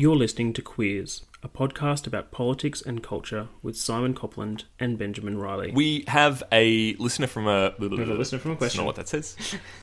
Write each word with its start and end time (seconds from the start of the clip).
You're 0.00 0.16
listening 0.16 0.54
to 0.54 0.62
Queers, 0.62 1.26
a 1.42 1.48
podcast 1.50 2.06
about 2.06 2.30
politics 2.30 2.80
and 2.80 3.02
culture 3.02 3.48
with 3.62 3.76
Simon 3.76 4.14
Copland 4.14 4.64
and 4.78 4.96
Benjamin 4.96 5.36
Riley. 5.36 5.72
We 5.72 6.04
have 6.08 6.42
a 6.50 6.94
listener 6.94 7.26
from 7.26 7.46
a. 7.46 7.74
We 7.78 7.98
have 7.98 8.08
a 8.08 8.14
listener 8.14 8.38
from 8.38 8.52
a 8.52 8.56
question. 8.56 8.78
not 8.78 8.86
what 8.86 8.96
that 8.96 9.10
says. 9.10 9.36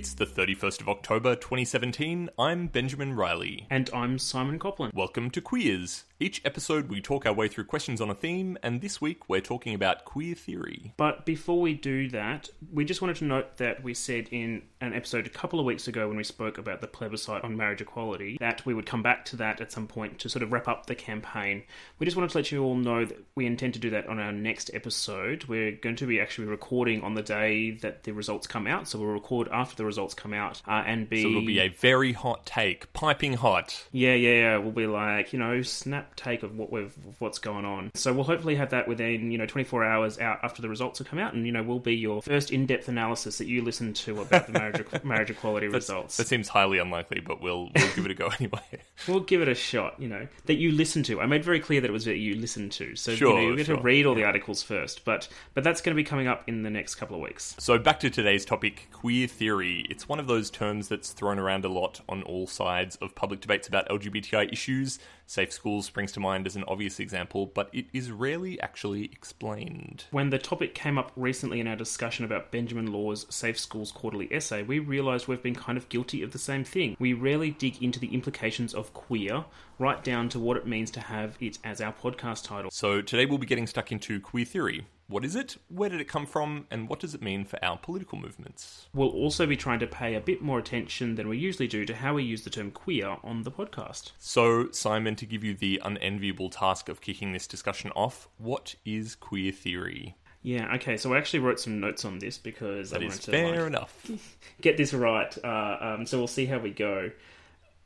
It's 0.00 0.14
the 0.14 0.24
31st 0.24 0.80
of 0.80 0.88
October 0.88 1.36
2017. 1.36 2.30
I'm 2.38 2.68
Benjamin 2.68 3.12
Riley. 3.12 3.66
And 3.68 3.90
I'm 3.92 4.18
Simon 4.18 4.58
Copland. 4.58 4.94
Welcome 4.94 5.30
to 5.32 5.42
Queers. 5.42 6.04
Each 6.18 6.40
episode, 6.42 6.88
we 6.88 7.02
talk 7.02 7.26
our 7.26 7.34
way 7.34 7.48
through 7.48 7.64
questions 7.64 8.00
on 8.00 8.08
a 8.08 8.14
theme, 8.14 8.56
and 8.62 8.80
this 8.80 9.02
week, 9.02 9.28
we're 9.28 9.42
talking 9.42 9.74
about 9.74 10.06
queer 10.06 10.34
theory. 10.34 10.94
But 10.96 11.26
before 11.26 11.60
we 11.60 11.74
do 11.74 12.08
that, 12.08 12.48
we 12.72 12.86
just 12.86 13.02
wanted 13.02 13.16
to 13.16 13.26
note 13.26 13.58
that 13.58 13.84
we 13.84 13.92
said 13.92 14.28
in 14.30 14.62
an 14.80 14.94
episode 14.94 15.26
a 15.26 15.30
couple 15.30 15.60
of 15.60 15.66
weeks 15.66 15.88
ago 15.88 16.08
when 16.08 16.16
we 16.16 16.24
spoke 16.24 16.56
about 16.56 16.80
the 16.80 16.86
plebiscite 16.86 17.44
on 17.44 17.56
marriage 17.56 17.82
equality 17.82 18.38
that 18.40 18.64
we 18.64 18.72
would 18.72 18.86
come 18.86 19.02
back 19.02 19.24
to 19.26 19.36
that 19.36 19.60
at 19.60 19.70
some 19.70 19.86
point 19.86 20.18
to 20.18 20.28
sort 20.28 20.42
of 20.42 20.50
wrap 20.52 20.66
up 20.68 20.86
the 20.86 20.94
campaign. 20.94 21.62
We 21.98 22.06
just 22.06 22.16
wanted 22.16 22.30
to 22.30 22.38
let 22.38 22.50
you 22.50 22.64
all 22.64 22.76
know 22.76 23.04
that 23.04 23.18
we 23.34 23.46
intend 23.46 23.74
to 23.74 23.80
do 23.80 23.90
that 23.90 24.06
on 24.06 24.18
our 24.18 24.32
next 24.32 24.70
episode. 24.72 25.44
We're 25.44 25.72
going 25.72 25.96
to 25.96 26.06
be 26.06 26.18
actually 26.18 26.46
recording 26.46 27.02
on 27.02 27.14
the 27.14 27.22
day 27.22 27.72
that 27.82 28.04
the 28.04 28.12
results 28.12 28.46
come 28.46 28.66
out, 28.66 28.88
so 28.88 28.98
we'll 28.98 29.08
record 29.08 29.48
after 29.52 29.76
the 29.76 29.84
results 29.84 30.14
come 30.14 30.32
out 30.32 30.62
uh, 30.66 30.82
and 30.86 31.08
be. 31.08 31.22
So 31.22 31.28
it'll 31.28 31.44
be 31.44 31.60
a 31.60 31.68
very 31.68 32.12
hot 32.12 32.46
take, 32.46 32.90
piping 32.94 33.34
hot. 33.34 33.86
Yeah, 33.92 34.14
yeah, 34.14 34.32
yeah. 34.32 34.56
We'll 34.56 34.72
be 34.72 34.86
like, 34.86 35.32
you 35.32 35.38
know, 35.38 35.60
snap 35.62 36.16
take 36.16 36.42
of 36.42 36.56
what 36.56 36.72
we've 36.72 36.94
what's 37.18 37.38
going 37.38 37.66
on. 37.66 37.90
So 37.94 38.12
we'll 38.12 38.24
hopefully 38.24 38.54
have 38.56 38.70
that 38.70 38.88
within, 38.88 39.30
you 39.30 39.38
know, 39.38 39.46
24 39.46 39.84
hours 39.84 40.18
out 40.18 40.38
after 40.42 40.62
the 40.62 40.68
results 40.68 40.98
have 41.00 41.08
come 41.08 41.18
out, 41.18 41.34
and 41.34 41.44
you 41.44 41.52
know, 41.52 41.62
we'll 41.62 41.78
be 41.78 41.96
your 41.96 42.22
first 42.22 42.50
in-depth 42.50 42.88
analysis 42.88 43.38
that 43.38 43.46
you 43.46 43.62
listen 43.62 43.92
to 43.92 44.22
about 44.22 44.46
the 44.46 44.52
marriage 44.52 44.69
marriage 45.04 45.30
equality 45.30 45.68
results. 45.68 46.16
That 46.16 46.26
seems 46.26 46.48
highly 46.48 46.78
unlikely, 46.78 47.20
but 47.20 47.40
we'll 47.40 47.70
we'll 47.74 47.94
give 47.94 48.04
it 48.04 48.10
a 48.10 48.14
go 48.14 48.28
anyway. 48.40 48.60
We'll 49.08 49.20
give 49.20 49.42
it 49.42 49.48
a 49.48 49.54
shot, 49.54 50.00
you 50.00 50.08
know, 50.08 50.26
that 50.46 50.56
you 50.56 50.72
listen 50.72 51.02
to. 51.04 51.20
I 51.20 51.26
made 51.26 51.44
very 51.44 51.60
clear 51.60 51.80
that 51.80 51.88
it 51.88 51.92
was 51.92 52.04
that 52.04 52.16
you 52.16 52.34
listened 52.36 52.72
to. 52.72 52.96
So 52.96 53.14
Sure, 53.14 53.30
you 53.30 53.34
know, 53.34 53.40
you're 53.42 53.54
going 53.56 53.66
sure, 53.66 53.76
to 53.76 53.82
read 53.82 54.06
all 54.06 54.14
the 54.14 54.24
articles 54.24 54.62
first, 54.62 55.04
but 55.04 55.28
but 55.54 55.64
that's 55.64 55.80
going 55.80 55.94
to 55.94 56.00
be 56.00 56.04
coming 56.04 56.26
up 56.26 56.44
in 56.46 56.62
the 56.62 56.70
next 56.70 56.96
couple 56.96 57.16
of 57.16 57.22
weeks. 57.22 57.56
So 57.58 57.78
back 57.78 58.00
to 58.00 58.10
today's 58.10 58.44
topic, 58.44 58.88
queer 58.92 59.26
theory. 59.26 59.86
It's 59.90 60.08
one 60.08 60.18
of 60.18 60.26
those 60.26 60.50
terms 60.50 60.88
that's 60.88 61.10
thrown 61.12 61.38
around 61.38 61.64
a 61.64 61.68
lot 61.68 62.00
on 62.08 62.22
all 62.22 62.46
sides 62.46 62.96
of 62.96 63.14
public 63.14 63.40
debates 63.40 63.68
about 63.68 63.88
LGBTI 63.88 64.52
issues. 64.52 64.98
Safe 65.30 65.52
schools 65.52 65.86
springs 65.86 66.10
to 66.10 66.18
mind 66.18 66.48
as 66.48 66.56
an 66.56 66.64
obvious 66.66 66.98
example, 66.98 67.46
but 67.46 67.70
it 67.72 67.86
is 67.92 68.10
rarely 68.10 68.60
actually 68.60 69.04
explained. 69.04 70.06
When 70.10 70.30
the 70.30 70.40
topic 70.40 70.74
came 70.74 70.98
up 70.98 71.12
recently 71.14 71.60
in 71.60 71.68
our 71.68 71.76
discussion 71.76 72.24
about 72.24 72.50
Benjamin 72.50 72.92
Law's 72.92 73.32
Safe 73.32 73.56
Schools 73.56 73.92
quarterly 73.92 74.26
essay, 74.32 74.64
we 74.64 74.80
realised 74.80 75.28
we've 75.28 75.40
been 75.40 75.54
kind 75.54 75.78
of 75.78 75.88
guilty 75.88 76.24
of 76.24 76.32
the 76.32 76.38
same 76.40 76.64
thing. 76.64 76.96
We 76.98 77.12
rarely 77.12 77.52
dig 77.52 77.80
into 77.80 78.00
the 78.00 78.12
implications 78.12 78.74
of 78.74 78.92
queer, 78.92 79.44
right 79.78 80.02
down 80.02 80.30
to 80.30 80.40
what 80.40 80.56
it 80.56 80.66
means 80.66 80.90
to 80.90 81.00
have 81.00 81.36
it 81.38 81.58
as 81.62 81.80
our 81.80 81.92
podcast 81.92 82.42
title. 82.42 82.72
So 82.72 83.00
today 83.00 83.24
we'll 83.24 83.38
be 83.38 83.46
getting 83.46 83.68
stuck 83.68 83.92
into 83.92 84.18
queer 84.18 84.44
theory. 84.44 84.84
What 85.10 85.24
is 85.24 85.34
it? 85.34 85.56
Where 85.68 85.88
did 85.88 86.00
it 86.00 86.06
come 86.06 86.24
from? 86.24 86.66
And 86.70 86.88
what 86.88 87.00
does 87.00 87.16
it 87.16 87.20
mean 87.20 87.44
for 87.44 87.58
our 87.64 87.76
political 87.76 88.16
movements? 88.16 88.86
We'll 88.94 89.08
also 89.08 89.44
be 89.44 89.56
trying 89.56 89.80
to 89.80 89.88
pay 89.88 90.14
a 90.14 90.20
bit 90.20 90.40
more 90.40 90.60
attention 90.60 91.16
than 91.16 91.26
we 91.28 91.36
usually 91.36 91.66
do 91.66 91.84
to 91.86 91.96
how 91.96 92.14
we 92.14 92.22
use 92.22 92.44
the 92.44 92.50
term 92.50 92.70
queer 92.70 93.16
on 93.24 93.42
the 93.42 93.50
podcast. 93.50 94.12
So, 94.20 94.70
Simon, 94.70 95.16
to 95.16 95.26
give 95.26 95.42
you 95.42 95.54
the 95.54 95.82
unenviable 95.84 96.48
task 96.48 96.88
of 96.88 97.00
kicking 97.00 97.32
this 97.32 97.48
discussion 97.48 97.90
off, 97.96 98.28
what 98.38 98.76
is 98.84 99.16
queer 99.16 99.50
theory? 99.50 100.14
Yeah, 100.42 100.72
okay, 100.76 100.96
so 100.96 101.12
I 101.12 101.18
actually 101.18 101.40
wrote 101.40 101.58
some 101.58 101.80
notes 101.80 102.04
on 102.04 102.20
this 102.20 102.38
because 102.38 102.90
That 102.90 103.02
I 103.02 103.06
is 103.06 103.10
wanted 103.10 103.22
to 103.24 103.30
fair 103.32 103.56
like, 103.56 103.66
enough. 103.66 104.10
get 104.60 104.76
this 104.76 104.94
right. 104.94 105.36
Uh, 105.42 105.76
um, 105.80 106.06
so 106.06 106.18
we'll 106.18 106.28
see 106.28 106.46
how 106.46 106.58
we 106.60 106.70
go. 106.70 107.10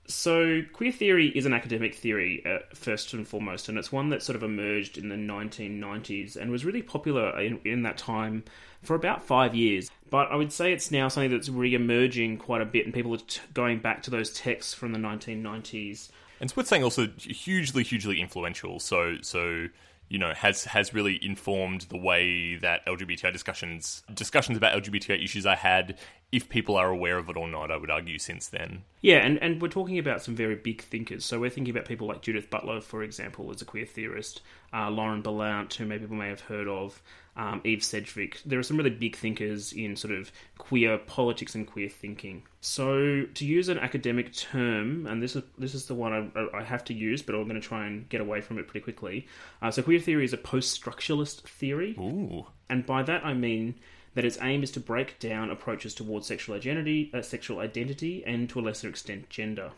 So, 0.06 0.60
queer 0.72 0.92
theory 0.92 1.28
is 1.28 1.46
an 1.46 1.54
academic 1.54 1.94
theory, 1.94 2.42
uh, 2.44 2.58
first 2.74 3.14
and 3.14 3.26
foremost, 3.26 3.70
and 3.70 3.78
it's 3.78 3.90
one 3.90 4.10
that 4.10 4.22
sort 4.22 4.36
of 4.36 4.42
emerged 4.42 4.98
in 4.98 5.08
the 5.08 5.16
1990s 5.16 6.36
and 6.36 6.50
was 6.50 6.64
really 6.64 6.82
popular 6.82 7.40
in, 7.40 7.58
in 7.64 7.82
that 7.84 7.96
time 7.96 8.44
for 8.82 8.94
about 8.94 9.24
five 9.24 9.54
years. 9.54 9.90
But 10.10 10.30
I 10.30 10.36
would 10.36 10.52
say 10.52 10.72
it's 10.74 10.90
now 10.90 11.08
something 11.08 11.30
that's 11.30 11.48
re 11.48 11.74
emerging 11.74 12.36
quite 12.36 12.60
a 12.60 12.66
bit, 12.66 12.84
and 12.84 12.92
people 12.92 13.14
are 13.14 13.18
t- 13.18 13.40
going 13.54 13.78
back 13.78 14.02
to 14.02 14.10
those 14.10 14.32
texts 14.32 14.74
from 14.74 14.92
the 14.92 14.98
1990s. 14.98 16.10
And 16.40 16.52
it's 16.54 16.68
saying 16.68 16.84
also 16.84 17.08
hugely, 17.16 17.82
hugely 17.82 18.20
influential. 18.20 18.80
So, 18.80 19.16
so 19.22 19.68
you 20.08 20.18
know, 20.18 20.32
has 20.34 20.64
has 20.64 20.92
really 20.92 21.18
informed 21.24 21.82
the 21.82 21.96
way 21.96 22.56
that 22.56 22.84
LGBTI 22.86 23.32
discussions 23.32 24.02
discussions 24.12 24.56
about 24.56 24.80
LGBTI 24.82 25.22
issues 25.22 25.46
I 25.46 25.56
had. 25.56 25.98
If 26.30 26.48
people 26.48 26.76
are 26.76 26.90
aware 26.90 27.16
of 27.16 27.28
it 27.28 27.36
or 27.36 27.46
not, 27.46 27.70
I 27.70 27.76
would 27.76 27.90
argue 27.90 28.18
since 28.18 28.48
then. 28.48 28.82
Yeah, 29.02 29.18
and, 29.18 29.40
and 29.40 29.62
we're 29.62 29.68
talking 29.68 29.98
about 29.98 30.20
some 30.20 30.34
very 30.34 30.56
big 30.56 30.82
thinkers. 30.82 31.24
So 31.24 31.38
we're 31.38 31.50
thinking 31.50 31.74
about 31.74 31.86
people 31.86 32.08
like 32.08 32.22
Judith 32.22 32.50
Butler, 32.50 32.80
for 32.80 33.04
example, 33.04 33.50
as 33.52 33.62
a 33.62 33.64
queer 33.64 33.86
theorist, 33.86 34.42
uh, 34.72 34.90
Lauren 34.90 35.22
Berlant, 35.22 35.72
who 35.74 35.86
maybe 35.86 36.02
people 36.02 36.16
may 36.16 36.28
have 36.28 36.40
heard 36.40 36.66
of, 36.66 37.00
um, 37.36 37.60
Eve 37.64 37.82
Sedgwick. 37.82 38.40
There 38.44 38.58
are 38.58 38.62
some 38.62 38.76
really 38.76 38.90
big 38.90 39.16
thinkers 39.16 39.72
in 39.72 39.96
sort 39.96 40.14
of 40.14 40.30
queer 40.58 40.98
politics 40.98 41.54
and 41.54 41.66
queer 41.66 41.88
thinking. 41.88 42.44
So 42.60 43.26
to 43.34 43.44
use 43.44 43.68
an 43.68 43.78
academic 43.78 44.32
term, 44.32 45.06
and 45.06 45.22
this 45.22 45.36
is 45.36 45.42
this 45.58 45.74
is 45.74 45.86
the 45.86 45.94
one 45.94 46.32
I, 46.34 46.58
I 46.58 46.62
have 46.62 46.84
to 46.86 46.94
use, 46.94 47.22
but 47.22 47.34
I'm 47.34 47.48
going 47.48 47.60
to 47.60 47.66
try 47.66 47.86
and 47.86 48.08
get 48.08 48.20
away 48.20 48.40
from 48.40 48.58
it 48.58 48.68
pretty 48.68 48.84
quickly. 48.84 49.26
Uh, 49.60 49.70
so 49.70 49.82
queer 49.82 50.00
theory 50.00 50.24
is 50.24 50.32
a 50.32 50.38
post-structuralist 50.38 51.42
theory. 51.42 51.96
Ooh, 51.98 52.46
And 52.70 52.86
by 52.86 53.02
that 53.02 53.24
I 53.24 53.34
mean 53.34 53.74
that 54.14 54.24
its 54.24 54.38
aim 54.40 54.62
is 54.62 54.70
to 54.72 54.80
break 54.80 55.18
down 55.18 55.50
approaches 55.50 55.94
towards 55.94 56.26
sexual 56.26 56.54
identity, 56.54 57.10
uh, 57.12 57.20
sexual 57.20 57.58
identity, 57.58 58.24
and 58.24 58.48
to 58.48 58.60
a 58.60 58.62
lesser 58.62 58.88
extent 58.88 59.28
gender. 59.28 59.72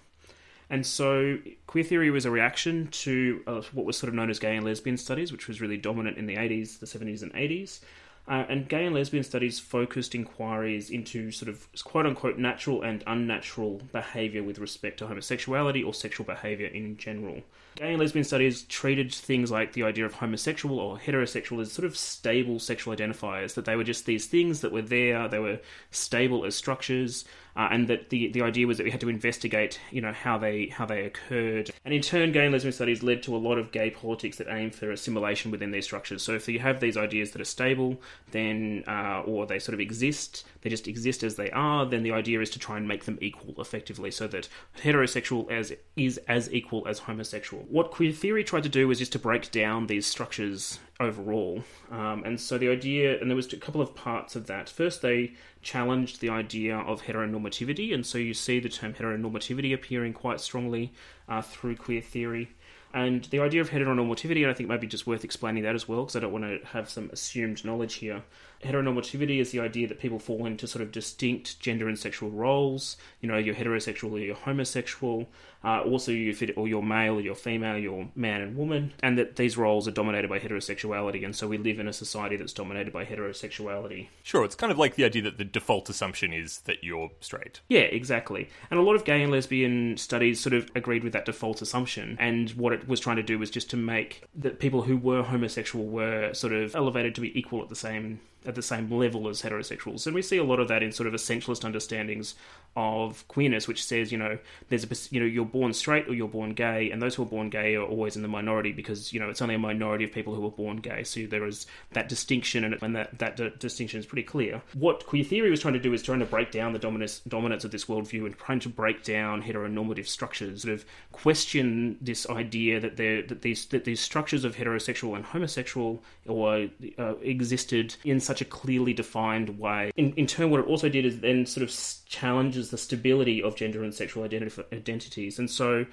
And 0.69 0.85
so, 0.85 1.39
queer 1.67 1.85
theory 1.85 2.11
was 2.11 2.25
a 2.25 2.31
reaction 2.31 2.89
to 2.89 3.43
uh, 3.47 3.63
what 3.73 3.87
was 3.87 3.97
sort 3.97 4.09
of 4.09 4.15
known 4.15 4.31
as 4.31 4.39
gay 4.39 4.57
and 4.57 4.65
lesbian 4.65 4.97
studies, 4.97 5.31
which 5.31 5.47
was 5.47 5.61
really 5.61 5.77
dominant 5.77 6.19
in 6.19 6.27
the 6.27 6.37
80s, 6.37 6.81
the 6.81 6.87
70s, 6.87 7.23
and 7.23 7.33
80s. 7.35 7.81
Uh, 8.29 8.45
and 8.49 8.69
gay 8.69 8.85
and 8.85 8.95
lesbian 8.95 9.23
studies 9.23 9.61
focused 9.61 10.13
inquiries 10.13 10.91
into 10.91 11.31
sort 11.31 11.49
of 11.49 11.69
quote 11.85 12.07
unquote 12.07 12.39
natural 12.39 12.83
and 12.83 13.05
unnatural 13.07 13.81
behaviour 13.93 14.43
with 14.43 14.59
respect 14.59 14.99
to 14.99 15.07
homosexuality 15.07 15.81
or 15.85 15.95
sexual 15.95 16.27
behaviour 16.27 16.67
in 16.67 16.97
general. 16.97 17.41
Gay 17.77 17.91
and 17.91 18.01
lesbian 18.01 18.25
studies 18.25 18.63
treated 18.63 19.15
things 19.15 19.53
like 19.53 19.75
the 19.75 19.85
idea 19.85 20.05
of 20.05 20.15
homosexual 20.15 20.81
or 20.81 20.99
heterosexual 20.99 21.61
as 21.61 21.71
sort 21.71 21.87
of 21.87 21.97
stable 21.97 22.59
sexual 22.59 22.97
identifiers, 22.97 23.55
that 23.55 23.65
they 23.65 23.77
were 23.77 23.85
just 23.85 24.07
these 24.07 24.27
things 24.27 24.61
that 24.61 24.73
were 24.73 24.83
there, 24.83 25.29
they 25.29 25.39
were 25.39 25.61
stable 25.93 26.45
as 26.45 26.57
structures, 26.57 27.25
uh, 27.57 27.69
and 27.71 27.89
that 27.89 28.11
the, 28.11 28.29
the 28.29 28.43
idea 28.43 28.67
was 28.67 28.77
that 28.77 28.85
we 28.85 28.91
had 28.91 29.01
to 29.01 29.09
investigate, 29.09 29.81
you 29.91 30.01
know, 30.01 30.13
how 30.13 30.37
they 30.37 30.67
how 30.67 30.85
they 30.85 31.05
occurred. 31.05 31.71
And 31.85 31.95
in 31.95 32.03
turn, 32.03 32.33
gay 32.33 32.45
and 32.45 32.53
lesbian 32.53 32.73
studies 32.73 33.03
led 33.03 33.23
to 33.25 33.35
a 33.35 33.39
lot 33.39 33.59
of 33.59 33.73
gay 33.73 33.91
politics 33.91 34.37
that 34.37 34.49
aim 34.49 34.71
for 34.71 34.91
assimilation 34.91 35.51
within 35.51 35.71
these 35.71 35.85
structures. 35.85 36.23
So 36.23 36.33
if 36.33 36.49
you 36.49 36.59
have 36.59 36.81
these 36.81 36.97
ideas 36.97 37.31
that 37.31 37.41
are 37.41 37.47
stable, 37.47 38.01
then 38.31 38.85
uh, 38.87 39.23
or 39.25 39.47
they 39.47 39.59
sort 39.59 39.75
of 39.75 39.81
exist, 39.81 40.47
they 40.61 40.71
just 40.71 40.87
exist 40.87 41.23
as 41.23 41.37
they 41.37 41.51
are, 41.51 41.87
then 41.87 42.03
the 42.03 42.13
idea 42.13 42.41
is 42.41 42.51
to 42.51 42.59
try 42.59 42.77
and 42.77 42.87
make 42.87 43.05
them 43.05 43.19
equal 43.21 43.55
effectively, 43.59 44.11
so 44.11 44.27
that 44.29 44.49
heterosexual 44.83 45.51
as 45.51 45.73
is 45.97 46.19
as 46.29 46.53
equal 46.53 46.87
as 46.87 47.01
homosexual. 47.01 47.65
What 47.69 47.91
queer 47.91 48.13
theory 48.13 48.45
tried 48.45 48.65
to 48.65 48.69
do 48.69 48.87
was 48.89 48.99
just 48.99 49.13
to 49.13 49.19
break 49.19 49.51
down 49.51 49.87
these 49.87 50.07
structures 50.07 50.79
overall. 50.99 51.63
Um, 51.91 52.25
and 52.25 52.41
so 52.41 52.59
the 52.59 52.69
idea, 52.69 53.21
and 53.21 53.31
there 53.31 53.37
was 53.37 53.53
a 53.53 53.57
couple 53.57 53.81
of 53.81 53.95
parts 53.95 54.35
of 54.37 54.47
that. 54.47 54.69
First, 54.69 55.03
they 55.03 55.33
challenged 55.63 56.21
the 56.21 56.31
idea 56.31 56.77
of 56.79 57.03
heteronormativity, 57.03 57.93
and 57.93 58.07
so 58.07 58.19
you 58.19 58.35
see 58.35 58.61
the 58.61 58.69
term 58.69 58.95
heteronormativity 58.95 59.75
appearing 59.75 60.13
quite 60.13 60.41
strongly 60.41 60.93
uh, 61.29 61.43
through 61.43 61.77
queer 61.77 62.01
theory. 62.01 62.51
And 62.95 63.25
the 63.25 63.41
idea 63.41 63.61
of 63.61 63.71
heteronormativity, 63.71 64.49
I 64.49 64.55
think 64.55 64.69
maybe 64.69 64.87
just 64.87 65.07
worth 65.07 65.25
explaining 65.25 65.65
that 65.65 65.75
as 65.75 65.87
well, 65.87 66.03
because 66.03 66.17
I 66.17 66.21
don't 66.21 66.33
want 66.33 66.45
to 66.45 66.67
have 66.69 66.89
some 66.89 67.11
assumed 67.13 67.65
knowledge 67.65 67.95
here. 67.95 68.23
Heteronormativity 68.67 69.41
is 69.41 69.51
the 69.51 69.61
idea 69.61 69.87
that 69.89 70.01
people 70.01 70.19
fall 70.19 70.47
into 70.47 70.67
sort 70.67 70.83
of 70.83 70.93
distinct 70.93 71.61
gender 71.61 71.89
and 71.89 71.99
sexual 71.99 72.31
roles. 72.31 72.97
You 73.21 73.29
know, 73.29 73.37
you're 73.37 73.55
heterosexual 73.55 74.13
or 74.13 74.19
you're 74.19 74.35
homosexual. 74.35 75.29
Uh, 75.65 75.81
also, 75.81 76.13
you 76.13 76.33
fit, 76.33 76.57
or 76.57 76.69
you're 76.69 76.83
male 76.83 77.15
or 77.15 77.21
you're 77.21 77.35
female, 77.35 77.77
you're 77.77 78.09
man 78.15 78.41
and 78.41 78.57
woman, 78.57 78.93
and 79.03 79.19
that 79.19 79.35
these 79.35 79.57
roles 79.57 79.89
are 79.89 79.91
dominated 79.91 80.29
by 80.29 80.39
heterosexuality. 80.39 81.25
And 81.25 81.35
so 81.35 81.49
we 81.49 81.59
live 81.59 81.81
in 81.81 81.89
a 81.89 81.93
society 81.93 82.37
that's 82.37 82.53
dominated 82.53 82.93
by 82.93 83.05
heterosexuality. 83.05 84.09
sure. 84.23 84.45
It's 84.45 84.55
kind 84.55 84.71
of 84.71 84.79
like 84.79 84.95
the 84.95 85.05
idea 85.05 85.23
that 85.23 85.39
the 85.39 85.45
default 85.45 85.89
assumption 85.89 86.33
is 86.33 86.61
that 86.61 86.85
you're 86.85 87.11
straight. 87.21 87.61
Yeah, 87.69 87.81
exactly. 87.81 88.49
And 88.71 88.79
a 88.79 88.83
lot 88.83 88.95
of 88.95 89.05
gay 89.05 89.23
and 89.23 89.33
lesbian 89.33 89.97
studies 89.97 90.41
sort 90.41 90.53
of 90.53 90.71
agreed 90.77 91.03
with 91.03 91.13
that 91.15 91.25
default 91.25 91.61
assumption. 91.63 92.17
And 92.21 92.51
what 92.51 92.73
it 92.73 92.87
was 92.87 93.01
trying 93.01 93.17
to 93.17 93.23
do 93.23 93.39
was 93.39 93.51
just 93.51 93.69
to 93.71 93.77
make 93.77 94.23
that 94.37 94.61
people 94.61 94.83
who 94.83 94.97
were 94.97 95.23
homosexual 95.25 95.85
were 95.85 96.33
sort 96.33 96.53
of 96.53 96.77
elevated 96.77 97.15
to 97.17 97.21
be 97.21 97.37
equal 97.37 97.63
at 97.63 97.69
the 97.69 97.77
same 97.77 98.21
at 98.47 98.55
the 98.55 98.63
same 98.63 98.91
level 98.91 99.29
as 99.29 99.43
heterosexuals. 99.43 100.07
And 100.07 100.15
we 100.15 100.23
see 100.23 100.37
a 100.37 100.45
lot 100.45 100.61
of 100.61 100.69
that 100.69 100.83
in 100.83 100.93
sort 100.93 101.07
of 101.07 101.15
essentialist 101.15 101.65
understandings 101.65 102.35
of 102.77 103.27
queerness, 103.29 103.67
which 103.67 103.83
says, 103.83 104.13
you 104.13 104.19
know, 104.19 104.39
there's 104.69 104.85
a, 104.85 105.15
you 105.15 105.21
know, 105.21 105.27
you're 105.27 105.45
born 105.45 105.73
straight 105.73 106.09
or 106.09 106.15
you're 106.15 106.29
born 106.29 106.53
gay, 106.53 106.91
and 106.91 107.01
those 107.01 107.15
who 107.15 107.23
are 107.23 107.27
born 107.27 107.49
gay 107.49 107.75
are 107.75 107.85
always 107.85 108.17
in 108.17 108.23
the 108.23 108.29
minority 108.29 108.73
because, 108.73 109.13
you 109.13 109.21
know, 109.21 109.31
it's 109.31 109.41
only 109.41 109.55
a 109.55 109.59
minority 109.59 110.05
of 110.05 110.13
people 110.13 110.35
who 110.35 110.45
are 110.47 110.51
born 110.51 110.77
gay. 110.77 111.03
So 111.03 111.27
there 111.27 111.47
is 111.47 111.67
that 111.93 112.09
distinction, 112.09 112.65
and, 112.65 112.77
and 112.83 112.95
that, 112.95 113.19
that 113.19 113.37
d- 113.37 113.53
distinction 113.59 113.99
is 113.99 114.07
pretty 114.07 114.25
clear. 114.25 114.61
What 114.75 115.07
queer 115.07 115.25
theory 115.25 115.51
was 115.51 115.61
trying 115.61 115.75
to 115.75 115.81
do 115.81 115.93
is 115.93 116.03
trying 116.03 116.21
to 116.21 116.27
break 116.27 116.51
down 116.51 116.73
the 116.73 116.79
dominance, 116.79 117.21
dominance 117.21 117.65
of 117.65 117.71
this 117.71 117.87
worldview 117.87 118.27
and 118.27 118.37
trying 118.37 118.61
to 118.61 118.69
break 118.69 119.05
down 119.05 119.43
heteronormative 119.43 120.07
structures, 120.07 120.63
sort 120.63 120.75
of 120.75 120.85
question 121.13 121.97
this 122.01 122.29
idea 122.29 122.79
that 122.81 122.97
there 122.97 123.23
that 123.23 123.43
these 123.43 123.67
that 123.67 123.85
these 123.85 124.01
structures 124.01 124.45
of 124.45 124.57
heterosexual 124.57 125.17
and 125.17 125.25
homosexual 125.25 126.03
or 126.27 126.69
uh, 126.99 127.15
existed 127.23 127.97
in 128.05 128.21
such 128.21 128.36
a 128.41 128.45
clearly 128.45 128.93
defined 128.93 129.59
way. 129.59 129.91
In, 129.97 130.13
in 130.15 130.27
turn, 130.27 130.51
what 130.51 130.61
it 130.61 130.67
also 130.67 130.89
did 130.89 131.05
is 131.05 131.21
then 131.21 131.47
sort 131.47 131.63
of 131.63 131.75
challenges 132.07 132.71
the 132.71 132.79
stability 132.79 133.43
of 133.43 133.57
gender 133.57 133.83
and 133.83 133.95
sexual 133.95 134.25
identity, 134.25 134.63
identities. 134.73 135.39
And 135.39 135.51
so, 135.51 135.87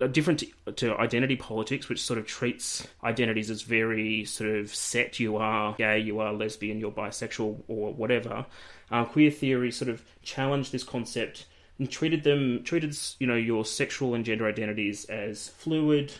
uh, 0.00 0.06
different 0.06 0.40
to, 0.40 0.72
to, 0.72 0.96
identity 0.98 1.36
politics, 1.36 1.88
which 1.88 2.02
sort 2.02 2.18
of 2.18 2.26
treats 2.26 2.86
identities 3.02 3.50
as 3.50 3.62
very 3.62 4.24
sort 4.24 4.50
of 4.50 4.74
set. 4.74 5.18
You 5.18 5.36
are 5.36 5.74
gay, 5.76 5.98
you 5.98 6.20
are 6.20 6.32
lesbian, 6.32 6.78
you're 6.78 6.90
bisexual, 6.92 7.62
or 7.68 7.94
whatever. 7.94 8.44
Uh, 8.90 9.04
queer 9.04 9.30
theory 9.30 9.72
sort 9.72 9.88
of 9.88 10.02
challenged 10.22 10.70
this 10.72 10.84
concept 10.84 11.46
and 11.78 11.90
treated 11.90 12.24
them 12.24 12.62
treated 12.64 12.96
you 13.18 13.26
know 13.26 13.36
your 13.36 13.64
sexual 13.64 14.14
and 14.14 14.24
gender 14.24 14.46
identities 14.46 15.04
as 15.06 15.48
fluid, 15.48 16.12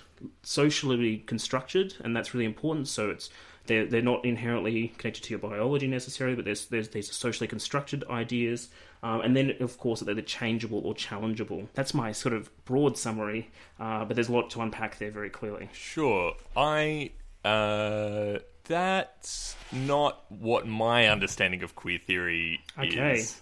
socially 0.43 1.19
constructed, 1.26 1.94
and 2.00 2.14
that's 2.14 2.34
really 2.34 2.46
important. 2.46 2.88
So 2.88 3.11
it's 3.11 3.31
they're, 3.66 3.86
they're 3.86 4.02
not 4.02 4.24
inherently 4.24 4.88
connected 4.98 5.24
to 5.24 5.30
your 5.30 5.38
biology 5.38 5.86
necessarily, 5.86 6.36
but 6.36 6.44
there's, 6.44 6.66
there's 6.66 6.88
these 6.88 7.12
socially 7.14 7.46
constructed 7.46 8.04
ideas. 8.10 8.68
Um, 9.02 9.20
and 9.20 9.36
then, 9.36 9.54
of 9.60 9.78
course, 9.78 10.00
they're 10.00 10.20
changeable 10.22 10.80
or 10.84 10.94
challengeable. 10.94 11.68
That's 11.74 11.94
my 11.94 12.12
sort 12.12 12.34
of 12.34 12.50
broad 12.64 12.96
summary, 12.98 13.50
uh, 13.78 14.04
but 14.04 14.14
there's 14.14 14.28
a 14.28 14.32
lot 14.32 14.50
to 14.50 14.62
unpack 14.62 14.98
there 14.98 15.10
very 15.10 15.30
clearly. 15.30 15.68
Sure. 15.72 16.34
I. 16.56 17.12
Uh, 17.44 18.38
that's 18.64 19.54
not 19.70 20.24
what 20.28 20.66
my 20.66 21.06
understanding 21.06 21.62
of 21.62 21.74
queer 21.74 21.98
theory 21.98 22.60
okay. 22.78 23.14
is. 23.14 23.40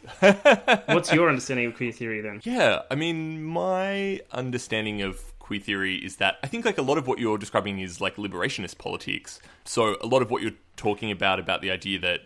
What's 0.86 1.12
your 1.12 1.28
understanding 1.28 1.66
of 1.66 1.76
queer 1.76 1.92
theory 1.92 2.20
then? 2.20 2.40
Yeah, 2.44 2.82
I 2.90 2.94
mean, 2.94 3.42
my 3.42 4.20
understanding 4.32 5.02
of 5.02 5.33
queer 5.44 5.60
theory 5.60 5.96
is 5.96 6.16
that 6.16 6.38
I 6.42 6.46
think 6.46 6.64
like 6.64 6.78
a 6.78 6.82
lot 6.82 6.96
of 6.96 7.06
what 7.06 7.18
you're 7.18 7.36
describing 7.36 7.78
is 7.78 8.00
like 8.00 8.16
liberationist 8.16 8.78
politics. 8.78 9.40
So 9.66 9.96
a 10.00 10.06
lot 10.06 10.22
of 10.22 10.30
what 10.30 10.40
you're 10.40 10.58
talking 10.76 11.10
about 11.10 11.38
about 11.38 11.60
the 11.60 11.70
idea 11.70 11.98
that 11.98 12.20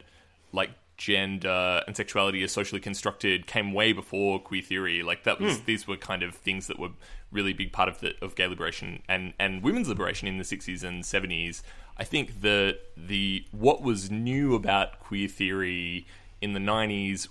like 0.52 0.70
gender 0.96 1.82
and 1.84 1.96
sexuality 1.96 2.44
is 2.44 2.52
socially 2.52 2.80
constructed 2.80 3.48
came 3.48 3.72
way 3.72 3.92
before 3.92 4.38
queer 4.38 4.62
theory. 4.62 5.02
Like 5.02 5.24
that 5.24 5.40
was 5.40 5.58
mm. 5.58 5.64
these 5.64 5.88
were 5.88 5.96
kind 5.96 6.22
of 6.22 6.32
things 6.32 6.68
that 6.68 6.78
were 6.78 6.90
really 7.32 7.52
big 7.52 7.72
part 7.72 7.88
of 7.88 7.98
the 7.98 8.14
of 8.22 8.36
gay 8.36 8.46
liberation 8.46 9.02
and 9.08 9.34
and 9.36 9.64
women's 9.64 9.88
liberation 9.88 10.28
in 10.28 10.38
the 10.38 10.44
60s 10.44 10.84
and 10.84 11.02
70s. 11.02 11.62
I 11.96 12.04
think 12.04 12.40
the 12.42 12.78
the 12.96 13.44
what 13.50 13.82
was 13.82 14.12
new 14.12 14.54
about 14.54 15.00
queer 15.00 15.26
theory 15.26 16.06
in 16.40 16.52
the 16.52 16.60
90s 16.60 17.26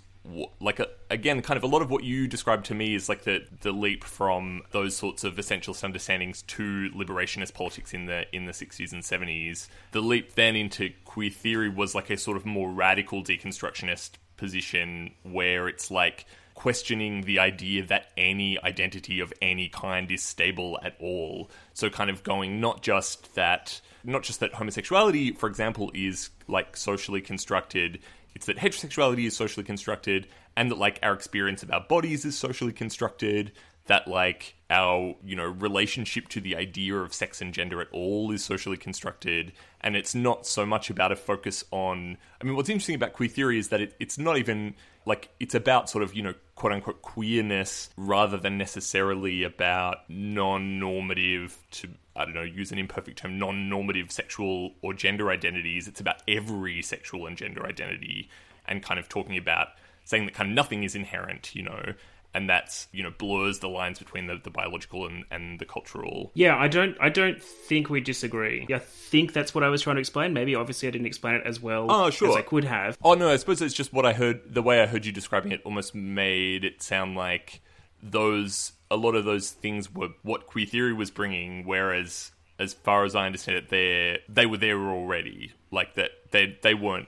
like 0.59 0.79
a, 0.79 0.88
again 1.09 1.41
kind 1.41 1.57
of 1.57 1.63
a 1.63 1.68
lot 1.68 1.81
of 1.81 1.89
what 1.89 2.03
you 2.03 2.27
described 2.27 2.65
to 2.65 2.75
me 2.75 2.94
is 2.95 3.07
like 3.07 3.24
the 3.24 3.45
the 3.62 3.71
leap 3.71 4.03
from 4.03 4.62
those 4.71 4.95
sorts 4.95 5.24
of 5.24 5.35
essentialist 5.35 5.83
understandings 5.83 6.41
to 6.44 6.89
liberationist 6.91 7.53
politics 7.53 7.94
in 7.94 8.06
the 8.06 8.25
in 8.35 8.45
the 8.45 8.51
60s 8.51 8.91
and 8.91 9.03
70s 9.03 9.68
the 9.91 10.01
leap 10.01 10.33
then 10.33 10.56
into 10.56 10.91
queer 11.06 11.29
theory 11.29 11.69
was 11.69 11.95
like 11.95 12.09
a 12.09 12.18
sort 12.18 12.35
of 12.35 12.45
more 12.45 12.69
radical 12.71 13.24
deconstructionist 13.24 14.12
position 14.38 15.12
where 15.24 15.68
it's 15.68 15.89
like 15.89 16.25
questioning 16.57 17.21
the 17.21 17.38
idea 17.38 17.85
that 17.85 18.12
any 18.18 18.62
identity 18.63 19.19
of 19.19 19.31
any 19.44 19.69
kind 19.69 20.12
is 20.12 20.23
stable 20.23 20.80
at 20.81 20.95
all. 21.00 21.51
So 21.75 21.88
kind 21.91 22.09
of 22.09 22.23
going 22.23 22.59
not 22.59 22.81
just 22.81 23.35
that 23.35 23.80
not 24.03 24.23
just 24.23 24.39
that 24.39 24.53
homosexuality 24.53 25.33
for 25.33 25.47
example 25.47 25.91
is 25.94 26.31
like 26.47 26.75
socially 26.75 27.21
constructed 27.21 28.00
it's 28.37 28.45
that 28.45 28.57
heterosexuality 28.57 29.25
is 29.25 29.35
socially 29.35 29.63
constructed 29.63 30.27
and 30.55 30.69
that 30.69 30.77
like 30.77 30.99
our 31.01 31.11
experience 31.11 31.63
of 31.63 31.71
our 31.71 31.81
bodies 31.81 32.23
is 32.23 32.37
socially 32.37 32.71
constructed 32.71 33.51
that 33.87 34.07
like 34.07 34.53
our 34.69 35.15
you 35.25 35.35
know 35.35 35.47
relationship 35.47 36.27
to 36.27 36.39
the 36.39 36.55
idea 36.55 36.95
of 36.95 37.15
sex 37.15 37.41
and 37.41 37.51
gender 37.51 37.81
at 37.81 37.87
all 37.91 38.31
is 38.31 38.45
socially 38.45 38.77
constructed 38.77 39.53
and 39.81 39.95
it's 39.95 40.13
not 40.13 40.45
so 40.45 40.67
much 40.67 40.91
about 40.91 41.11
a 41.11 41.15
focus 41.15 41.63
on 41.71 42.15
i 42.39 42.45
mean 42.45 42.55
what's 42.55 42.69
interesting 42.69 42.93
about 42.93 43.13
queer 43.13 43.27
theory 43.27 43.57
is 43.57 43.69
that 43.69 43.81
it, 43.81 43.95
it's 43.99 44.19
not 44.19 44.37
even 44.37 44.75
like 45.07 45.29
it's 45.39 45.55
about 45.55 45.89
sort 45.89 46.03
of 46.03 46.13
you 46.13 46.21
know 46.21 46.35
quote 46.57 46.74
unquote 46.74 47.04
queerness 47.04 47.89
rather 47.95 48.36
than 48.36 48.57
necessarily 48.57 49.44
about 49.44 50.09
non-normative 50.09 51.57
to 51.69 51.88
I 52.15 52.25
don't 52.25 52.33
know, 52.33 52.42
use 52.42 52.71
an 52.71 52.80
imperfect 52.80 53.19
term, 53.19 53.38
non 53.38 53.69
normative 53.69 54.12
sexual 54.12 54.71
or 54.81 54.95
gender 54.95 55.30
identities. 55.30 55.88
It's 55.88 56.01
about 56.01 56.24
every 56.27 56.81
sexual 56.81 57.27
and 57.27 57.38
gender 57.38 57.63
identity 57.63 58.30
and 58.68 58.81
kind 58.81 59.00
of 59.00 59.07
talking 59.07 59.38
about 59.38 59.68
saying 60.04 60.25
that 60.25 60.33
kind 60.33 60.50
of 60.50 60.56
nothing 60.56 60.83
is 60.83 60.95
inherent, 60.95 61.54
you 61.54 61.62
know, 61.62 61.94
and 62.33 62.50
that's 62.50 62.88
you 62.91 63.03
know 63.03 63.12
blurs 63.18 63.59
the 63.59 63.69
lines 63.69 64.00
between 64.00 64.27
the, 64.27 64.39
the 64.44 64.50
biological 64.50 65.06
and, 65.07 65.25
and 65.31 65.59
the 65.59 65.65
cultural. 65.65 66.31
Yeah, 66.33 66.56
I 66.56 66.68
don't 66.68 66.95
I 67.00 67.09
don't 67.09 67.41
think 67.41 67.89
we 67.89 68.01
disagree. 68.01 68.68
I 68.74 68.79
think 68.79 69.33
that's 69.33 69.56
what 69.56 69.63
I 69.63 69.69
was 69.69 69.81
trying 69.81 69.95
to 69.95 70.00
explain. 70.00 70.33
Maybe 70.33 70.56
obviously 70.56 70.88
I 70.88 70.91
didn't 70.91 71.07
explain 71.07 71.35
it 71.35 71.44
as 71.45 71.59
well 71.59 71.88
oh, 71.89 72.09
sure. 72.09 72.29
as 72.29 72.35
I 72.35 72.41
could 72.41 72.63
have. 72.63 72.97
Oh 73.03 73.13
no, 73.13 73.29
I 73.29 73.38
suppose 73.38 73.62
it's 73.62 73.74
just 73.74 73.94
what 73.94 74.06
I 74.06 74.13
heard. 74.13 74.53
The 74.53 74.62
way 74.62 74.81
I 74.81 74.85
heard 74.85 75.06
you 75.06 75.12
describing 75.12 75.51
it 75.51 75.62
almost 75.63 75.95
made 75.95 76.63
it 76.63 76.81
sound 76.81 77.15
like 77.15 77.62
those 78.01 78.73
a 78.89 78.95
lot 78.95 79.15
of 79.15 79.25
those 79.25 79.51
things 79.51 79.94
were 79.94 80.09
what 80.21 80.47
queer 80.47 80.65
theory 80.65 80.94
was 80.94 81.12
bringing, 81.12 81.65
whereas 81.65 82.31
as 82.59 82.73
far 82.73 83.03
as 83.03 83.15
I 83.15 83.25
understand 83.25 83.57
it, 83.57 83.69
they 83.69 84.19
they 84.30 84.45
were 84.45 84.57
there 84.57 84.80
already. 84.80 85.53
Like 85.71 85.95
that, 85.95 86.12
they 86.31 86.57
they 86.62 86.73
weren't 86.73 87.07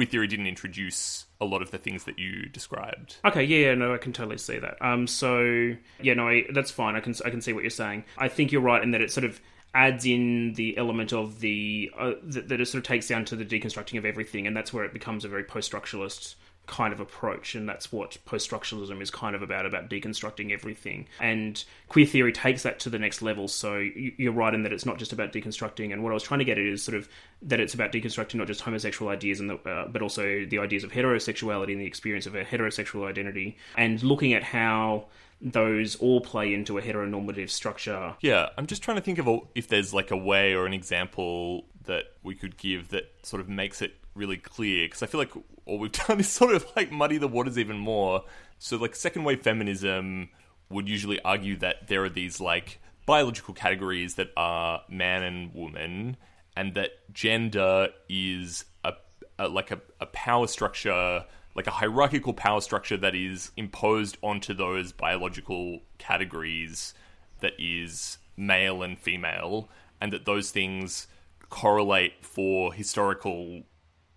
queer 0.00 0.10
theory 0.10 0.26
didn't 0.26 0.46
introduce 0.46 1.26
a 1.42 1.44
lot 1.44 1.60
of 1.60 1.70
the 1.70 1.76
things 1.76 2.04
that 2.04 2.18
you 2.18 2.46
described. 2.46 3.16
Okay, 3.22 3.44
yeah, 3.44 3.68
yeah, 3.68 3.74
no, 3.74 3.92
I 3.92 3.98
can 3.98 4.14
totally 4.14 4.38
see 4.38 4.58
that. 4.58 4.80
Um, 4.80 5.06
so 5.06 5.74
yeah, 6.00 6.14
no, 6.14 6.26
I, 6.26 6.46
that's 6.54 6.70
fine. 6.70 6.96
I 6.96 7.00
can 7.00 7.14
I 7.24 7.28
can 7.28 7.42
see 7.42 7.52
what 7.52 7.62
you're 7.62 7.70
saying. 7.70 8.04
I 8.16 8.28
think 8.28 8.50
you're 8.50 8.62
right 8.62 8.82
in 8.82 8.92
that 8.92 9.02
it 9.02 9.10
sort 9.10 9.24
of 9.24 9.40
adds 9.74 10.06
in 10.06 10.54
the 10.54 10.76
element 10.78 11.12
of 11.12 11.40
the 11.40 11.90
uh, 11.98 12.12
that, 12.22 12.48
that 12.48 12.60
it 12.62 12.66
sort 12.66 12.82
of 12.82 12.88
takes 12.88 13.08
down 13.08 13.26
to 13.26 13.36
the 13.36 13.44
deconstructing 13.44 13.98
of 13.98 14.06
everything, 14.06 14.46
and 14.46 14.56
that's 14.56 14.72
where 14.72 14.84
it 14.84 14.94
becomes 14.94 15.24
a 15.24 15.28
very 15.28 15.44
post-structuralist 15.44 16.34
kind 16.70 16.92
of 16.92 17.00
approach, 17.00 17.54
and 17.54 17.68
that's 17.68 17.92
what 17.92 18.16
post 18.24 18.48
structuralism 18.48 19.02
is 19.02 19.10
kind 19.10 19.34
of 19.34 19.42
about 19.42 19.66
about 19.66 19.90
deconstructing 19.90 20.52
everything. 20.52 21.06
And 21.18 21.62
queer 21.88 22.06
theory 22.06 22.32
takes 22.32 22.62
that 22.62 22.78
to 22.80 22.90
the 22.90 22.98
next 22.98 23.20
level. 23.20 23.48
So 23.48 23.76
you're 23.76 24.32
right 24.32 24.54
in 24.54 24.62
that 24.62 24.72
it's 24.72 24.86
not 24.86 24.98
just 24.98 25.12
about 25.12 25.32
deconstructing. 25.32 25.92
And 25.92 26.02
what 26.02 26.10
I 26.10 26.14
was 26.14 26.22
trying 26.22 26.38
to 26.38 26.44
get 26.44 26.58
at 26.58 26.64
is 26.64 26.82
sort 26.82 26.96
of 26.96 27.08
that 27.42 27.60
it's 27.60 27.74
about 27.74 27.92
deconstructing 27.92 28.36
not 28.36 28.46
just 28.46 28.60
homosexual 28.60 29.10
ideas, 29.10 29.40
and 29.40 29.50
the, 29.50 29.56
uh, 29.68 29.88
but 29.88 30.00
also 30.00 30.44
the 30.46 30.58
ideas 30.58 30.84
of 30.84 30.92
heterosexuality 30.92 31.72
and 31.72 31.80
the 31.80 31.86
experience 31.86 32.26
of 32.26 32.34
a 32.34 32.44
heterosexual 32.44 33.06
identity, 33.08 33.58
and 33.76 34.02
looking 34.02 34.32
at 34.32 34.44
how 34.44 35.06
those 35.42 35.96
all 35.96 36.20
play 36.20 36.52
into 36.52 36.78
a 36.78 36.82
heteronormative 36.82 37.50
structure. 37.50 38.14
Yeah, 38.20 38.50
I'm 38.56 38.66
just 38.66 38.82
trying 38.82 38.98
to 38.98 39.02
think 39.02 39.18
of 39.18 39.26
a, 39.26 39.38
if 39.54 39.68
there's 39.68 39.94
like 39.94 40.10
a 40.10 40.16
way 40.16 40.54
or 40.54 40.66
an 40.66 40.74
example 40.74 41.64
that 41.84 42.04
we 42.22 42.34
could 42.34 42.56
give 42.58 42.90
that 42.90 43.10
sort 43.22 43.40
of 43.40 43.48
makes 43.48 43.80
it 43.80 43.94
really 44.20 44.36
clear 44.36 44.86
because 44.86 45.02
I 45.02 45.06
feel 45.06 45.18
like 45.18 45.32
all 45.66 45.78
we've 45.78 45.90
done 46.06 46.20
is 46.20 46.28
sort 46.28 46.54
of 46.54 46.64
like 46.76 46.92
muddy 46.92 47.18
the 47.18 47.26
waters 47.26 47.58
even 47.58 47.78
more. 47.78 48.24
So, 48.58 48.76
like, 48.76 48.94
second 48.94 49.24
wave 49.24 49.42
feminism 49.42 50.28
would 50.68 50.88
usually 50.88 51.20
argue 51.22 51.56
that 51.56 51.88
there 51.88 52.04
are 52.04 52.10
these 52.10 52.40
like 52.40 52.78
biological 53.06 53.54
categories 53.54 54.14
that 54.14 54.28
are 54.36 54.82
man 54.88 55.22
and 55.24 55.52
woman, 55.54 56.16
and 56.56 56.74
that 56.74 57.12
gender 57.12 57.88
is 58.08 58.66
a, 58.84 58.92
a 59.38 59.48
like 59.48 59.70
a, 59.70 59.80
a 60.00 60.06
power 60.06 60.46
structure, 60.46 61.24
like 61.56 61.66
a 61.66 61.72
hierarchical 61.72 62.34
power 62.34 62.60
structure 62.60 62.98
that 62.98 63.14
is 63.14 63.50
imposed 63.56 64.18
onto 64.22 64.54
those 64.54 64.92
biological 64.92 65.80
categories 65.98 66.94
that 67.40 67.54
is 67.58 68.18
male 68.36 68.82
and 68.82 68.98
female, 68.98 69.70
and 70.00 70.12
that 70.12 70.26
those 70.26 70.50
things 70.50 71.06
correlate 71.48 72.24
for 72.24 72.72
historical 72.72 73.62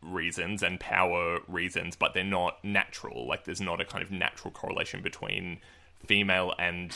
reasons 0.03 0.63
and 0.63 0.79
power 0.79 1.39
reasons, 1.47 1.95
but 1.95 2.13
they're 2.13 2.23
not 2.23 2.63
natural. 2.63 3.27
Like 3.27 3.45
there's 3.45 3.61
not 3.61 3.81
a 3.81 3.85
kind 3.85 4.03
of 4.03 4.11
natural 4.11 4.51
correlation 4.51 5.01
between 5.01 5.59
female 6.05 6.53
and 6.59 6.93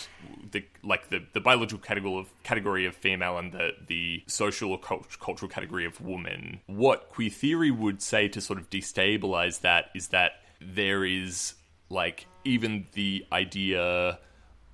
the 0.52 0.66
like 0.84 1.10
the, 1.10 1.24
the 1.34 1.40
biological 1.40 1.80
category 1.80 2.20
of 2.20 2.44
category 2.44 2.86
of 2.86 2.94
female 2.94 3.38
and 3.38 3.54
the 3.54 3.72
the 3.88 4.24
social 4.28 4.72
or 4.72 4.80
cult- 4.80 5.20
cultural 5.20 5.50
category 5.50 5.86
of 5.86 6.02
woman. 6.02 6.60
What 6.68 7.10
queer 7.10 7.30
theory 7.30 7.72
would 7.72 8.02
say 8.02 8.28
to 8.28 8.42
sort 8.42 8.60
of 8.60 8.70
destabilize 8.70 9.62
that 9.62 9.90
is 9.96 10.10
that 10.10 10.42
there 10.60 11.06
is 11.06 11.54
like 11.90 12.28
even 12.44 12.88
the 12.94 13.26
idea 13.32 14.20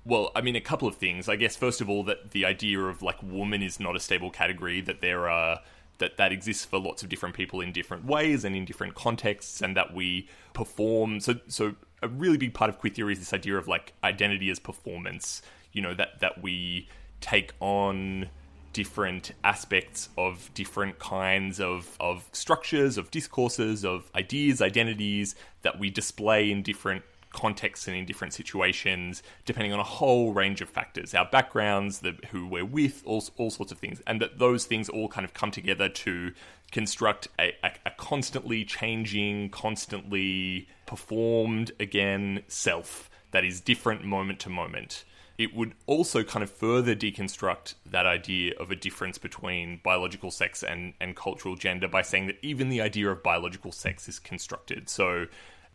well, 0.06 0.30
I 0.36 0.42
mean, 0.42 0.54
a 0.54 0.60
couple 0.60 0.86
of 0.86 0.96
things. 0.96 1.28
I 1.30 1.36
guess 1.36 1.56
first 1.56 1.80
of 1.80 1.88
all, 1.88 2.04
that 2.04 2.32
the 2.32 2.44
idea 2.44 2.78
of 2.80 3.02
like 3.02 3.22
woman 3.22 3.62
is 3.62 3.80
not 3.80 3.96
a 3.96 4.00
stable 4.00 4.30
category. 4.30 4.80
That 4.80 5.00
there 5.00 5.28
are 5.30 5.60
that 6.04 6.18
that 6.18 6.32
exists 6.32 6.66
for 6.66 6.78
lots 6.78 7.02
of 7.02 7.08
different 7.08 7.34
people 7.34 7.60
in 7.62 7.72
different 7.72 8.04
ways 8.04 8.44
and 8.44 8.54
in 8.54 8.64
different 8.66 8.94
contexts, 8.94 9.62
and 9.62 9.74
that 9.76 9.94
we 9.94 10.28
perform. 10.52 11.18
So, 11.20 11.36
so 11.48 11.74
a 12.02 12.08
really 12.08 12.36
big 12.36 12.52
part 12.52 12.68
of 12.68 12.78
queer 12.78 12.92
theory 12.92 13.14
is 13.14 13.18
this 13.18 13.32
idea 13.32 13.56
of 13.56 13.66
like 13.66 13.94
identity 14.04 14.50
as 14.50 14.58
performance. 14.58 15.40
You 15.72 15.80
know 15.82 15.94
that 15.94 16.20
that 16.20 16.42
we 16.42 16.88
take 17.20 17.52
on 17.60 18.28
different 18.74 19.32
aspects 19.44 20.10
of 20.18 20.50
different 20.52 20.98
kinds 20.98 21.60
of, 21.60 21.96
of 22.00 22.28
structures, 22.32 22.98
of 22.98 23.08
discourses, 23.10 23.84
of 23.84 24.10
ideas, 24.16 24.60
identities 24.60 25.36
that 25.62 25.78
we 25.78 25.88
display 25.88 26.50
in 26.50 26.60
different 26.60 27.04
contexts 27.34 27.86
and 27.86 27.96
in 27.96 28.06
different 28.06 28.32
situations, 28.32 29.22
depending 29.44 29.74
on 29.74 29.80
a 29.80 29.84
whole 29.84 30.32
range 30.32 30.62
of 30.62 30.70
factors, 30.70 31.12
our 31.12 31.28
backgrounds, 31.30 31.98
the 31.98 32.16
who 32.30 32.46
we're 32.46 32.64
with, 32.64 33.02
all, 33.04 33.22
all 33.36 33.50
sorts 33.50 33.70
of 33.70 33.78
things, 33.78 34.00
and 34.06 34.22
that 34.22 34.38
those 34.38 34.64
things 34.64 34.88
all 34.88 35.08
kind 35.08 35.26
of 35.26 35.34
come 35.34 35.50
together 35.50 35.88
to 35.90 36.32
construct 36.72 37.28
a, 37.38 37.54
a, 37.62 37.72
a 37.86 37.90
constantly 37.98 38.64
changing, 38.64 39.50
constantly 39.50 40.66
performed 40.86 41.72
again 41.78 42.42
self 42.48 43.10
that 43.32 43.44
is 43.44 43.60
different 43.60 44.04
moment 44.04 44.40
to 44.40 44.48
moment. 44.48 45.04
It 45.36 45.54
would 45.54 45.74
also 45.86 46.22
kind 46.22 46.44
of 46.44 46.50
further 46.50 46.94
deconstruct 46.94 47.74
that 47.86 48.06
idea 48.06 48.54
of 48.60 48.70
a 48.70 48.76
difference 48.76 49.18
between 49.18 49.80
biological 49.82 50.30
sex 50.30 50.62
and, 50.62 50.94
and 51.00 51.16
cultural 51.16 51.56
gender 51.56 51.88
by 51.88 52.02
saying 52.02 52.28
that 52.28 52.38
even 52.42 52.68
the 52.68 52.80
idea 52.80 53.10
of 53.10 53.22
biological 53.22 53.72
sex 53.72 54.08
is 54.08 54.20
constructed. 54.20 54.88
So 54.88 55.26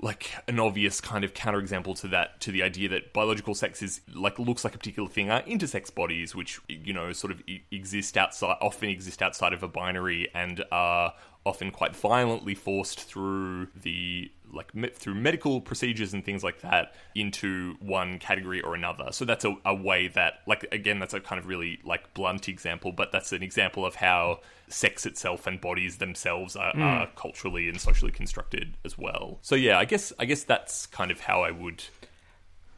like 0.01 0.33
an 0.47 0.59
obvious 0.59 1.01
kind 1.01 1.23
of 1.25 1.33
counterexample 1.33 1.99
to 1.99 2.07
that 2.07 2.39
to 2.39 2.51
the 2.51 2.63
idea 2.63 2.87
that 2.87 3.11
biological 3.11 3.53
sex 3.53 3.81
is 3.81 4.01
like 4.13 4.39
looks 4.39 4.63
like 4.63 4.73
a 4.73 4.77
particular 4.77 5.09
thing 5.09 5.29
are 5.29 5.41
intersex 5.41 5.93
bodies 5.93 6.33
which 6.33 6.59
you 6.69 6.93
know 6.93 7.11
sort 7.11 7.31
of 7.31 7.43
exist 7.71 8.17
outside 8.17 8.57
often 8.61 8.89
exist 8.89 9.21
outside 9.21 9.51
of 9.51 9.61
a 9.61 9.67
binary 9.67 10.29
and 10.33 10.63
are 10.71 11.13
often 11.45 11.71
quite 11.71 11.95
violently 11.95 12.55
forced 12.55 13.01
through 13.01 13.67
the 13.81 14.31
like 14.53 14.73
me- 14.73 14.89
through 14.93 15.15
medical 15.15 15.61
procedures 15.61 16.13
and 16.13 16.23
things 16.23 16.43
like 16.43 16.61
that 16.61 16.93
into 17.15 17.75
one 17.79 18.19
category 18.19 18.61
or 18.61 18.75
another. 18.75 19.11
So 19.11 19.25
that's 19.25 19.45
a, 19.45 19.55
a 19.65 19.75
way 19.75 20.07
that, 20.09 20.41
like, 20.47 20.65
again, 20.71 20.99
that's 20.99 21.13
a 21.13 21.19
kind 21.19 21.39
of 21.39 21.47
really 21.47 21.79
like 21.83 22.13
blunt 22.13 22.49
example, 22.49 22.91
but 22.91 23.11
that's 23.11 23.31
an 23.31 23.43
example 23.43 23.85
of 23.85 23.95
how 23.95 24.39
sex 24.67 25.05
itself 25.05 25.47
and 25.47 25.59
bodies 25.59 25.97
themselves 25.97 26.55
are, 26.55 26.73
mm. 26.73 26.81
are 26.81 27.07
culturally 27.15 27.69
and 27.69 27.81
socially 27.81 28.11
constructed 28.11 28.77
as 28.85 28.97
well. 28.97 29.39
So 29.41 29.55
yeah, 29.55 29.79
I 29.79 29.85
guess 29.85 30.13
I 30.19 30.25
guess 30.25 30.43
that's 30.43 30.85
kind 30.85 31.11
of 31.11 31.21
how 31.21 31.41
I 31.41 31.51
would. 31.51 31.83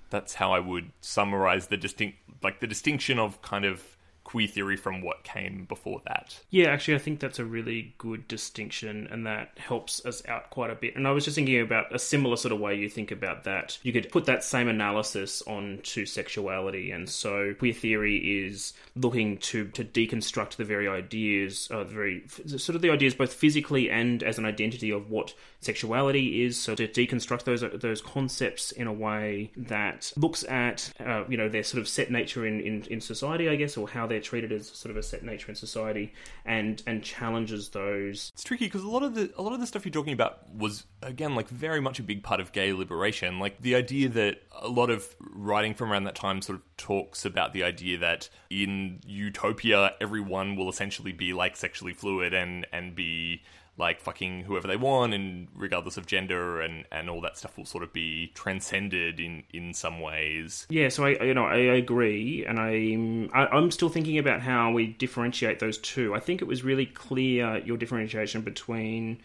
That's 0.10 0.34
how 0.34 0.54
I 0.54 0.60
would 0.60 0.92
summarize 1.00 1.68
the 1.68 1.78
distinct, 1.78 2.18
like 2.44 2.60
the 2.60 2.68
distinction 2.68 3.18
of 3.18 3.42
kind 3.42 3.64
of 3.64 3.91
queer 4.32 4.48
theory 4.48 4.78
from 4.78 5.02
what 5.02 5.26
came 5.26 5.66
before 5.66 6.02
that. 6.06 6.40
Yeah, 6.52 6.68
actually, 6.68 6.96
I 6.96 7.00
think 7.00 7.20
that's 7.20 7.38
a 7.38 7.44
really 7.44 7.94
good 7.98 8.30
distinction, 8.30 9.10
and 9.12 9.28
that 9.28 9.58
helps 9.58 10.06
us 10.06 10.26
out 10.26 10.50
quite 10.50 10.70
a 10.70 10.76
bit. 10.76 10.96
And 10.96 11.06
I 11.06 11.12
was 11.12 11.26
just 11.26 11.36
thinking 11.36 11.60
about 11.60 11.94
a 11.94 12.00
similar 12.00 12.38
sort 12.38 12.54
of 12.54 12.62
way 12.62 12.76
you 12.76 12.88
think 12.88 13.12
about 13.12 13.44
that. 13.44 13.78
You 13.84 13.92
could 13.92 14.10
put 14.10 14.26
that 14.28 14.46
same 14.46 14.70
analysis 14.70 15.42
onto 15.46 16.06
sexuality, 16.06 16.92
and 16.92 17.10
so 17.10 17.54
queer 17.60 17.74
theory 17.74 18.46
is 18.46 18.72
looking 18.96 19.38
to 19.40 19.68
to 19.72 19.84
deconstruct 19.84 20.56
the 20.56 20.64
very 20.64 20.88
ideas, 20.88 21.68
uh, 21.70 21.84
the 21.84 21.94
very 21.94 22.24
sort 22.28 22.78
of 22.78 22.82
the 22.82 22.90
ideas 22.90 23.14
both 23.14 23.34
physically 23.34 23.90
and 23.90 24.24
as 24.24 24.38
an 24.38 24.46
identity 24.46 24.92
of 24.92 25.10
what 25.10 25.34
sexuality 25.62 26.44
is. 26.44 26.60
So 26.60 26.76
to 26.76 26.88
deconstruct 26.88 27.44
those 27.44 27.64
those 27.80 28.02
concepts 28.02 28.72
in 28.72 28.88
a 28.88 28.94
way 28.94 29.52
that 29.56 30.12
looks 30.18 30.44
at 30.44 30.92
uh, 31.00 31.24
you 31.30 31.38
know 31.38 31.48
their 31.48 31.64
sort 31.64 31.82
of 31.82 31.88
set 31.88 32.12
nature 32.12 32.46
in, 32.46 32.60
in 32.60 32.84
in 32.84 33.02
society, 33.02 33.48
I 33.48 33.56
guess, 33.56 33.78
or 33.78 33.88
how 33.88 34.08
they're 34.08 34.22
treated 34.22 34.52
as 34.52 34.68
sort 34.68 34.92
of 34.92 34.98
a 34.98 35.04
set 35.04 35.24
nature 35.24 35.50
in 35.50 35.56
society, 35.56 36.14
and 36.46 36.82
and 36.86 37.04
challenges 37.04 37.70
those. 37.70 38.32
It's 38.34 38.44
tricky 38.44 38.66
because 38.66 38.84
a 38.84 38.90
lot 38.90 39.04
of 39.04 39.16
the 39.16 39.32
a 39.38 39.42
lot 39.42 39.54
of 39.54 39.60
the 39.60 39.68
stuff 39.68 39.86
you're 39.86 39.94
talking 39.94 40.14
about 40.14 40.54
was 40.54 40.86
again 41.02 41.36
like 41.36 41.48
very 41.48 41.80
much 41.80 42.00
a 42.00 42.04
big 42.04 42.24
part 42.24 42.40
of 42.40 42.52
gay 42.52 42.74
liberation. 42.74 43.40
Like 43.40 43.62
the 43.62 43.76
idea 43.76 44.10
that 44.10 44.42
a 44.60 44.68
lot 44.68 44.90
of 44.90 45.16
writing 45.20 45.74
from 45.74 45.92
around 45.92 46.04
that 46.06 46.16
time 46.16 46.42
sort 46.42 46.58
of 46.58 46.78
talks 46.78 47.26
about 47.26 47.54
the 47.54 47.64
idea 47.64 47.98
that 48.00 48.30
in 48.50 49.00
utopia 49.06 49.94
everyone 50.02 50.56
will 50.56 50.70
essentially 50.70 51.12
be 51.12 51.34
like 51.34 51.56
sexually 51.56 51.94
fluid 51.94 52.34
and 52.34 52.66
and 52.74 52.96
be 52.96 53.44
like 53.78 54.00
fucking 54.00 54.42
whoever 54.44 54.68
they 54.68 54.76
want 54.76 55.14
and 55.14 55.48
regardless 55.56 55.98
of 55.98 56.06
gender 56.06 56.62
and 56.62 56.86
and 56.92 57.10
all 57.10 57.22
that 57.22 57.38
stuff 57.38 57.58
will 57.58 57.66
sort 57.66 57.84
of 57.84 57.94
be 57.94 58.32
transcended 58.36 59.20
in 59.20 59.44
in 59.54 59.74
some 59.74 60.00
ways. 60.00 60.68
Yeah 60.70 60.90
so 60.90 61.06
i 61.06 61.24
you 61.24 61.34
know 61.34 61.46
i 61.46 61.58
agree 61.58 62.46
and 62.46 62.60
i'm 62.60 63.30
I, 63.34 63.44
am 63.44 63.50
i 63.54 63.58
am 63.58 63.72
still 63.72 63.90
thinking 63.90 64.18
about 64.18 64.42
how 64.42 64.72
we 64.72 64.88
differentiate 64.88 65.60
those 65.60 65.78
two. 65.78 66.14
I 66.14 66.20
think 66.20 66.42
it 66.42 66.46
was 66.46 66.64
really 66.64 66.86
clear 66.86 67.58
your 67.60 67.78
differentiation 67.78 68.42
between 68.42 69.22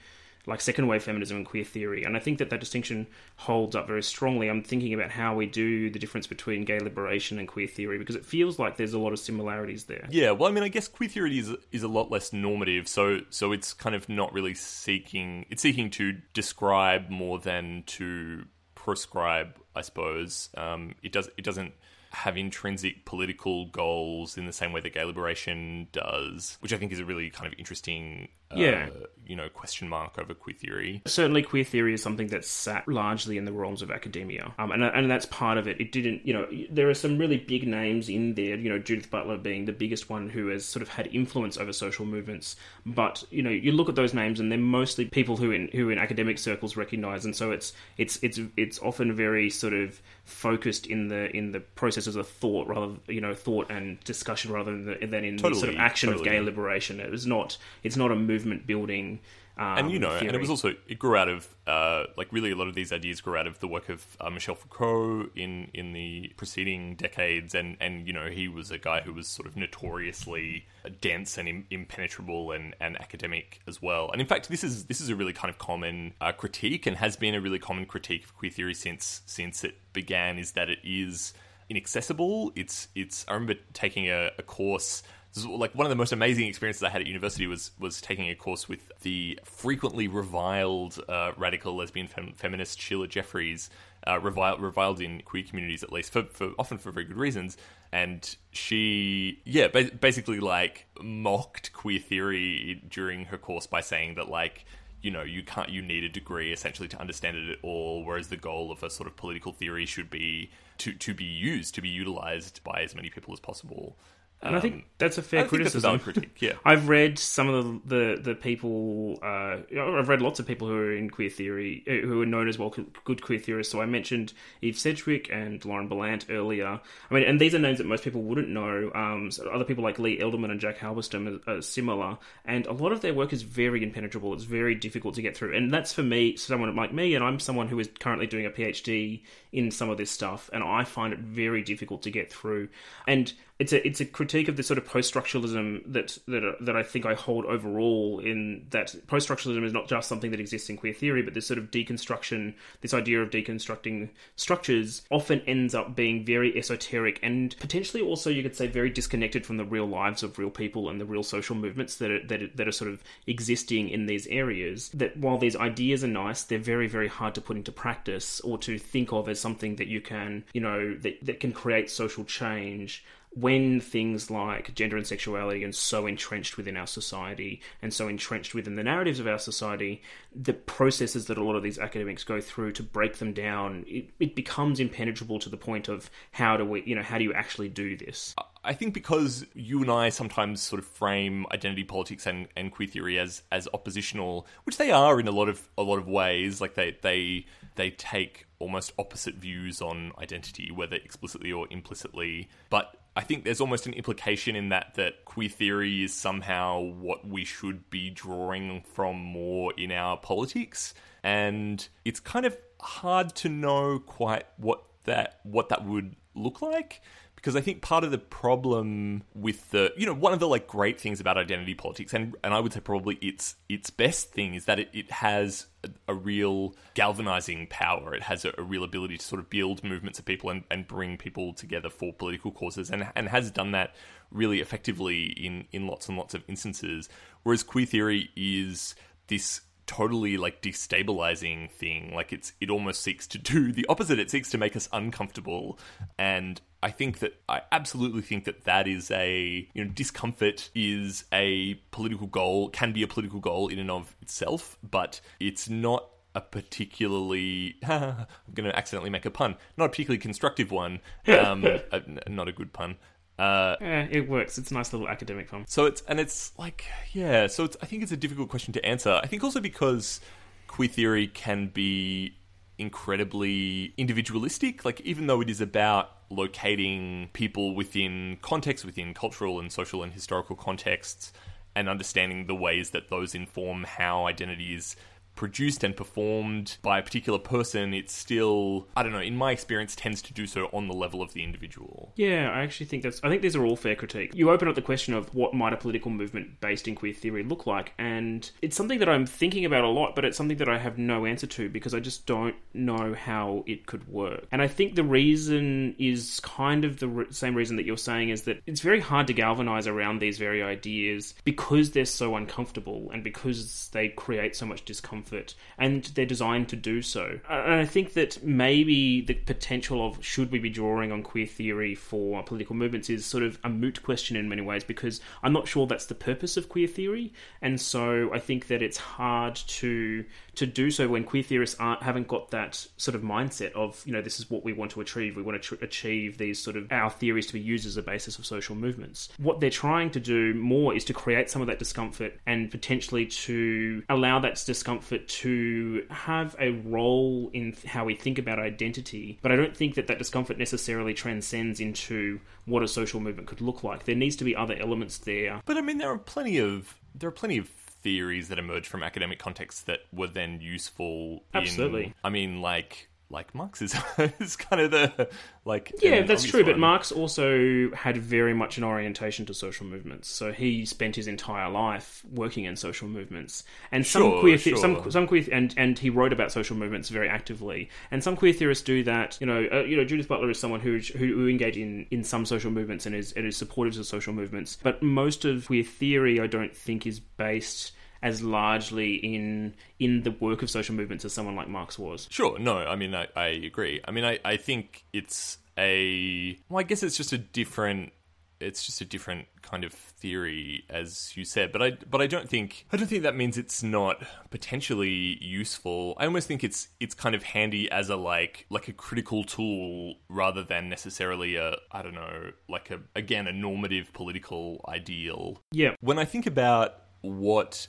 like 0.47 0.61
second 0.61 0.87
wave 0.87 1.03
feminism 1.03 1.37
and 1.37 1.45
queer 1.45 1.65
theory. 1.65 2.05
And 2.05 2.17
I 2.17 2.21
think 2.21 2.38
that 2.38 2.50
that 2.50 2.61
distinction 2.61 3.07
holds 3.37 3.75
up 3.75 3.87
very 3.87 4.03
strongly. 4.03 4.49
I'm 4.49 4.62
thinking 4.62 4.95
about 4.95 5.11
how 5.11 5.35
we 5.35 5.47
do 5.47 5.91
the 5.91 5.99
difference 5.99 6.26
between 6.26 6.65
gay 6.65 6.79
liberation 6.79 7.38
and 7.38 7.49
queer 7.49 7.67
theory 7.67 7.99
because 7.99 8.15
it 8.15 8.25
feels 8.25 8.59
like 8.59 8.76
there's 8.76 8.93
a 8.93 8.99
lot 8.99 9.12
of 9.12 9.19
similarities 9.19 9.85
there. 9.85 10.07
Yeah, 10.09 10.31
well, 10.31 10.49
I 10.49 10.53
mean, 10.53 10.62
I 10.62 10.69
guess 10.69 10.87
queer 10.88 11.09
theory 11.09 11.38
is 11.38 11.53
is 11.73 11.83
a 11.83 11.88
lot 11.88 12.11
less 12.11 12.33
normative, 12.33 12.87
so 12.87 13.21
so 13.31 13.53
it's 13.53 13.75
kind 13.75 13.95
of 13.95 14.09
not 14.09 14.33
really 14.33 14.55
seeking 14.55 15.47
it's 15.50 15.62
seeking 15.62 15.91
to 15.91 16.12
describe 16.33 17.11
more 17.11 17.38
than 17.38 17.83
to 17.87 18.45
prescribe, 18.75 19.59
I 19.75 19.83
suppose. 19.83 20.49
Um, 20.57 20.95
it 21.03 21.11
does 21.12 21.29
it 21.37 21.45
doesn't 21.45 21.73
have 22.17 22.37
intrinsic 22.38 23.05
political 23.05 23.67
goals 23.67 24.38
in 24.38 24.47
the 24.47 24.53
same 24.53 24.73
way 24.73 24.81
that 24.81 24.95
gay 24.95 25.05
liberation 25.05 25.88
does, 25.93 26.57
which 26.61 26.73
I 26.73 26.79
think 26.79 26.93
is 26.93 27.00
a 27.00 27.05
really 27.05 27.29
kind 27.29 27.47
of 27.53 27.59
interesting, 27.59 28.29
uh, 28.50 28.57
yeah. 28.57 28.88
you 29.26 29.35
know, 29.35 29.49
question 29.49 29.88
mark 29.88 30.19
over 30.19 30.35
queer 30.35 30.55
theory. 30.55 31.03
Certainly, 31.07 31.43
queer 31.43 31.65
theory 31.65 31.95
is 31.95 32.03
something 32.03 32.29
that's 32.29 32.49
sat 32.49 32.87
largely 32.87 33.38
in 33.38 33.45
the 33.45 33.53
realms 33.53 33.83
of 33.83 33.91
academia, 33.91 34.53
um, 34.59 34.71
and 34.71 34.85
and 34.85 35.11
that's 35.11 35.26
part 35.26 35.59
of 35.59 35.67
it. 35.67 35.81
It 35.81 35.91
didn't, 35.93 36.26
you 36.26 36.33
know, 36.33 36.47
there 36.71 36.88
are 36.88 36.95
some 36.95 37.19
really 37.19 37.38
big 37.38 37.67
names 37.67 38.09
in 38.09 38.35
there. 38.35 38.57
You 38.57 38.69
know, 38.69 38.79
Judith 38.79 39.11
Butler 39.11 39.37
being 39.37 39.65
the 39.65 39.73
biggest 39.73 40.09
one 40.09 40.29
who 40.29 40.49
has 40.49 40.65
sort 40.65 40.83
of 40.83 40.88
had 40.88 41.09
influence 41.09 41.57
over 41.57 41.73
social 41.73 42.07
movements, 42.07 42.57
but 42.85 43.25
you 43.31 43.43
know, 43.43 43.50
you 43.50 43.73
look 43.73 43.88
at 43.88 43.97
those 43.97 44.15
names 44.15 44.38
and 44.38 44.50
they're 44.50 44.59
mostly 44.59 45.07
people 45.07 45.37
who 45.37 45.50
in 45.50 45.69
who 45.73 45.91
in 45.91 45.99
academic 45.99 46.38
circles 46.38 46.76
recognize, 46.76 47.25
and 47.25 47.35
so 47.35 47.50
it's 47.50 47.73
it's 47.99 48.19
it's 48.23 48.38
it's 48.57 48.79
often 48.79 49.15
very 49.15 49.50
sort 49.50 49.73
of 49.73 50.00
focused 50.26 50.87
in 50.87 51.07
the 51.07 51.35
in 51.37 51.53
the 51.53 51.61
processes 51.61 52.17
of 52.17 52.29
thought 52.29 52.67
rather 52.67 52.95
you 53.07 53.21
know 53.21 53.33
thought 53.33 53.71
and 53.71 54.00
discussion 54.00 54.53
rather 54.53 54.73
than, 54.73 54.85
the, 54.85 55.07
than 55.07 55.25
in 55.25 55.37
totally, 55.37 55.55
the 55.55 55.61
sort 55.61 55.73
of 55.73 55.79
action 55.79 56.09
totally. 56.11 56.29
of 56.29 56.33
gay 56.33 56.41
liberation 56.41 56.99
it 56.99 57.11
was 57.11 57.26
not 57.26 57.57
it's 57.85 57.97
not 57.97 58.11
a 58.11 58.17
movement 58.17 58.36
building 58.45 59.21
um, 59.59 59.78
and 59.78 59.90
you 59.90 59.99
know, 59.99 60.11
theory. 60.11 60.26
and 60.26 60.37
it 60.37 60.40
was 60.40 60.50
also 60.50 60.75
it 60.87 60.99
grew 60.99 61.16
out 61.16 61.28
of 61.28 61.49
uh, 61.66 62.05
like 62.19 62.31
really 62.31 62.50
a 62.50 62.55
lot 62.55 62.69
of 62.69 62.75
these 62.75 62.93
ideas 62.93 63.23
grew 63.23 63.37
out 63.38 63.47
of 63.47 63.59
the 63.61 63.66
work 63.66 63.88
of 63.88 64.05
uh, 64.21 64.28
Michel 64.28 64.55
Foucault 64.55 65.31
in 65.35 65.71
in 65.73 65.95
the 65.95 66.31
preceding 66.37 66.95
decades, 66.95 67.55
and 67.55 67.78
and 67.81 68.07
you 68.07 68.12
know 68.12 68.26
he 68.26 68.49
was 68.49 68.71
a 68.71 68.76
guy 68.76 69.00
who 69.00 69.14
was 69.14 69.26
sort 69.26 69.49
of 69.49 69.57
notoriously 69.57 70.66
dense 71.00 71.38
and 71.38 71.49
Im- 71.49 71.66
impenetrable 71.71 72.52
and, 72.52 72.75
and 72.81 73.00
academic 73.00 73.61
as 73.66 73.81
well. 73.81 74.11
And 74.12 74.21
in 74.21 74.26
fact, 74.26 74.50
this 74.50 74.62
is 74.62 74.85
this 74.85 75.00
is 75.00 75.09
a 75.09 75.16
really 75.16 75.33
kind 75.33 75.49
of 75.49 75.57
common 75.57 76.12
uh, 76.21 76.33
critique, 76.33 76.85
and 76.85 76.99
has 76.99 77.16
been 77.16 77.35
a 77.35 77.40
really 77.40 77.59
common 77.59 77.87
critique 77.87 78.25
of 78.25 78.37
queer 78.37 78.50
theory 78.50 78.75
since 78.75 79.23
since 79.25 79.64
it 79.64 79.76
began. 79.95 80.38
Is 80.38 80.52
that 80.52 80.69
it 80.69 80.81
is 80.85 81.33
inaccessible. 81.71 82.52
It's 82.57 82.88
it's. 82.95 83.25
I 83.26 83.33
remember 83.33 83.55
taking 83.73 84.11
a, 84.11 84.33
a 84.38 84.43
course 84.43 85.02
like 85.45 85.75
one 85.75 85.85
of 85.85 85.90
the 85.90 85.97
most 85.97 86.12
amazing 86.12 86.47
experiences 86.47 86.83
I 86.83 86.88
had 86.88 87.00
at 87.00 87.07
university 87.07 87.47
was 87.47 87.73
was 87.78 88.00
taking 88.00 88.31
a 88.31 88.35
course 88.35 88.69
with 88.69 88.90
the 89.02 89.38
frequently 89.45 90.09
reviled 90.09 91.02
uh, 91.09 91.33
radical 91.37 91.76
lesbian 91.76 92.07
fem- 92.07 92.33
feminist 92.37 92.81
Sheila 92.81 93.09
Jeffreys, 93.09 93.69
uh, 94.07 94.19
reviled, 94.21 94.62
reviled 94.62 95.00
in 95.00 95.23
queer 95.23 95.43
communities 95.43 95.83
at 95.83 95.93
least 95.93 96.12
for, 96.12 96.23
for 96.23 96.52
often 96.59 96.78
for 96.78 96.90
very 96.90 97.05
good 97.05 97.16
reasons. 97.16 97.57
And 97.93 98.37
she, 98.50 99.40
yeah, 99.45 99.69
ba- 99.69 99.90
basically 100.00 100.40
like 100.40 100.87
mocked 101.02 101.73
queer 101.73 102.00
theory 102.00 102.83
during 102.88 103.26
her 103.26 103.38
course 103.38 103.66
by 103.66 103.81
saying 103.81 104.14
that 104.14 104.28
like 104.28 104.64
you 105.02 105.11
know 105.11 105.23
you 105.23 105.43
can't 105.43 105.69
you 105.69 105.83
need 105.83 106.05
a 106.05 106.09
degree 106.09 106.52
essentially 106.52 106.88
to 106.88 106.99
understand 106.99 107.37
it 107.37 107.50
at 107.50 107.59
all 107.62 108.02
whereas 108.05 108.28
the 108.28 108.37
goal 108.37 108.73
of 108.73 108.83
a 108.83 108.90
sort 108.90 109.07
of 109.07 109.14
political 109.14 109.52
theory 109.52 109.87
should 109.87 110.11
be 110.11 110.50
to 110.78 110.93
to 110.95 111.14
be 111.14 111.25
used 111.25 111.75
to 111.75 111.83
be 111.83 111.88
utilized 111.88 112.64
by 112.64 112.81
as 112.83 112.95
many 112.95 113.11
people 113.11 113.33
as 113.33 113.38
possible 113.38 113.97
and 114.43 114.55
um, 114.55 114.59
I 114.59 114.61
think 114.61 114.85
that's 114.99 115.16
a 115.16 115.23
fair 115.23 115.45
I 115.45 115.47
criticism. 115.47 115.99
critique, 115.99 116.40
yeah. 116.40 116.52
I've 116.64 116.88
read 116.88 117.19
some 117.19 117.49
of 117.49 117.88
the 117.88 117.97
the, 117.97 118.21
the 118.21 118.35
people. 118.35 119.19
Uh, 119.23 119.59
I've 119.78 120.09
read 120.09 120.21
lots 120.21 120.38
of 120.38 120.47
people 120.47 120.69
who 120.69 120.75
are 120.75 120.95
in 120.95 121.09
queer 121.09 121.31
theory, 121.31 121.83
uh, 121.88 122.07
who 122.07 122.21
are 122.21 122.26
known 122.26 122.47
as 122.47 122.59
well 122.59 122.75
good 123.05 123.23
queer 123.23 123.38
theorists. 123.38 123.73
So 123.73 123.81
I 123.81 123.87
mentioned 123.87 124.35
Eve 124.61 124.78
Sedgwick 124.78 125.31
and 125.33 125.64
Lauren 125.64 125.88
Berlant 125.88 126.26
earlier. 126.28 126.81
I 127.11 127.14
mean, 127.14 127.25
and 127.25 127.40
these 127.40 127.55
are 127.55 127.59
names 127.59 127.78
that 127.78 127.87
most 127.87 128.05
people 128.05 128.23
wouldn't 128.23 128.49
know. 128.49 128.90
Um, 128.95 129.31
so 129.31 129.49
other 129.49 129.64
people 129.64 129.83
like 129.83 129.99
Lee 129.99 130.19
Edelman 130.19 130.50
and 130.50 130.61
Jack 130.61 130.78
Halberstam 130.78 131.40
are, 131.47 131.57
are, 131.57 131.62
similar, 131.62 132.19
and 132.45 132.66
a 132.66 132.73
lot 132.73 132.93
of 132.93 133.00
their 133.00 133.14
work 133.14 133.33
is 133.33 133.43
very 133.43 133.83
impenetrable. 133.83 134.35
It's 134.35 134.45
very 134.45 134.75
difficult 134.75 135.14
to 135.14 135.23
get 135.23 135.35
through, 135.35 135.57
and 135.57 135.73
that's 135.73 135.95
for 135.95 136.02
me, 136.02 136.37
someone 136.37 136.75
like 136.76 136.93
me, 136.93 137.14
and 137.14 137.25
I'm 137.25 137.40
someone 137.40 137.69
who 137.69 137.81
is 137.81 137.88
currently 137.99 138.26
doing 138.26 138.45
a 138.45 138.50
PhD 138.50 139.23
in 139.52 139.71
some 139.71 139.88
of 139.88 139.97
this 139.97 140.11
stuff, 140.11 140.50
and 140.52 140.62
I 140.62 140.85
find 140.85 141.14
it 141.14 141.21
very 141.21 141.62
difficult 141.62 142.02
to 142.02 142.11
get 142.11 142.31
through. 142.31 142.69
And 143.07 143.33
it's 143.58 143.72
a 143.72 143.86
it's 143.86 144.00
a 144.00 144.04
critique 144.04 144.48
of 144.48 144.56
the 144.56 144.62
sort 144.62 144.76
of 144.76 144.84
post 144.84 145.12
structuralism 145.12 145.80
that 145.90 146.18
that 146.28 146.46
uh, 146.46 146.52
that 146.60 146.76
I 146.76 146.82
think 146.82 147.06
I 147.06 147.14
hold 147.14 147.46
overall. 147.46 148.18
In 148.18 148.66
that 148.70 148.94
post 149.06 149.28
structuralism 149.28 149.64
is 149.64 149.72
not 149.72 149.88
just 149.88 150.08
something 150.08 150.30
that 150.30 150.40
exists 150.40 150.68
in 150.68 150.76
queer 150.76 150.92
theory, 150.92 151.22
but 151.22 151.32
this 151.32 151.46
sort 151.46 151.58
of 151.58 151.70
deconstruction, 151.70 152.54
this 152.82 152.92
idea 152.92 153.22
of 153.22 153.30
deconstructing 153.30 154.10
structures, 154.36 155.02
often 155.10 155.40
ends 155.46 155.75
up 155.75 155.96
being 155.96 156.25
very 156.25 156.56
esoteric 156.56 157.18
and 157.22 157.56
potentially 157.58 158.02
also 158.02 158.28
you 158.28 158.42
could 158.42 158.56
say 158.56 158.66
very 158.66 158.90
disconnected 158.90 159.46
from 159.46 159.56
the 159.56 159.64
real 159.64 159.86
lives 159.86 160.22
of 160.22 160.38
real 160.38 160.50
people 160.50 160.90
and 160.90 161.00
the 161.00 161.06
real 161.06 161.22
social 161.22 161.56
movements 161.56 161.96
that 161.96 162.10
are, 162.10 162.26
that 162.26 162.42
are, 162.42 162.50
that 162.54 162.68
are 162.68 162.72
sort 162.72 162.90
of 162.90 163.02
existing 163.26 163.88
in 163.88 164.04
these 164.04 164.26
areas. 164.26 164.90
That 164.90 165.16
while 165.16 165.38
these 165.38 165.56
ideas 165.56 166.04
are 166.04 166.08
nice, 166.08 166.42
they're 166.42 166.58
very 166.58 166.88
very 166.88 167.08
hard 167.08 167.34
to 167.36 167.40
put 167.40 167.56
into 167.56 167.72
practice 167.72 168.40
or 168.40 168.58
to 168.58 168.78
think 168.78 169.12
of 169.12 169.30
as 169.30 169.40
something 169.40 169.76
that 169.76 169.88
you 169.88 170.02
can 170.02 170.44
you 170.52 170.60
know 170.60 170.94
that 170.96 171.25
that 171.25 171.40
can 171.40 171.52
create 171.52 171.90
social 171.90 172.25
change 172.25 173.02
when 173.37 173.81
things 173.81 174.31
like 174.31 174.75
gender 174.75 174.97
and 174.97 175.07
sexuality 175.07 175.62
are 175.62 175.71
so 175.71 176.07
entrenched 176.07 176.57
within 176.57 176.75
our 176.75 176.87
society 176.87 177.61
and 177.83 177.93
so 177.93 178.09
entrenched 178.09 178.55
within 178.55 178.76
the 178.76 178.83
narratives 178.83 179.21
of 179.21 179.26
our 179.26 179.38
society, 179.38 180.02
the 180.35 180.55
processes 180.55 181.26
that 181.26 181.37
a 181.37 181.45
lot 181.45 181.55
of 181.55 181.62
these 181.62 181.78
academics 181.78 182.25
go 182.25 182.40
through 182.40 182.73
to 182.73 182.83
break 182.83 183.19
them 183.19 183.35
down, 183.35 183.85
it, 183.87 184.09
it 184.19 184.35
becomes 184.35 184.81
impenetrable 184.81 185.38
to 185.38 185.50
the 185.50 185.57
point 185.59 185.87
of 185.87 186.11
how 186.33 186.57
do 186.57 186.64
we, 186.64 186.83
you 186.85 186.95
know, 186.95 187.02
how 187.02 187.19
do 187.19 187.25
you 187.25 187.35
actually 187.35 187.69
do 187.69 187.95
this? 187.95 188.35
I 188.64 188.73
think 188.73 188.95
because 188.95 189.45
you 189.52 189.83
and 189.83 189.90
I 189.90 190.09
sometimes 190.09 190.62
sort 190.62 190.81
of 190.81 190.87
frame 190.87 191.45
identity 191.52 191.85
politics 191.85 192.26
and, 192.26 192.49
and 192.57 192.73
queer 192.73 192.88
theory 192.88 193.19
as 193.19 193.43
as 193.52 193.69
oppositional, 193.75 194.47
which 194.64 194.78
they 194.78 194.90
are 194.90 195.21
in 195.21 195.28
a 195.28 195.31
lot 195.31 195.50
of 195.50 195.69
a 195.76 195.83
lot 195.83 195.99
of 195.99 196.09
ways. 196.09 196.61
Like 196.61 196.75
they 196.75 196.97
they 197.02 197.47
they 197.76 197.90
take 197.90 198.47
almost 198.59 198.93
opposite 198.99 199.35
views 199.35 199.83
on 199.83 200.12
identity, 200.19 200.71
whether 200.73 200.97
explicitly 200.97 201.52
or 201.52 201.69
implicitly. 201.71 202.49
But 202.71 202.97
I 203.16 203.23
think 203.23 203.44
there's 203.44 203.62
almost 203.62 203.87
an 203.87 203.94
implication 203.94 204.54
in 204.54 204.68
that 204.68 204.92
that 204.96 205.25
queer 205.25 205.49
theory 205.49 206.04
is 206.04 206.12
somehow 206.12 206.80
what 206.80 207.26
we 207.26 207.46
should 207.46 207.88
be 207.88 208.11
drawing 208.11 208.82
from 208.92 209.16
more 209.16 209.73
in 209.78 209.90
our 209.90 210.18
politics, 210.18 210.92
and 211.23 211.88
it's 212.04 212.20
kind 212.20 212.44
of 212.44 212.58
hard 212.78 213.35
to 213.37 213.49
know 213.49 213.99
quite 213.99 214.44
what 214.58 214.85
that 215.04 215.40
what 215.44 215.70
that 215.70 215.87
would 215.87 216.14
look 216.35 216.61
like 216.61 217.00
because 217.47 217.55
I 217.55 217.61
think 217.61 217.81
part 217.81 218.03
of 218.03 218.11
the 218.11 218.19
problem 218.19 219.23
with 219.33 219.71
the 219.71 219.93
you 219.97 220.05
know 220.05 220.12
one 220.12 220.33
of 220.33 220.41
the 220.41 220.49
like 220.49 220.67
great 220.67 221.00
things 221.00 221.21
about 221.21 221.38
identity 221.38 221.76
politics 221.76 222.12
and 222.12 222.35
and 222.43 222.53
I 222.53 222.59
would 222.59 222.73
say 222.73 222.81
probably 222.81 223.21
its 223.23 223.55
its 223.69 223.88
best 223.88 224.33
thing 224.33 224.55
is 224.55 224.65
that 224.65 224.81
it, 224.81 224.88
it 224.93 225.12
has 225.12 225.67
a, 225.85 225.91
a 226.09 226.15
real 226.15 226.75
galvanizing 226.95 227.69
power. 227.69 228.17
It 228.17 228.25
has 228.25 228.45
a, 228.45 228.53
a, 228.59 228.65
real 228.65 228.83
ability 228.83 229.19
to 229.19 229.25
sort 229.25 229.38
of 229.38 229.49
build 229.49 229.85
movements 229.85 230.19
of 230.19 230.25
people 230.25 230.50
and, 230.50 230.65
and 230.73 230.88
bring 230.88 231.17
people 231.19 231.53
together 231.53 231.88
for 231.88 232.12
political 232.12 232.50
causes 232.50 232.91
and 232.91 233.07
and 233.15 233.29
has 233.29 233.53
done 233.53 233.71
that 233.71 233.95
really 234.33 234.61
effectively 234.61 235.26
in 235.26 235.67
in 235.71 235.87
lots 235.87 236.09
and 236.09 236.19
lots 236.19 236.35
of 236.35 236.43
instances. 236.49 237.09
Whereas 237.45 237.62
queer 237.62 237.87
theory 237.87 238.31
is 238.35 238.97
this 239.29 239.61
totally 239.87 240.37
like 240.37 240.62
destabilizing 240.62 241.71
thing. 241.71 242.12
Like 242.14 242.33
it's 242.33 242.52
it 242.61 242.71
almost 242.71 243.02
seeks 243.02 243.26
to 243.28 243.38
do 243.38 243.73
the 243.73 243.87
opposite. 243.88 244.19
It 244.19 244.31
seeks 244.31 244.50
to 244.50 244.59
make 244.59 244.76
us 244.76 244.88
uncomfortable. 244.93 245.78
And 246.19 246.61
I 246.83 246.90
think 246.90 247.21
that 247.21 247.40
I 247.49 247.62
absolutely 247.73 248.23
think 248.23 248.45
that 248.45 248.64
that 248.64 248.87
is 248.87 249.11
a 249.11 249.69
you 249.73 249.85
know 249.85 249.90
discomfort 249.90 250.71
is 250.75 251.25
a 251.33 251.75
political 251.90 252.26
goal 252.26 252.69
can 252.69 252.93
be 252.93 253.02
a 253.02 253.09
political 253.09 253.40
goal 253.40 253.69
in 253.69 253.78
and 253.78 253.90
of 253.90 254.14
itself, 254.21 254.78
but 254.88 255.21
it's 255.40 255.69
not 255.69 256.09
a 256.35 256.40
particularly 256.40 257.76
I'm 257.88 258.26
going 258.55 258.69
to 258.69 258.76
accidentally 258.76 259.11
make 259.11 259.25
a 259.25 259.31
pun, 259.31 259.57
not 259.76 259.87
a 259.87 259.88
particularly 259.88 260.19
constructive 260.19 260.71
one, 260.71 261.00
um, 261.28 261.64
a, 261.64 262.02
not 262.28 262.49
a 262.49 262.52
good 262.52 262.73
pun. 262.73 262.97
Uh, 263.38 263.76
yeah, 263.81 264.07
it 264.11 264.28
works. 264.28 264.57
It's 264.59 264.71
a 264.71 264.75
nice 264.75 264.93
little 264.93 265.09
academic 265.09 265.50
pun. 265.50 265.64
So 265.66 265.85
it's 265.85 266.02
and 266.09 266.19
it's 266.19 266.52
like 266.59 266.85
yeah. 267.12 267.47
So 267.49 267.64
it's 267.64 267.76
I 267.83 267.87
think 267.87 268.02
it's 268.02 268.12
a 268.12 268.16
difficult 268.16 268.49
question 268.49 268.73
to 268.75 268.85
answer. 268.85 269.21
I 269.23 269.26
think 269.26 269.45
also 269.45 269.61
because 269.61 270.21
queer 270.66 270.88
theory 270.88 271.26
can 271.26 271.69
be 271.69 272.37
incredibly 272.78 273.95
individualistic. 273.97 274.85
Like, 274.85 275.00
even 275.02 275.26
though 275.26 275.40
it 275.40 275.50
is 275.50 275.61
about 275.61 276.11
locating 276.31 277.31
people 277.33 277.75
within 277.75 278.38
context, 278.43 278.85
within 278.85 279.14
cultural 279.14 279.61
and 279.61 279.73
social 279.73 280.02
and 280.02 280.12
historical 280.12 280.57
contexts, 280.57 281.33
and 281.75 281.88
understanding 281.88 282.47
the 282.47 282.55
ways 282.55 282.90
that 282.90 283.11
those 283.11 283.35
inform 283.35 283.85
how 283.85 284.26
identity 284.26 284.75
is 284.75 284.97
produced 285.37 285.85
and 285.85 285.95
performed 285.95 286.78
by 286.83 286.99
a 286.99 287.02
particular 287.02 287.38
person, 287.38 287.95
it's 287.95 288.15
still, 288.15 288.89
I 288.97 289.02
don't 289.02 289.13
know, 289.13 289.21
in 289.21 289.37
my 289.37 289.52
experience, 289.52 289.95
tends 289.95 290.23
to 290.23 290.32
do 290.32 290.47
so 290.47 290.69
on 290.73 290.89
the 290.89 290.95
level 290.95 291.23
of 291.23 291.32
the 291.34 291.45
individual. 291.45 292.13
Yeah, 292.17 292.50
I 292.50 292.63
actually 292.63 292.87
think 292.87 293.02
that's, 293.02 293.21
I 293.23 293.28
think 293.28 293.43
these 293.43 293.54
are 293.54 293.65
all 293.65 293.76
fair 293.76 293.95
critiques. 293.95 294.34
You 294.34 294.50
open 294.50 294.67
up 294.67 294.75
the 294.75 294.82
question 294.82 295.15
of 295.15 295.32
what 295.34 295.54
might 295.54 295.73
a 295.73 295.76
political 295.76 296.10
movement 296.10 296.60
based 296.60 296.89
in 296.89 296.95
queer 296.95 297.13
theory 297.13 297.45
look 297.45 297.67
like, 297.67 297.93
and 297.99 298.50
it's 298.63 298.76
something 298.76 298.99
that 298.99 299.08
I'm 299.08 299.26
thinking 299.26 299.65
about 299.65 299.84
a 299.84 299.89
lot, 299.89 300.15
but 300.15 300.25
it's 300.25 300.37
something 300.37 300.56
that 300.56 300.69
I 300.69 300.78
have 300.78 300.99
no 300.99 301.26
answer 301.26 301.47
to 301.47 301.69
because 301.69 301.95
I 301.95 302.00
just 302.00 302.26
don't 302.26 302.56
know 302.75 303.15
how 303.15 303.63
it 303.67 303.87
could 303.87 304.08
work. 304.08 304.47
And 304.50 304.63
I 304.63 304.69
think 304.69 304.95
the 304.95 305.04
reason 305.04 305.95
is 305.99 306.41
kind 306.41 306.84
of 306.84 306.99
the 306.99 307.08
re- 307.08 307.26
same 307.30 307.54
reason 307.54 307.76
that 307.76 307.84
you're 307.84 307.97
saying 307.99 308.30
is 308.30 308.43
that 308.43 308.63
it's 308.67 308.80
very 308.80 309.00
hard 309.00 309.26
to 309.26 309.34
galvanize 309.34 309.87
around 309.87 310.19
these 310.19 310.39
very 310.39 310.63
ideas 310.63 311.34
because 311.45 311.91
they're 311.91 312.04
so 312.06 312.37
uncomfortable 312.37 313.10
and 313.13 313.23
because 313.23 313.91
they 313.93 314.08
create 314.08 314.56
so 314.56 314.65
much 314.65 314.84
discomfort 314.84 315.25
comfort, 315.26 315.54
and 315.78 316.04
they're 316.15 316.26
designed 316.26 316.69
to 316.69 316.76
do 316.76 317.02
so. 317.02 317.39
And 317.49 317.75
I 317.75 317.84
think 317.84 318.15
that 318.15 318.43
maybe 318.43 319.21
the 319.21 319.34
potential 319.34 320.06
of 320.06 320.25
should 320.25 320.52
we 320.52 320.58
be 320.58 320.71
drawing 320.71 321.12
on 321.12 321.23
queer 321.23 321.47
theory 321.47 321.95
for 321.95 322.43
political 322.43 322.76
movements 322.76 323.10
is 323.10 323.26
sort 323.26 323.43
of 323.43 323.58
a 323.65 323.69
moot 323.69 324.02
question 324.02 324.36
in 324.36 324.49
many 324.49 324.62
ways 324.62 324.84
because 324.84 325.21
I'm 325.43 325.52
not 325.52 325.69
sure 325.69 325.86
that's 325.86 326.06
the 326.06 326.15
purpose 326.15 326.56
of 326.56 326.69
queer 326.69 326.86
theory, 326.86 327.32
and 327.60 327.80
so 327.80 328.32
I 328.32 328.39
think 328.39 328.69
that 328.69 328.82
it's 328.82 328.99
hard 328.99 329.56
to 329.56 330.25
to 330.56 330.67
do 330.67 330.91
so 330.91 331.08
when 331.08 331.25
queer 331.25 331.43
theorists 331.43 331.76
aren't 331.78 332.02
haven't 332.02 332.28
got 332.28 332.50
that 332.50 332.86
sort 332.97 333.15
of 333.15 333.23
mindset 333.23 333.73
of 333.73 334.02
you 334.06 334.12
know 334.12 334.23
this 334.23 334.39
is 334.39 334.50
what 334.50 334.65
we 334.65 334.73
want 334.73 334.93
to 334.93 335.00
achieve. 335.00 335.36
We 335.36 335.43
want 335.43 335.60
to 335.60 335.76
tr- 335.76 335.84
achieve 335.84 336.39
these 336.39 336.62
sort 336.62 336.76
of 336.76 336.91
our 336.91 337.10
theories 337.10 337.47
to 337.49 337.52
be 337.52 337.60
used 337.60 337.86
as 337.86 337.97
a 337.97 338.02
basis 338.02 338.39
of 338.39 338.47
social 338.47 338.76
movements. 338.76 339.28
What 339.39 339.60
they're 339.60 339.71
trying 339.71 340.10
to 340.10 340.21
do 340.21 340.54
more 340.54 340.95
is 340.95 341.04
to 341.06 341.15
create 341.15 341.50
some 341.50 341.62
of 341.62 341.69
that 341.69 341.78
discomfort 341.78 342.39
and 342.47 342.71
potentially 342.71 343.26
to 343.26 344.02
allow 344.08 344.39
that 344.41 344.62
discomfort 344.67 345.16
to 345.19 346.07
have 346.11 346.57
a 346.59 346.71
role 346.71 347.50
in 347.52 347.76
how 347.87 348.05
we 348.05 348.15
think 348.15 348.39
about 348.39 348.59
identity. 348.59 349.39
But 349.43 349.52
I 349.52 349.57
don't 349.57 349.76
think 349.76 349.95
that 349.95 350.07
that 350.07 350.19
discomfort 350.19 350.59
necessarily 350.59 351.15
transcends 351.15 351.81
into 351.81 352.41
what 352.65 352.83
a 352.83 352.89
social 352.89 353.21
movement 353.21 353.49
could 353.49 353.61
look 353.61 353.83
like. 353.83 354.05
There 354.05 354.15
needs 354.15 354.37
to 354.37 354.45
be 354.45 354.55
other 354.55 354.76
elements 354.79 355.19
there. 355.19 355.61
But 355.65 355.76
I 355.76 355.81
mean, 355.81 355.99
there 355.99 356.11
are 356.11 356.19
plenty 356.19 356.59
of 356.59 356.95
there 357.15 357.29
are 357.29 357.33
plenty 357.33 357.59
of 357.59 357.69
theories 357.69 358.49
that 358.49 358.59
emerge 358.59 358.87
from 358.87 359.02
academic 359.02 359.39
contexts 359.39 359.83
that 359.83 360.00
were 360.13 360.29
then 360.29 360.61
useful. 360.61 361.43
Absolutely. 361.55 362.05
In, 362.05 362.15
I 362.23 362.31
mean, 362.31 362.61
like 362.61 363.09
like 363.28 363.54
Marxism 363.54 364.02
is 364.41 364.54
kind 364.56 364.80
of 364.80 364.91
the 364.93 365.28
like 365.65 365.93
yeah 366.00 366.23
that's 366.23 366.45
true 366.45 366.62
one. 366.62 366.73
but 366.73 366.78
Marx 366.78 367.10
also 367.10 367.91
had 367.93 368.17
very 368.17 368.54
much 368.54 368.78
an 368.78 368.84
orientation 368.84 369.45
to 369.47 369.54
social 369.54 369.84
movements 369.84 370.28
so 370.28 370.52
he 370.52 370.84
spent 370.86 371.17
his 371.17 371.26
entire 371.26 371.69
life 371.69 372.25
working 372.32 372.65
in 372.65 372.76
social 372.76 373.08
movements 373.08 373.65
and 373.91 374.06
some 374.06 374.23
sure, 374.23 374.41
queer 374.41 374.58
sure. 374.58 374.76
some 374.76 375.10
some 375.10 375.26
queer 375.26 375.45
and 375.50 375.75
and 375.76 375.99
he 375.99 376.08
wrote 376.08 376.32
about 376.32 376.52
social 376.52 376.76
movements 376.76 377.08
very 377.08 377.28
actively 377.28 377.89
and 378.12 378.23
some 378.23 378.36
queer 378.36 378.52
theorists 378.52 378.84
do 378.84 379.02
that 379.02 379.36
you 379.41 379.47
know 379.47 379.67
uh, 379.73 379.82
you 379.82 379.97
know 379.97 380.04
Judith 380.04 380.28
Butler 380.28 380.50
is 380.50 380.60
someone 380.60 380.80
who 380.80 380.99
who, 381.17 381.34
who 381.34 381.49
engage 381.49 381.76
in 381.76 382.06
in 382.12 382.23
some 382.23 382.47
social 382.47 382.71
movements 382.71 383.06
and 383.06 383.15
is 383.15 383.32
and 383.32 383.45
is 383.45 383.56
supportive 383.56 383.99
of 383.99 384.06
social 384.06 384.32
movements 384.32 384.78
but 384.82 385.02
most 385.02 385.45
of 385.45 385.67
queer 385.67 385.82
theory 385.82 386.41
I 386.41 386.47
don't 386.47 386.75
think 386.76 387.06
is 387.06 387.19
based 387.19 387.93
as 388.26 388.43
largely 388.43 389.15
in 389.15 389.73
in 390.00 390.25
the 390.25 390.32
work 390.32 390.62
of 390.62 390.69
social 390.69 390.97
movements 390.97 391.25
as 391.25 391.32
someone 391.32 391.54
like 391.54 391.69
Marx 391.69 391.97
was. 391.97 392.26
Sure, 392.28 392.58
no, 392.58 392.78
I 392.78 392.97
mean 392.97 393.15
I, 393.15 393.28
I 393.36 393.47
agree. 393.47 394.00
I 394.04 394.10
mean 394.10 394.25
I, 394.25 394.41
I 394.45 394.56
think 394.56 395.04
it's 395.12 395.58
a 395.78 396.58
well, 396.69 396.80
I 396.80 396.82
guess 396.82 397.04
it's 397.04 397.17
just 397.17 397.32
a 397.32 397.39
different 397.39 398.12
it's 398.58 398.84
just 398.84 399.00
a 399.00 399.04
different 399.04 399.47
kind 399.62 399.84
of 399.84 399.93
theory 399.93 400.82
as 400.89 401.36
you 401.36 401.45
said 401.45 401.71
but 401.73 401.82
i 401.82 401.91
but 402.08 402.23
i 402.23 402.26
don't 402.26 402.49
think 402.49 402.86
i 402.91 402.97
don't 402.97 403.06
think 403.06 403.23
that 403.23 403.36
means 403.36 403.58
it's 403.58 403.82
not 403.82 404.23
potentially 404.49 405.36
useful 405.45 406.15
i 406.17 406.25
almost 406.25 406.49
think 406.49 406.65
it's 406.65 406.89
it's 406.99 407.15
kind 407.15 407.34
of 407.34 407.43
handy 407.43 407.91
as 407.91 408.08
a 408.08 408.17
like 408.17 408.65
like 408.71 408.89
a 408.89 408.95
critical 408.95 409.45
tool 409.45 410.15
rather 410.30 410.62
than 410.62 410.89
necessarily 410.89 411.56
a 411.56 411.76
i 411.93 412.00
don't 412.00 412.15
know 412.15 412.50
like 412.67 412.91
a 412.91 412.99
again 413.15 413.47
a 413.47 413.52
normative 413.52 414.10
political 414.15 414.82
ideal 414.89 415.60
yeah 415.71 415.91
when 416.00 416.19
i 416.19 416.25
think 416.25 416.47
about 416.47 416.95
what 417.21 417.89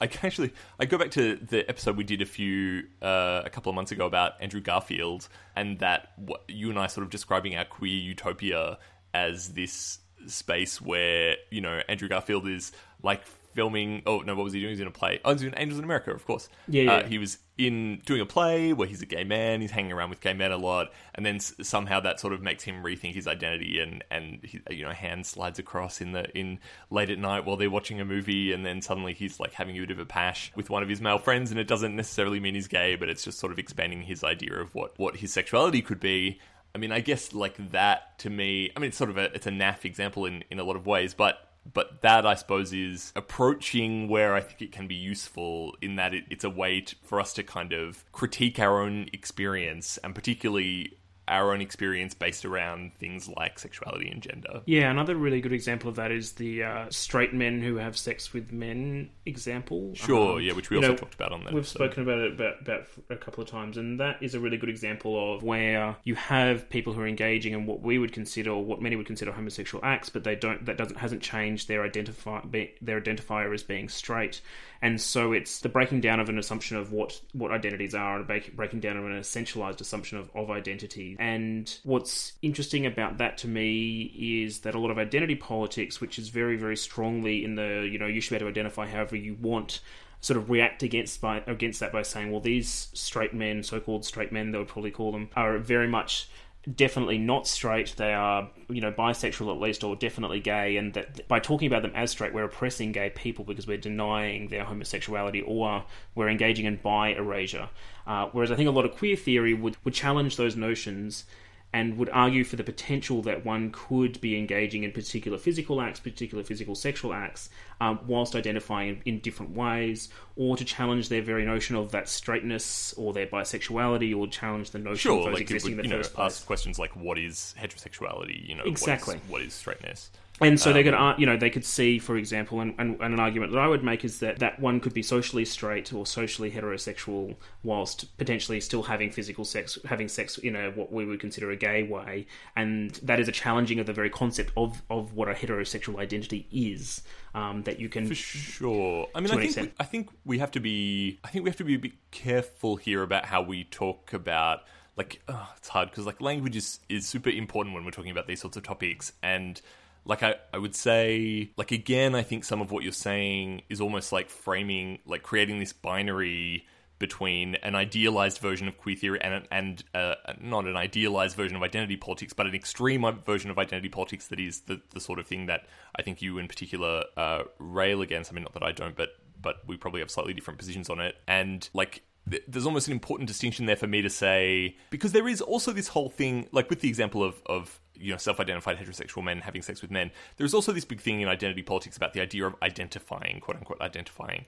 I 0.00 0.06
can 0.06 0.26
actually 0.26 0.52
I 0.78 0.84
go 0.84 0.98
back 0.98 1.10
to 1.12 1.36
the 1.36 1.68
episode 1.68 1.96
we 1.96 2.04
did 2.04 2.20
a 2.20 2.26
few 2.26 2.84
uh, 3.00 3.42
a 3.44 3.50
couple 3.50 3.70
of 3.70 3.76
months 3.76 3.92
ago 3.92 4.06
about 4.06 4.32
Andrew 4.40 4.60
Garfield 4.60 5.28
and 5.54 5.78
that 5.78 6.12
what 6.16 6.44
you 6.48 6.68
and 6.70 6.78
I 6.78 6.86
sort 6.86 7.04
of 7.04 7.10
describing 7.10 7.56
our 7.56 7.64
queer 7.64 7.94
utopia 7.94 8.78
as 9.14 9.54
this 9.54 10.00
space 10.26 10.80
where 10.80 11.36
you 11.50 11.60
know 11.60 11.80
Andrew 11.88 12.08
Garfield 12.08 12.46
is 12.46 12.72
like 13.02 13.22
filming. 13.56 14.02
Oh 14.06 14.20
no, 14.20 14.36
what 14.36 14.44
was 14.44 14.52
he 14.52 14.60
doing? 14.60 14.70
He's 14.70 14.80
in 14.80 14.86
a 14.86 14.92
play. 14.92 15.18
Oh, 15.24 15.30
he 15.30 15.34
was 15.34 15.42
doing 15.42 15.54
Angels 15.56 15.78
in 15.78 15.84
America, 15.84 16.12
of 16.12 16.24
course. 16.24 16.48
Yeah, 16.68 16.82
yeah. 16.82 16.92
Uh, 16.92 17.06
he 17.06 17.18
was 17.18 17.38
in 17.58 18.02
doing 18.04 18.20
a 18.20 18.26
play 18.26 18.74
where 18.74 18.86
he's 18.86 19.00
a 19.00 19.06
gay 19.06 19.24
man. 19.24 19.62
He's 19.62 19.70
hanging 19.70 19.90
around 19.92 20.10
with 20.10 20.20
gay 20.20 20.34
men 20.34 20.52
a 20.52 20.56
lot, 20.58 20.92
and 21.14 21.24
then 21.24 21.36
s- 21.36 21.54
somehow 21.62 21.98
that 22.00 22.20
sort 22.20 22.34
of 22.34 22.42
makes 22.42 22.62
him 22.62 22.84
rethink 22.84 23.14
his 23.14 23.26
identity. 23.26 23.80
And 23.80 24.04
and 24.10 24.44
he, 24.44 24.60
you 24.70 24.84
know, 24.84 24.92
hand 24.92 25.26
slides 25.26 25.58
across 25.58 26.00
in 26.00 26.12
the 26.12 26.28
in 26.38 26.60
late 26.90 27.10
at 27.10 27.18
night 27.18 27.44
while 27.44 27.56
they're 27.56 27.70
watching 27.70 28.00
a 28.00 28.04
movie, 28.04 28.52
and 28.52 28.64
then 28.64 28.82
suddenly 28.82 29.14
he's 29.14 29.40
like 29.40 29.54
having 29.54 29.76
a 29.76 29.80
bit 29.80 29.90
of 29.90 29.98
a 29.98 30.04
pash 30.06 30.52
with 30.54 30.70
one 30.70 30.82
of 30.82 30.88
his 30.88 31.00
male 31.00 31.18
friends, 31.18 31.50
and 31.50 31.58
it 31.58 31.66
doesn't 31.66 31.96
necessarily 31.96 32.38
mean 32.38 32.54
he's 32.54 32.68
gay, 32.68 32.94
but 32.94 33.08
it's 33.08 33.24
just 33.24 33.38
sort 33.38 33.52
of 33.52 33.58
expanding 33.58 34.02
his 34.02 34.22
idea 34.22 34.54
of 34.54 34.74
what 34.74 34.96
what 34.98 35.16
his 35.16 35.32
sexuality 35.32 35.80
could 35.82 35.98
be. 35.98 36.38
I 36.74 36.78
mean, 36.78 36.92
I 36.92 37.00
guess 37.00 37.32
like 37.32 37.70
that 37.70 38.18
to 38.18 38.28
me. 38.28 38.70
I 38.76 38.80
mean, 38.80 38.88
it's 38.88 38.98
sort 38.98 39.08
of 39.08 39.16
a 39.16 39.34
it's 39.34 39.46
a 39.46 39.50
naff 39.50 39.86
example 39.86 40.26
in 40.26 40.44
in 40.50 40.58
a 40.58 40.62
lot 40.64 40.76
of 40.76 40.86
ways, 40.86 41.14
but 41.14 41.38
but 41.72 42.02
that 42.02 42.26
I 42.26 42.34
suppose 42.34 42.72
is 42.72 43.12
approaching 43.16 44.08
where 44.08 44.34
I 44.34 44.40
think 44.40 44.62
it 44.62 44.72
can 44.72 44.86
be 44.86 44.94
useful 44.94 45.76
in 45.80 45.96
that 45.96 46.14
it, 46.14 46.24
it's 46.30 46.44
a 46.44 46.50
way 46.50 46.80
to, 46.82 46.96
for 47.02 47.20
us 47.20 47.32
to 47.34 47.42
kind 47.42 47.72
of 47.72 48.04
critique 48.12 48.58
our 48.58 48.80
own 48.80 49.08
experience 49.12 49.98
and 49.98 50.14
particularly 50.14 50.98
our 51.28 51.52
own 51.52 51.60
experience 51.60 52.14
based 52.14 52.44
around 52.44 52.94
things 52.94 53.28
like 53.28 53.58
sexuality 53.58 54.08
and 54.08 54.22
gender. 54.22 54.62
Yeah, 54.66 54.90
another 54.90 55.16
really 55.16 55.40
good 55.40 55.52
example 55.52 55.88
of 55.88 55.96
that 55.96 56.12
is 56.12 56.32
the 56.32 56.62
uh, 56.62 56.86
straight 56.90 57.34
men 57.34 57.60
who 57.60 57.76
have 57.76 57.96
sex 57.96 58.32
with 58.32 58.52
men 58.52 59.10
example. 59.24 59.92
Sure, 59.94 60.36
Um, 60.36 60.40
yeah, 60.42 60.52
which 60.52 60.70
we 60.70 60.76
also 60.76 60.90
know, 60.90 60.96
talked 60.96 61.14
about 61.14 61.32
on 61.32 61.44
that. 61.44 61.52
We've 61.52 61.64
episode. 61.64 61.78
spoken 61.78 62.02
about 62.04 62.18
it 62.18 62.32
about, 62.34 62.60
about 62.60 62.86
a 63.10 63.16
couple 63.16 63.42
of 63.42 63.50
times, 63.50 63.76
and 63.76 63.98
that 64.00 64.22
is 64.22 64.34
a 64.34 64.40
really 64.40 64.56
good 64.56 64.68
example 64.68 65.34
of 65.34 65.42
where 65.42 65.96
you 66.04 66.14
have 66.14 66.70
people 66.70 66.92
who 66.92 67.00
are 67.00 67.06
engaging 67.08 67.52
in 67.52 67.66
what 67.66 67.80
we 67.80 67.98
would 67.98 68.12
consider, 68.12 68.50
or 68.50 68.64
what 68.64 68.80
many 68.80 68.94
would 68.96 69.06
consider, 69.06 69.32
homosexual 69.32 69.84
acts, 69.84 70.08
but 70.08 70.24
they 70.24 70.36
don't. 70.36 70.64
That 70.66 70.76
doesn't 70.76 70.96
hasn't 70.96 71.22
changed 71.22 71.68
their 71.68 71.84
identify 71.84 72.40
be, 72.42 72.74
their 72.80 73.00
identifier 73.00 73.52
as 73.52 73.62
being 73.62 73.88
straight, 73.88 74.40
and 74.82 75.00
so 75.00 75.32
it's 75.32 75.60
the 75.60 75.68
breaking 75.68 76.00
down 76.00 76.20
of 76.20 76.28
an 76.28 76.38
assumption 76.38 76.76
of 76.76 76.92
what 76.92 77.20
what 77.32 77.50
identities 77.50 77.94
are, 77.94 78.16
and 78.16 78.26
break, 78.26 78.54
breaking 78.56 78.80
down 78.80 78.96
of 78.96 79.04
an 79.04 79.12
essentialized 79.12 79.80
assumption 79.80 80.18
of 80.18 80.30
of 80.34 80.50
identity. 80.50 81.16
And 81.18 81.72
what's 81.84 82.32
interesting 82.42 82.86
about 82.86 83.18
that 83.18 83.38
to 83.38 83.48
me 83.48 84.12
is 84.44 84.60
that 84.60 84.74
a 84.74 84.78
lot 84.78 84.90
of 84.90 84.98
identity 84.98 85.36
politics, 85.36 86.00
which 86.00 86.18
is 86.18 86.28
very 86.28 86.56
very 86.56 86.76
strongly 86.76 87.44
in 87.44 87.54
the 87.54 87.88
you 87.90 87.98
know 87.98 88.06
you 88.06 88.20
should 88.20 88.30
be 88.30 88.36
able 88.36 88.46
to 88.46 88.50
identify 88.50 88.86
however 88.86 89.16
you 89.16 89.36
want 89.40 89.80
sort 90.20 90.38
of 90.38 90.50
react 90.50 90.82
against 90.82 91.20
by 91.20 91.42
against 91.46 91.80
that 91.80 91.92
by 91.92 92.02
saying, 92.02 92.30
well, 92.30 92.40
these 92.40 92.88
straight 92.94 93.34
men, 93.34 93.62
so-called 93.62 94.04
straight 94.04 94.32
men, 94.32 94.50
they 94.50 94.58
would 94.58 94.68
probably 94.68 94.90
call 94.90 95.12
them, 95.12 95.28
are 95.36 95.58
very 95.58 95.88
much 95.88 96.28
definitely 96.74 97.18
not 97.18 97.46
straight. 97.46 97.94
They 97.96 98.12
are, 98.12 98.50
you 98.68 98.80
know, 98.80 98.92
bisexual 98.92 99.54
at 99.54 99.60
least, 99.60 99.84
or 99.84 99.94
definitely 99.94 100.40
gay, 100.40 100.76
and 100.76 100.94
that 100.94 101.26
by 101.28 101.38
talking 101.38 101.66
about 101.66 101.82
them 101.82 101.92
as 101.94 102.10
straight, 102.10 102.34
we're 102.34 102.44
oppressing 102.44 102.92
gay 102.92 103.10
people 103.10 103.44
because 103.44 103.66
we're 103.66 103.76
denying 103.76 104.48
their 104.48 104.64
homosexuality 104.64 105.42
or 105.42 105.84
we're 106.14 106.28
engaging 106.28 106.66
in 106.66 106.76
bi 106.76 107.10
erasure. 107.10 107.68
Uh, 108.06 108.28
whereas 108.32 108.50
I 108.50 108.56
think 108.56 108.68
a 108.68 108.72
lot 108.72 108.84
of 108.84 108.96
queer 108.96 109.16
theory 109.16 109.54
would 109.54 109.76
would 109.84 109.94
challenge 109.94 110.36
those 110.36 110.56
notions 110.56 111.24
and 111.72 111.98
would 111.98 112.08
argue 112.10 112.44
for 112.44 112.56
the 112.56 112.64
potential 112.64 113.22
that 113.22 113.44
one 113.44 113.70
could 113.70 114.20
be 114.20 114.38
engaging 114.38 114.84
in 114.84 114.92
particular 114.92 115.36
physical 115.36 115.80
acts, 115.80 116.00
particular 116.00 116.42
physical 116.42 116.74
sexual 116.74 117.12
acts, 117.12 117.50
um, 117.80 117.98
whilst 118.06 118.34
identifying 118.34 118.88
in, 118.88 119.02
in 119.16 119.20
different 119.20 119.54
ways, 119.54 120.08
or 120.36 120.56
to 120.56 120.64
challenge 120.64 121.08
their 121.08 121.22
very 121.22 121.44
notion 121.44 121.76
of 121.76 121.92
that 121.92 122.08
straightness 122.08 122.94
or 122.96 123.12
their 123.12 123.26
bisexuality, 123.26 124.16
or 124.16 124.26
challenge 124.26 124.70
the 124.70 124.78
notion 124.78 125.10
of 125.10 125.24
those 125.24 125.34
like 125.34 125.42
existing 125.42 125.72
people, 125.72 125.84
in 125.84 125.90
you 125.90 125.96
the 125.96 126.02
know, 126.02 126.08
place. 126.08 126.32
ask 126.38 126.46
questions 126.46 126.78
like 126.78 126.94
what 126.96 127.18
is 127.18 127.54
heterosexuality? 127.60 128.48
You 128.48 128.54
know, 128.54 128.64
Exactly. 128.64 129.16
What 129.16 129.24
is, 129.24 129.30
what 129.30 129.42
is 129.42 129.54
straightness? 129.54 130.10
And 130.40 130.60
so 130.60 130.72
they 130.72 130.84
could, 130.84 130.92
Um, 130.92 131.14
you 131.18 131.24
know, 131.24 131.36
they 131.36 131.48
could 131.48 131.64
see, 131.64 131.98
for 131.98 132.16
example, 132.16 132.60
and, 132.60 132.74
and, 132.78 133.00
and 133.00 133.14
an 133.14 133.20
argument 133.20 133.52
that 133.52 133.58
I 133.58 133.68
would 133.68 133.82
make 133.82 134.04
is 134.04 134.18
that 134.18 134.38
that 134.40 134.60
one 134.60 134.80
could 134.80 134.92
be 134.92 135.02
socially 135.02 135.46
straight 135.46 135.92
or 135.94 136.04
socially 136.04 136.50
heterosexual, 136.50 137.36
whilst 137.62 138.16
potentially 138.18 138.60
still 138.60 138.82
having 138.82 139.10
physical 139.10 139.46
sex, 139.46 139.78
having 139.86 140.08
sex 140.08 140.36
in 140.36 140.54
a 140.54 140.70
what 140.72 140.92
we 140.92 141.06
would 141.06 141.20
consider 141.20 141.50
a 141.50 141.56
gay 141.56 141.84
way, 141.84 142.26
and 142.54 142.90
that 143.02 143.18
is 143.18 143.28
a 143.28 143.32
challenging 143.32 143.80
of 143.80 143.86
the 143.86 143.94
very 143.94 144.10
concept 144.10 144.52
of 144.58 144.82
of 144.90 145.14
what 145.14 145.28
a 145.28 145.32
heterosexual 145.32 145.98
identity 145.98 146.46
is. 146.52 147.02
Um, 147.34 147.62
that 147.64 147.78
you 147.78 147.88
can 147.88 148.06
For 148.06 148.14
sure. 148.14 149.08
I 149.14 149.20
mean, 149.20 149.30
I 149.30 149.46
think 149.46 149.56
we, 149.56 149.72
I 149.78 149.84
think 149.84 150.10
we 150.24 150.38
have 150.38 150.50
to 150.52 150.60
be. 150.60 151.18
I 151.24 151.28
think 151.28 151.44
we 151.44 151.50
have 151.50 151.58
to 151.58 151.64
be 151.64 151.74
a 151.74 151.78
bit 151.78 151.92
careful 152.10 152.76
here 152.76 153.02
about 153.02 153.24
how 153.26 153.42
we 153.42 153.64
talk 153.64 154.12
about. 154.12 154.60
Like, 154.96 155.20
oh, 155.28 155.52
it's 155.58 155.68
hard 155.68 155.90
because 155.90 156.06
like 156.06 156.20
language 156.20 156.56
is 156.56 156.80
is 156.88 157.06
super 157.06 157.30
important 157.30 157.74
when 157.74 157.84
we're 157.84 157.90
talking 157.90 158.10
about 158.10 158.26
these 158.26 158.40
sorts 158.40 158.56
of 158.56 158.62
topics, 158.62 159.12
and 159.22 159.60
like 160.06 160.22
I, 160.22 160.36
I 160.54 160.58
would 160.58 160.74
say, 160.74 161.50
like 161.56 161.72
again, 161.72 162.14
I 162.14 162.22
think 162.22 162.44
some 162.44 162.60
of 162.60 162.70
what 162.70 162.84
you're 162.84 162.92
saying 162.92 163.62
is 163.68 163.80
almost 163.80 164.12
like 164.12 164.30
framing, 164.30 165.00
like 165.04 165.22
creating 165.22 165.58
this 165.58 165.72
binary 165.72 166.66
between 166.98 167.56
an 167.56 167.74
idealized 167.74 168.38
version 168.38 168.66
of 168.68 168.78
queer 168.78 168.96
theory 168.96 169.20
and 169.20 169.46
and 169.50 169.84
uh, 169.94 170.14
not 170.40 170.64
an 170.64 170.76
idealized 170.76 171.36
version 171.36 171.56
of 171.56 171.62
identity 171.62 171.96
politics, 171.96 172.32
but 172.32 172.46
an 172.46 172.54
extreme 172.54 173.04
version 173.24 173.50
of 173.50 173.58
identity 173.58 173.88
politics 173.88 174.28
that 174.28 174.40
is 174.40 174.60
the, 174.62 174.80
the 174.94 175.00
sort 175.00 175.18
of 175.18 175.26
thing 175.26 175.46
that 175.46 175.66
I 175.96 176.02
think 176.02 176.22
you 176.22 176.38
in 176.38 176.48
particular 176.48 177.04
uh, 177.16 177.42
rail 177.58 178.00
against. 178.00 178.32
I 178.32 178.34
mean, 178.34 178.44
not 178.44 178.54
that 178.54 178.62
I 178.62 178.72
don't, 178.72 178.96
but 178.96 179.10
but 179.40 179.56
we 179.66 179.76
probably 179.76 180.00
have 180.00 180.10
slightly 180.10 180.32
different 180.32 180.58
positions 180.58 180.88
on 180.88 181.00
it. 181.00 181.16
And 181.28 181.68
like, 181.74 182.02
th- 182.30 182.42
there's 182.48 182.64
almost 182.64 182.86
an 182.86 182.92
important 182.92 183.28
distinction 183.28 183.66
there 183.66 183.76
for 183.76 183.86
me 183.86 184.02
to 184.02 184.10
say 184.10 184.76
because 184.90 185.12
there 185.12 185.28
is 185.28 185.40
also 185.40 185.72
this 185.72 185.88
whole 185.88 186.08
thing, 186.08 186.48
like 186.52 186.70
with 186.70 186.80
the 186.80 186.88
example 186.88 187.22
of 187.24 187.42
of 187.46 187.80
you 187.98 188.12
know 188.12 188.18
self-identified 188.18 188.76
heterosexual 188.76 189.24
men 189.24 189.40
having 189.40 189.62
sex 189.62 189.82
with 189.82 189.90
men. 189.90 190.10
There's 190.36 190.54
also 190.54 190.72
this 190.72 190.84
big 190.84 191.00
thing 191.00 191.20
in 191.20 191.28
identity 191.28 191.62
politics 191.62 191.96
about 191.96 192.12
the 192.12 192.20
idea 192.20 192.46
of 192.46 192.54
identifying, 192.62 193.40
quote 193.40 193.56
unquote, 193.58 193.80
identifying. 193.80 194.46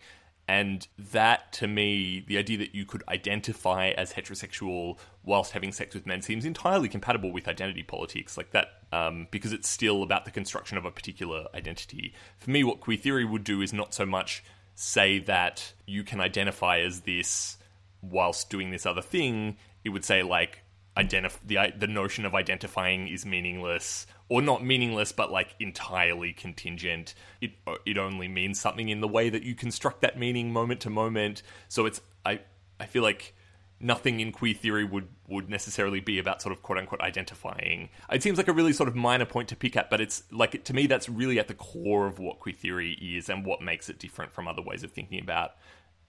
And 0.50 0.88
that, 1.12 1.52
to 1.54 1.68
me, 1.68 2.24
the 2.26 2.38
idea 2.38 2.56
that 2.56 2.74
you 2.74 2.86
could 2.86 3.02
identify 3.06 3.88
as 3.90 4.14
heterosexual 4.14 4.96
whilst 5.22 5.52
having 5.52 5.72
sex 5.72 5.94
with 5.94 6.06
men 6.06 6.22
seems 6.22 6.46
entirely 6.46 6.88
compatible 6.88 7.30
with 7.30 7.46
identity 7.46 7.82
politics. 7.82 8.38
Like 8.38 8.52
that 8.52 8.78
um, 8.90 9.28
because 9.30 9.52
it's 9.52 9.68
still 9.68 10.02
about 10.02 10.24
the 10.24 10.30
construction 10.30 10.78
of 10.78 10.86
a 10.86 10.90
particular 10.90 11.46
identity. 11.54 12.14
For 12.38 12.50
me, 12.50 12.64
what 12.64 12.80
queer 12.80 12.96
theory 12.96 13.26
would 13.26 13.44
do 13.44 13.60
is 13.60 13.74
not 13.74 13.92
so 13.92 14.06
much 14.06 14.42
say 14.74 15.18
that 15.18 15.74
you 15.86 16.02
can 16.02 16.20
identify 16.20 16.78
as 16.78 17.02
this 17.02 17.58
whilst 18.00 18.48
doing 18.48 18.70
this 18.70 18.86
other 18.86 19.02
thing. 19.02 19.58
It 19.84 19.90
would 19.90 20.04
say 20.04 20.22
like 20.22 20.62
identif- 20.98 21.38
the 21.44 21.72
the 21.78 21.86
notion 21.86 22.24
of 22.24 22.34
identifying 22.34 23.08
is 23.08 23.24
meaningless 23.24 24.06
or 24.28 24.42
not 24.42 24.64
meaningless 24.64 25.12
but 25.12 25.30
like 25.30 25.54
entirely 25.60 26.32
contingent. 26.32 27.14
It 27.40 27.52
it 27.86 27.96
only 27.96 28.28
means 28.28 28.60
something 28.60 28.88
in 28.88 29.00
the 29.00 29.08
way 29.08 29.30
that 29.30 29.42
you 29.42 29.54
construct 29.54 30.02
that 30.02 30.18
meaning 30.18 30.52
moment 30.52 30.80
to 30.82 30.90
moment. 30.90 31.42
So 31.68 31.86
it's 31.86 32.00
i 32.26 32.40
i 32.80 32.86
feel 32.86 33.02
like 33.02 33.34
nothing 33.80 34.18
in 34.18 34.32
queer 34.32 34.54
theory 34.54 34.84
would 34.84 35.06
would 35.28 35.48
necessarily 35.48 36.00
be 36.00 36.18
about 36.18 36.42
sort 36.42 36.52
of 36.52 36.62
quote 36.62 36.78
unquote 36.78 37.00
identifying. 37.00 37.90
It 38.10 38.22
seems 38.22 38.36
like 38.38 38.48
a 38.48 38.52
really 38.52 38.72
sort 38.72 38.88
of 38.88 38.96
minor 38.96 39.26
point 39.26 39.48
to 39.48 39.56
pick 39.56 39.76
at 39.76 39.88
but 39.90 40.00
it's 40.00 40.24
like 40.32 40.64
to 40.64 40.74
me 40.74 40.86
that's 40.86 41.08
really 41.08 41.38
at 41.38 41.48
the 41.48 41.54
core 41.54 42.06
of 42.06 42.18
what 42.18 42.40
queer 42.40 42.54
theory 42.54 42.92
is 43.00 43.28
and 43.28 43.46
what 43.46 43.62
makes 43.62 43.88
it 43.88 43.98
different 43.98 44.32
from 44.32 44.48
other 44.48 44.62
ways 44.62 44.82
of 44.82 44.90
thinking 44.90 45.20
about 45.20 45.52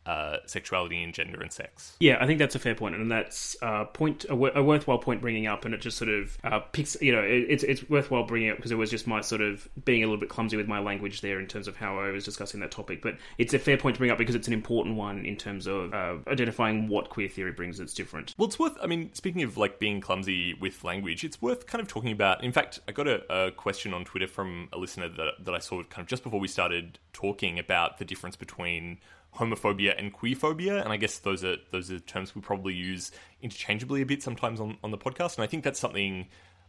uh, 0.06 0.38
sexuality 0.46 1.04
and 1.04 1.14
gender 1.14 1.40
and 1.42 1.52
sex. 1.52 1.96
Yeah, 2.00 2.18
I 2.20 2.26
think 2.26 2.40
that's 2.40 2.56
a 2.56 2.60
fair 2.60 2.76
point, 2.76 2.96
and 2.96 3.12
that's 3.12 3.56
uh, 3.62 3.86
point 3.86 4.24
a, 4.26 4.30
w- 4.30 4.52
a 4.56 4.64
worthwhile 4.64 4.98
point 4.98 5.22
bringing 5.22 5.46
up, 5.48 5.66
and 5.66 5.74
it 5.74 5.82
just 5.82 5.98
sort 5.98 6.10
of 6.10 6.38
uh, 6.44 6.60
picks. 6.60 7.00
You 7.02 7.12
know, 7.12 7.22
it, 7.22 7.46
it's 7.50 7.64
it's 7.64 7.90
worthwhile 7.90 8.24
bringing 8.24 8.50
up 8.50 8.58
because 8.58 8.72
it 8.72 8.76
was 8.76 8.90
just 8.90 9.08
my 9.08 9.22
sort 9.22 9.42
of 9.42 9.68
being 9.86 10.04
a 10.04 10.08
little 10.08 10.20
bit 10.20 10.30
clumsy 10.30 10.58
with 10.58 10.68
my 10.68 10.80
language 10.80 11.22
there 11.22 11.40
in 11.40 11.48
terms 11.48 11.68
of 11.68 11.76
how 11.76 12.00
I 12.00 12.10
was 12.10 12.26
discussing 12.26 12.60
that 12.62 12.72
topic. 12.72 13.02
But 13.02 13.18
it's 13.38 13.54
a 13.54 13.60
fair 13.60 13.78
point 13.78 13.96
to 13.96 14.00
bring 14.00 14.12
up 14.12 14.18
because 14.18 14.36
it's 14.36 14.48
an 14.48 14.54
important 14.54 14.96
one 14.96 15.26
in 15.26 15.36
terms 15.36 15.68
of 15.68 15.94
uh, 15.94 16.16
identifying 16.28 16.88
what 16.88 17.10
queer 17.10 17.30
theory 17.30 17.52
brings 17.52 17.78
that's 17.78 17.94
different. 17.94 18.34
Well, 18.38 18.48
it's 18.48 18.58
worth. 18.58 18.78
I 18.82 18.88
mean, 18.88 19.14
speaking 19.14 19.44
of 19.44 19.58
like 19.58 19.80
being 19.80 20.02
clumsy 20.02 20.54
with 20.56 20.84
language, 20.84 21.24
it's 21.24 21.42
worth 21.42 21.68
kind 21.68 21.82
of 21.82 21.88
talking 21.88 22.12
about. 22.12 22.44
In 22.44 22.52
fact, 22.52 22.80
I 22.88 22.94
got 22.94 23.08
a, 23.08 23.48
a 23.48 23.52
question 23.52 23.94
on 23.94 24.06
Twitter 24.06 24.28
from 24.28 24.70
a 24.74 24.78
listener 24.78 25.10
that 25.10 25.46
that 25.46 25.54
I 25.54 25.60
saw 25.60 25.84
kind 25.84 26.02
of 26.02 26.08
just 26.08 26.24
before 26.24 26.40
we 26.40 26.48
started 26.48 27.00
talking 27.14 27.60
about 27.60 27.98
the 27.98 28.06
difference 28.06 28.36
between 28.36 28.98
homophobia 29.40 29.98
and 29.98 30.14
queerphobia, 30.14 30.84
and 30.84 30.94
I 30.94 30.98
guess 30.98 31.20
those 31.20 31.44
are 31.44 31.58
those 31.72 31.90
are 31.92 32.00
terms 32.00 32.36
we 32.36 32.42
probably 32.42 32.74
use 32.74 33.12
interchangeably 33.42 34.02
a 34.02 34.06
bit 34.06 34.22
sometimes 34.22 34.60
on, 34.60 34.78
on 34.84 34.92
the 34.92 34.98
podcast. 34.98 35.38
And 35.38 35.44
I 35.44 35.48
think 35.48 35.64
that's 35.64 35.80
something 35.80 36.28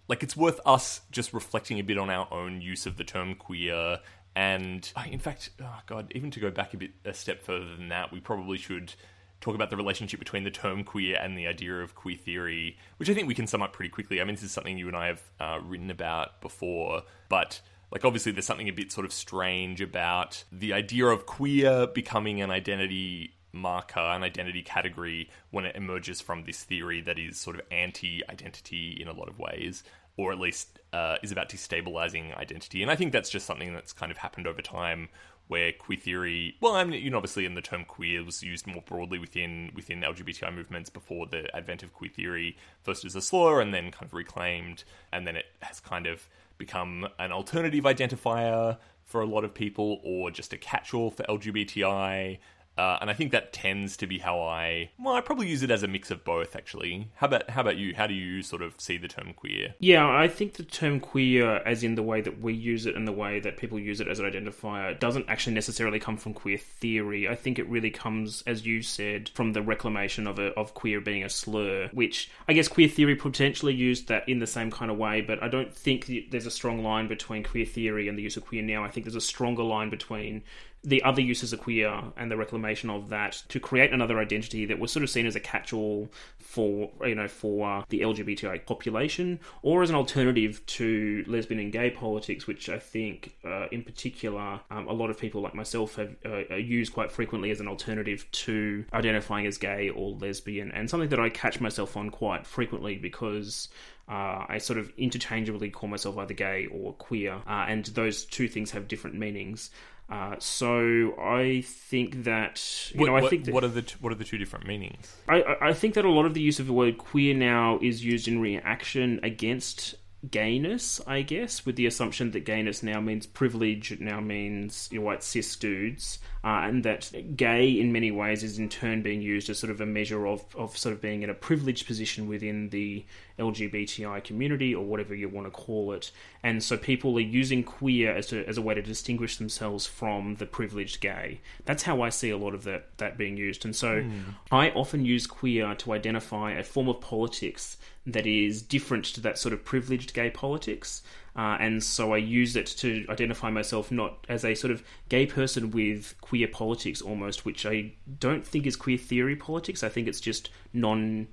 like 0.09 0.22
it's 0.22 0.37
worth 0.37 0.61
us 0.64 1.02
just 1.11 1.33
reflecting 1.33 1.78
a 1.78 1.83
bit 1.83 1.98
on 1.98 2.11
our 2.11 2.26
own 2.33 2.61
use 2.61 2.87
of 2.87 2.96
the 2.96 3.04
term 3.04 3.35
queer. 3.35 3.98
And 4.35 4.90
in 5.11 5.18
fact, 5.18 5.50
oh 5.61 5.80
god, 5.87 6.12
even 6.14 6.30
to 6.30 6.40
go 6.40 6.50
back 6.50 6.72
a 6.72 6.76
bit 6.76 6.92
a 7.04 7.12
step 7.12 7.42
further 7.42 7.76
than 7.76 7.88
that, 7.88 8.12
we 8.12 8.20
probably 8.20 8.59
should 8.59 8.94
talk 9.40 9.54
about 9.54 9.70
the 9.70 9.76
relationship 9.76 10.18
between 10.18 10.44
the 10.44 10.50
term 10.50 10.85
queer 10.85 11.18
and 11.20 11.37
the 11.37 11.46
idea 11.46 11.74
of 11.80 11.94
queer 11.94 12.16
theory, 12.16 12.76
which 12.98 13.11
I 13.11 13.14
think 13.14 13.26
we 13.26 13.35
can 13.35 13.46
sum 13.46 13.62
up 13.62 13.72
pretty 13.72 13.88
quickly. 13.88 14.20
I 14.20 14.24
mean, 14.24 14.35
this 14.35 14.44
is 14.44 14.52
something 14.52 14.78
you 14.78 14.87
and 14.87 14.96
I 14.96 15.06
have 15.06 15.22
uh, 15.40 15.59
written 15.64 15.90
about 15.90 16.40
before, 16.40 17.02
but 17.28 17.61
like 17.90 18.05
obviously 18.05 18.33
there's 18.33 18.46
something 18.46 18.68
a 18.68 18.72
bit 18.72 18.92
sort 18.92 19.05
of 19.05 19.12
strange 19.12 19.81
about 19.81 20.44
the 20.53 20.72
idea 20.72 21.07
of 21.07 21.26
queer 21.26 21.87
becoming 21.87 22.40
an 22.40 22.50
identity 22.50 23.35
marker, 23.53 24.00
an 24.00 24.22
identity 24.22 24.62
category 24.62 25.29
when 25.50 25.64
it 25.64 25.74
emerges 25.74 26.20
from 26.20 26.44
this 26.44 26.62
theory 26.62 27.00
that 27.00 27.18
is 27.18 27.38
sort 27.38 27.57
of 27.57 27.62
anti-identity 27.70 28.96
in 29.00 29.09
a 29.09 29.12
lot 29.12 29.29
of 29.29 29.38
ways 29.38 29.83
or 30.16 30.33
at 30.33 30.38
least 30.38 30.79
uh, 30.92 31.16
is 31.22 31.33
about 31.33 31.48
destabilizing 31.48 32.37
identity. 32.37 32.83
And 32.83 32.90
I 32.90 32.96
think 32.96 33.12
that's 33.12 33.31
just 33.31 33.46
something 33.46 33.72
that's 33.72 33.92
kind 33.92 34.12
of 34.12 34.18
happened 34.18 34.46
over 34.46 34.61
time 34.61 35.09
where 35.48 35.72
queer 35.72 35.98
theory, 35.98 36.57
well, 36.61 36.74
I 36.74 36.85
mean, 36.85 37.03
you 37.03 37.11
know, 37.11 37.16
obviously, 37.16 37.44
in 37.44 37.55
the 37.55 37.61
term 37.61 37.85
queer 37.85 38.22
was 38.22 38.40
used 38.40 38.68
more 38.68 38.83
broadly 38.83 39.18
within 39.18 39.72
within 39.74 40.00
LGBTI 40.03 40.55
movements 40.55 40.90
before 40.90 41.26
the 41.26 41.55
advent 41.57 41.83
of 41.83 41.92
queer 41.92 42.11
theory, 42.11 42.57
first 42.83 43.05
as 43.05 43.16
a 43.16 43.20
slur 43.20 43.61
and 43.61 43.74
then 43.74 43.90
kind 43.90 44.05
of 44.05 44.14
reclaimed, 44.14 44.85
and 45.12 45.26
then 45.26 45.35
it 45.35 45.46
has 45.61 45.81
kind 45.81 46.07
of 46.07 46.29
become 46.60 47.08
an 47.18 47.32
alternative 47.32 47.82
identifier 47.82 48.78
for 49.04 49.20
a 49.20 49.26
lot 49.26 49.42
of 49.44 49.52
people 49.52 50.00
or 50.04 50.30
just 50.30 50.52
a 50.52 50.56
catch-all 50.56 51.10
for 51.10 51.24
LGBTI. 51.24 52.38
Uh, 52.78 52.96
and 53.00 53.11
I 53.11 53.12
think 53.12 53.33
that 53.33 53.52
tends 53.52 53.96
to 53.98 54.06
be 54.06 54.18
how 54.18 54.40
I 54.40 54.90
well, 54.98 55.14
I 55.14 55.20
probably 55.20 55.48
use 55.48 55.62
it 55.62 55.70
as 55.70 55.83
a 55.83 55.88
mix 55.88 56.11
of 56.11 56.24
both. 56.24 56.56
Actually, 56.56 57.09
how 57.16 57.26
about 57.26 57.50
how 57.50 57.61
about 57.61 57.76
you? 57.76 57.94
How 57.94 58.06
do 58.06 58.14
you 58.14 58.42
sort 58.42 58.62
of 58.62 58.74
see 58.78 58.96
the 58.96 59.09
term 59.09 59.35
queer? 59.35 59.74
Yeah, 59.80 60.09
I 60.09 60.28
think 60.28 60.54
the 60.54 60.62
term 60.62 60.98
queer, 60.98 61.56
as 61.66 61.83
in 61.83 61.94
the 61.94 62.02
way 62.02 62.20
that 62.22 62.40
we 62.40 62.54
use 62.54 62.87
it 62.87 62.96
and 62.96 63.06
the 63.06 63.12
way 63.12 63.40
that 63.40 63.59
people 63.59 63.78
use 63.78 64.00
it 64.00 64.09
as 64.09 64.18
an 64.18 64.24
identifier, 64.24 64.98
doesn't 64.98 65.28
actually 65.28 65.54
necessarily 65.54 65.98
come 65.98 66.16
from 66.16 66.33
queer 66.33 66.56
theory. 66.56 67.28
I 67.28 67.35
think 67.35 67.59
it 67.59 67.68
really 67.68 67.90
comes, 67.90 68.42
as 68.46 68.64
you 68.64 68.83
said, 68.83 69.28
from 69.30 69.52
the 69.52 69.62
reclamation 69.62 70.26
of 70.26 70.38
a, 70.38 70.48
of 70.54 70.72
queer 70.72 71.00
being 71.00 71.24
a 71.24 71.28
slur, 71.28 71.90
which 71.92 72.30
I 72.48 72.54
guess 72.54 72.68
queer 72.68 72.88
theory 72.88 73.16
potentially 73.16 73.74
used 73.74 74.09
that 74.09 74.26
in 74.28 74.38
the 74.38 74.46
same 74.46 74.70
kind 74.70 74.90
of 74.90 74.96
way. 74.96 75.20
But 75.20 75.42
I 75.42 75.48
don't 75.48 75.74
think 75.74 76.11
there's 76.30 76.46
a 76.46 76.50
strong 76.50 76.83
line 76.83 77.09
between 77.09 77.44
queer 77.44 77.66
theory 77.66 78.09
and 78.09 78.16
the 78.16 78.22
use 78.22 78.37
of 78.37 78.46
queer 78.46 78.62
now. 78.62 78.85
I 78.85 78.88
think 78.88 79.04
there's 79.04 79.16
a 79.16 79.20
stronger 79.20 79.64
line 79.64 79.90
between 79.90 80.42
the 80.82 81.02
other 81.02 81.20
uses 81.20 81.52
of 81.52 81.60
queer 81.60 82.02
and 82.16 82.30
the 82.30 82.36
reclamation 82.36 82.88
of 82.88 83.10
that 83.10 83.42
to 83.48 83.60
create 83.60 83.92
another 83.92 84.18
identity 84.18 84.64
that 84.64 84.78
was 84.78 84.90
sort 84.90 85.02
of 85.02 85.10
seen 85.10 85.26
as 85.26 85.36
a 85.36 85.40
catch-all 85.40 86.08
for 86.38 86.90
you 87.04 87.14
know 87.14 87.28
for 87.28 87.70
uh, 87.70 87.84
the 87.90 88.00
LGBTI 88.00 88.64
population, 88.66 89.38
or 89.62 89.82
as 89.82 89.90
an 89.90 89.96
alternative 89.96 90.64
to 90.66 91.24
lesbian 91.26 91.60
and 91.60 91.72
gay 91.72 91.90
politics, 91.90 92.46
which 92.46 92.68
I 92.68 92.78
think, 92.78 93.36
uh, 93.44 93.66
in 93.70 93.84
particular, 93.84 94.60
um, 94.70 94.88
a 94.88 94.92
lot 94.92 95.10
of 95.10 95.18
people 95.18 95.42
like 95.42 95.54
myself 95.54 95.96
have 95.96 96.16
uh, 96.24 96.54
used 96.56 96.92
quite 96.92 97.12
frequently 97.12 97.50
as 97.50 97.60
an 97.60 97.68
alternative 97.68 98.26
to 98.32 98.84
identifying 98.92 99.46
as 99.46 99.58
gay 99.58 99.90
or 99.90 100.12
lesbian, 100.12 100.72
and 100.72 100.88
something 100.88 101.10
that 101.10 101.20
I 101.20 101.28
catch 101.28 101.60
myself 101.60 101.96
on 101.96 102.10
quite 102.10 102.46
frequently 102.46 102.96
because. 102.96 103.68
Uh, 104.08 104.44
I 104.48 104.58
sort 104.58 104.80
of 104.80 104.90
interchangeably 104.98 105.70
call 105.70 105.88
myself 105.88 106.18
either 106.18 106.34
gay 106.34 106.66
or 106.66 106.94
queer, 106.94 107.34
uh, 107.46 107.66
and 107.68 107.84
those 107.86 108.24
two 108.24 108.48
things 108.48 108.72
have 108.72 108.88
different 108.88 109.16
meanings. 109.16 109.70
Uh, 110.10 110.34
so 110.40 111.14
I 111.20 111.62
think 111.64 112.24
that 112.24 112.90
you 112.92 113.00
what, 113.00 113.06
know 113.06 113.16
I 113.16 113.20
what, 113.20 113.30
think 113.30 113.44
that, 113.44 113.54
what 113.54 113.62
are 113.62 113.68
the 113.68 113.82
t- 113.82 113.94
what 114.00 114.12
are 114.12 114.16
the 114.16 114.24
two 114.24 114.38
different 114.38 114.66
meanings? 114.66 115.14
I, 115.28 115.56
I 115.60 115.72
think 115.72 115.94
that 115.94 116.04
a 116.04 116.10
lot 116.10 116.26
of 116.26 116.34
the 116.34 116.40
use 116.40 116.58
of 116.58 116.66
the 116.66 116.72
word 116.72 116.98
queer 116.98 117.32
now 117.32 117.78
is 117.80 118.04
used 118.04 118.26
in 118.26 118.40
reaction 118.40 119.20
against 119.22 119.94
gayness, 120.28 121.00
I 121.06 121.22
guess, 121.22 121.64
with 121.64 121.76
the 121.76 121.87
assumption 121.87 122.33
that 122.33 122.40
gayness 122.40 122.83
now 122.83 123.00
means 123.00 123.26
privilege, 123.26 123.92
it 123.92 124.00
now 124.00 124.20
means 124.20 124.88
you 124.90 124.98
know, 124.98 125.06
white 125.06 125.22
cis 125.22 125.54
dudes, 125.56 126.18
uh, 126.42 126.62
and 126.64 126.85
that 126.85 127.37
gay 127.37 127.70
in 127.70 127.92
many 127.92 128.11
ways 128.11 128.42
is 128.42 128.59
in 128.59 128.68
turn 128.68 129.02
being 129.02 129.22
used 129.22 129.48
as 129.48 129.59
sort 129.59 129.70
of 129.70 129.80
a 129.80 129.87
measure 129.87 130.26
of, 130.26 130.44
of 130.56 130.76
sort 130.76 130.94
of 130.94 131.00
being 131.00 131.22
in 131.22 131.30
a 131.30 131.35
privileged 131.35 131.87
position 131.87 132.28
within 132.28 132.68
the 132.70 133.04
LGBTI 133.38 134.22
community 134.24 134.74
or 134.74 134.85
whatever 134.85 135.14
you 135.14 135.28
want 135.28 135.46
to 135.46 135.50
call 135.50 135.92
it. 135.92 136.11
And 136.42 136.62
so 136.62 136.76
people 136.76 137.16
are 137.16 137.20
using 137.20 137.62
queer 137.62 138.14
as 138.14 138.33
a, 138.33 138.46
as 138.48 138.59
a 138.59 138.62
way 138.62 138.74
to 138.74 138.83
distinguish 138.83 139.38
themselves 139.38 139.87
from 139.87 140.35
the 140.35 140.46
privileged 140.46 141.00
gay. 141.00 141.40
That's 141.64 141.83
how 141.83 142.02
I 142.02 142.11
see 142.11 142.30
a 142.30 142.37
lot 142.37 142.54
of 142.54 142.64
that, 142.64 142.98
that 142.98 143.16
being 143.16 143.37
used. 143.37 143.64
And 143.64 143.76
so 143.76 144.00
Hmm. 144.00 144.30
I 144.50 144.70
often 144.70 145.04
use 145.04 145.26
queer 145.26 145.74
to 145.74 145.92
identify 145.92 146.52
a 146.52 146.62
form 146.62 146.88
of 146.88 147.00
politics 147.00 147.76
that 148.06 148.26
is 148.26 148.62
different 148.62 149.04
to 149.04 149.20
that 149.20 149.38
sort 149.38 149.52
of 149.52 149.64
privileged 149.64 150.14
gay 150.14 150.30
politics. 150.30 151.02
Uh, 151.36 151.56
and 151.60 151.82
so 151.82 152.12
I 152.12 152.16
use 152.16 152.56
it 152.56 152.66
to 152.78 153.06
identify 153.08 153.50
myself 153.50 153.92
not 153.92 154.26
as 154.28 154.44
a 154.44 154.54
sort 154.54 154.72
of 154.72 154.82
gay 155.08 155.26
person 155.26 155.70
with 155.70 156.14
queer 156.20 156.48
politics 156.48 157.00
almost, 157.00 157.44
which 157.44 157.64
I 157.66 157.92
don't 158.18 158.46
think 158.46 158.66
is 158.66 158.76
queer 158.76 158.98
theory 158.98 159.36
politics. 159.36 159.82
I 159.82 159.88
think 159.88 160.08
it's 160.08 160.20
just 160.20 160.50
non 160.72 161.28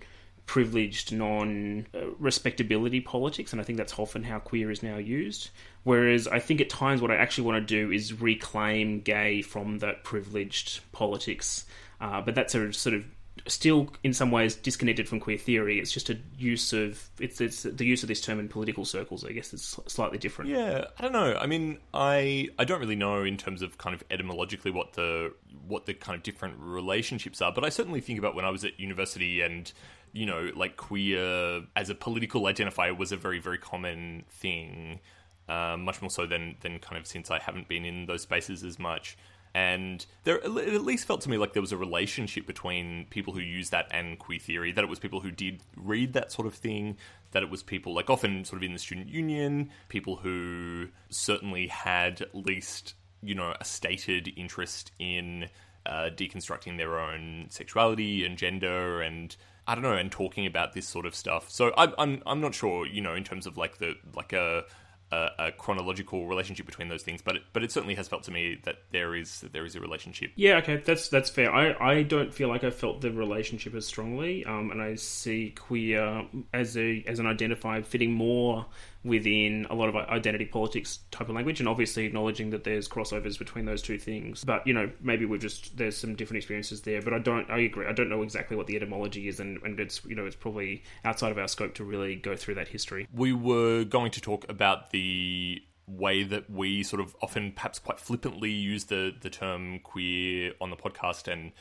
privileged, 0.45 1.11
non 1.11 1.87
respectability 2.19 3.01
politics, 3.01 3.51
and 3.51 3.61
I 3.61 3.63
think 3.63 3.77
that's 3.77 3.97
often 3.97 4.23
how 4.23 4.39
queer 4.39 4.69
is 4.69 4.83
now 4.83 4.97
used. 4.97 5.49
Whereas 5.83 6.27
I 6.27 6.39
think 6.39 6.61
at 6.61 6.69
times 6.69 7.01
what 7.01 7.11
I 7.11 7.15
actually 7.15 7.45
want 7.45 7.67
to 7.67 7.75
do 7.75 7.91
is 7.91 8.19
reclaim 8.19 9.01
gay 9.01 9.41
from 9.41 9.79
that 9.79 10.03
privileged 10.03 10.81
politics. 10.91 11.65
Uh, 11.99 12.21
but 12.21 12.35
that's 12.35 12.53
a 12.53 12.71
sort 12.73 12.95
of 12.95 13.05
still 13.47 13.89
in 14.03 14.13
some 14.13 14.31
ways 14.31 14.55
disconnected 14.55 15.07
from 15.07 15.19
queer 15.19 15.37
theory. 15.37 15.79
It's 15.79 15.91
just 15.91 16.09
a 16.09 16.17
use 16.37 16.73
of 16.73 17.09
it's, 17.19 17.41
it's 17.41 17.63
the 17.63 17.85
use 17.85 18.03
of 18.03 18.09
this 18.09 18.21
term 18.21 18.39
in 18.39 18.47
political 18.47 18.85
circles. 18.85 19.25
I 19.25 19.31
guess 19.31 19.53
it's 19.53 19.79
slightly 19.87 20.17
different. 20.17 20.51
Yeah, 20.51 20.85
I 20.97 21.01
don't 21.01 21.13
know. 21.13 21.37
I 21.39 21.47
mean, 21.47 21.79
I 21.93 22.49
I 22.59 22.65
don't 22.65 22.79
really 22.79 22.95
know 22.95 23.23
in 23.23 23.37
terms 23.37 23.61
of 23.61 23.77
kind 23.77 23.93
of 23.93 24.03
etymologically 24.09 24.71
what 24.71 24.93
the 24.93 25.33
what 25.67 25.85
the 25.85 25.93
kind 25.93 26.15
of 26.15 26.23
different 26.23 26.55
relationships 26.59 27.41
are, 27.41 27.51
but 27.51 27.63
I 27.63 27.69
certainly 27.69 28.01
think 28.01 28.19
about 28.19 28.35
when 28.35 28.45
I 28.45 28.49
was 28.49 28.63
at 28.63 28.79
university 28.79 29.41
and 29.41 29.71
you 30.13 30.25
know, 30.25 30.49
like 30.55 30.77
queer 30.77 31.63
as 31.75 31.89
a 31.89 31.95
political 31.95 32.43
identifier 32.43 32.97
was 32.97 33.11
a 33.11 33.17
very 33.17 33.39
very 33.39 33.57
common 33.57 34.23
thing, 34.29 34.99
um, 35.49 35.83
much 35.83 36.01
more 36.01 36.09
so 36.09 36.25
than 36.25 36.55
than 36.61 36.79
kind 36.79 36.97
of 36.97 37.07
since 37.07 37.29
I 37.31 37.39
haven't 37.39 37.67
been 37.67 37.85
in 37.85 38.05
those 38.05 38.23
spaces 38.23 38.63
as 38.63 38.79
much. 38.79 39.17
And 39.57 40.05
there, 40.23 40.35
it 40.37 40.75
at 40.75 40.83
least 40.83 41.07
felt 41.07 41.21
to 41.21 41.31
me 41.31 41.37
like 41.39 41.53
there 41.53 41.63
was 41.63 41.71
a 41.71 41.77
relationship 41.77 42.45
between 42.45 43.07
people 43.09 43.33
who 43.33 43.39
used 43.39 43.71
that 43.71 43.87
and 43.89 44.19
queer 44.19 44.37
theory. 44.37 44.71
That 44.71 44.83
it 44.83 44.87
was 44.87 44.99
people 44.99 45.19
who 45.19 45.31
did 45.31 45.61
read 45.75 46.13
that 46.13 46.31
sort 46.31 46.45
of 46.45 46.53
thing. 46.53 46.95
That 47.31 47.41
it 47.41 47.49
was 47.49 47.63
people 47.63 47.95
like 47.95 48.07
often 48.07 48.45
sort 48.45 48.61
of 48.61 48.63
in 48.63 48.73
the 48.73 48.77
student 48.77 49.09
union, 49.09 49.71
people 49.89 50.17
who 50.17 50.89
certainly 51.09 51.65
had 51.65 52.21
at 52.21 52.35
least 52.35 52.93
you 53.23 53.33
know 53.33 53.55
a 53.59 53.65
stated 53.65 54.31
interest 54.37 54.91
in 54.99 55.49
uh, 55.87 56.11
deconstructing 56.15 56.77
their 56.77 56.99
own 56.99 57.47
sexuality 57.49 58.27
and 58.27 58.37
gender 58.37 59.01
and 59.01 59.35
I 59.65 59.73
don't 59.73 59.83
know, 59.83 59.93
and 59.93 60.11
talking 60.11 60.45
about 60.45 60.73
this 60.73 60.87
sort 60.87 61.07
of 61.07 61.15
stuff. 61.15 61.49
So 61.49 61.73
I, 61.75 61.91
I'm 61.97 62.21
I'm 62.27 62.41
not 62.41 62.53
sure, 62.53 62.85
you 62.85 63.01
know, 63.01 63.15
in 63.15 63.23
terms 63.23 63.47
of 63.47 63.57
like 63.57 63.79
the 63.79 63.95
like 64.15 64.33
a 64.33 64.65
a, 65.11 65.29
a, 65.39 65.51
chronological 65.51 66.27
relationship 66.27 66.65
between 66.65 66.89
those 66.89 67.03
things, 67.03 67.21
but 67.21 67.37
it, 67.37 67.41
but 67.53 67.63
it 67.63 67.71
certainly 67.71 67.95
has 67.95 68.07
felt 68.07 68.23
to 68.23 68.31
me 68.31 68.59
that 68.63 68.77
there 68.91 69.15
is 69.15 69.41
that 69.41 69.53
there 69.53 69.65
is 69.65 69.75
a 69.75 69.79
relationship. 69.79 70.31
Yeah, 70.35 70.57
okay, 70.57 70.77
that's 70.77 71.09
that's 71.09 71.29
fair. 71.29 71.53
I, 71.53 71.73
I 71.79 72.03
don't 72.03 72.33
feel 72.33 72.49
like 72.49 72.63
I 72.63 72.71
felt 72.71 73.01
the 73.01 73.11
relationship 73.11 73.73
as 73.75 73.85
strongly, 73.85 74.45
um, 74.45 74.71
and 74.71 74.81
I 74.81 74.95
see 74.95 75.53
queer 75.57 76.25
as 76.53 76.77
a 76.77 77.03
as 77.07 77.19
an 77.19 77.25
identifier 77.25 77.85
fitting 77.85 78.11
more 78.11 78.65
within 79.07 79.65
a 79.69 79.75
lot 79.75 79.89
of 79.89 79.95
identity 79.95 80.45
politics 80.45 80.99
type 81.11 81.29
of 81.29 81.35
language, 81.35 81.59
and 81.59 81.67
obviously 81.67 82.05
acknowledging 82.05 82.49
that 82.51 82.63
there's 82.63 82.87
crossovers 82.87 83.37
between 83.39 83.65
those 83.65 83.81
two 83.81 83.97
things. 83.97 84.43
But 84.43 84.65
you 84.67 84.73
know, 84.73 84.91
maybe 85.01 85.25
we're 85.25 85.37
just 85.37 85.77
there's 85.77 85.97
some 85.97 86.15
different 86.15 86.37
experiences 86.37 86.81
there. 86.81 87.01
But 87.01 87.13
I 87.13 87.19
don't. 87.19 87.49
I 87.49 87.59
agree. 87.59 87.87
I 87.87 87.93
don't 87.93 88.09
know 88.09 88.21
exactly 88.21 88.57
what 88.57 88.67
the 88.67 88.75
etymology 88.75 89.27
is, 89.27 89.39
and, 89.39 89.61
and 89.63 89.79
it's 89.79 90.03
you 90.05 90.15
know 90.15 90.25
it's 90.25 90.35
probably 90.35 90.83
outside 91.05 91.31
of 91.31 91.37
our 91.37 91.47
scope 91.47 91.73
to 91.75 91.83
really 91.83 92.15
go 92.15 92.35
through 92.35 92.55
that 92.55 92.67
history. 92.67 93.07
We 93.13 93.33
were 93.33 93.83
going 93.83 94.11
to 94.11 94.21
talk 94.21 94.49
about 94.49 94.91
the 94.91 95.61
way 95.87 96.23
that 96.23 96.49
we 96.49 96.83
sort 96.83 97.01
of 97.01 97.15
often 97.21 97.53
perhaps 97.53 97.79
quite 97.79 97.99
flippantly 97.99 98.51
use 98.51 98.85
the 98.85 99.13
the 99.21 99.29
term 99.29 99.79
queer 99.79 100.53
on 100.59 100.69
the 100.69 100.75
podcast 100.75 101.31
and 101.31 101.51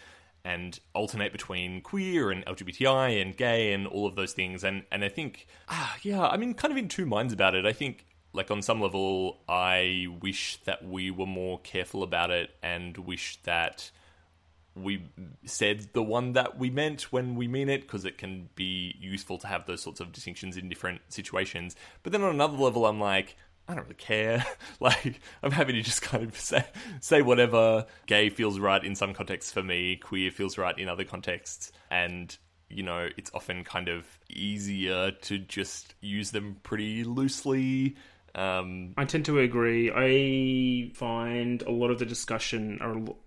and 0.47 0.79
alternate 0.95 1.33
between 1.33 1.81
queer 1.81 2.31
and 2.31 2.47
LGBTI 2.47 3.21
and 3.21 3.37
gay 3.37 3.73
and 3.73 3.85
all 3.89 4.07
of 4.07 4.15
those 4.15 4.33
things. 4.33 4.63
And 4.63 4.85
and 4.93 5.05
I 5.05 5.09
think, 5.09 5.49
ah, 5.69 5.97
yeah, 6.03 6.25
I 6.25 6.37
mean, 6.37 6.55
kind 6.55 6.71
of 6.71 6.79
in 6.79 6.89
two 6.89 7.05
minds 7.05 7.33
about 7.33 7.57
it. 7.57 7.67
I 7.67 7.73
think, 7.73 8.07
like 8.33 8.51
on 8.51 8.63
some 8.63 8.81
level, 8.81 9.41
I 9.49 10.07
wish 10.21 10.59
that 10.65 10.87
we 10.87 11.11
were 11.11 11.27
more 11.27 11.59
careful 11.61 12.05
about 12.05 12.31
it, 12.31 12.51
and 12.63 12.97
wish 12.97 13.39
that 13.43 13.91
we 14.77 15.03
said 15.45 15.89
the 15.95 16.03
one 16.03 16.35
that 16.35 16.59
we 16.59 16.71
meant 16.71 17.11
when 17.11 17.35
we 17.35 17.49
mean 17.49 17.69
it, 17.69 17.81
because 17.81 18.05
it 18.05 18.17
can 18.17 18.49
be 18.55 18.95
useful 19.01 19.39
to 19.39 19.49
have 19.49 19.67
those 19.67 19.83
sorts 19.83 19.99
of 19.99 20.13
distinctions 20.13 20.57
in 20.57 20.69
different 20.69 21.01
situations. 21.09 21.75
But 22.05 22.13
then 22.13 22.23
on 22.23 22.33
another 22.33 22.57
level, 22.57 22.87
I'm 22.87 23.01
like, 23.01 23.37
I 23.69 23.75
don't 23.75 23.85
really 23.85 23.95
care. 23.95 24.45
like, 24.81 25.21
I'm 25.43 25.51
happy 25.51 25.73
to 25.73 25.83
just 25.83 26.03
kind 26.03 26.25
of 26.25 26.37
say, 26.39 26.65
say 27.01 27.23
whatever. 27.23 27.87
Gay 28.07 28.29
feels 28.31 28.59
right 28.59 28.83
in 28.83 28.95
some 28.95 29.15
contexts 29.15 29.53
for 29.53 29.63
me, 29.63 29.97
queer 29.97 30.31
feels 30.31 30.59
right 30.59 30.77
in 30.79 30.89
other 30.89 31.05
contexts. 31.05 31.73
And, 31.91 32.37
you 32.69 32.83
know, 32.83 33.09
it's 33.17 33.31
often 33.35 33.65
kind 33.65 33.89
of 33.89 34.05
easier 34.31 35.11
to 35.11 35.39
just 35.39 35.95
use 36.01 36.31
them 36.31 36.57
pretty 36.63 37.05
loosely 37.05 37.97
um, 38.37 38.93
I 38.99 39.07
tend 39.07 39.25
to 39.25 39.39
agree. 39.39 39.91
I 39.95 40.91
find 40.95 41.63
a 41.63 41.71
lot 41.71 41.91
of 41.91 41.99
the 41.99 42.05
discussion 42.05 42.79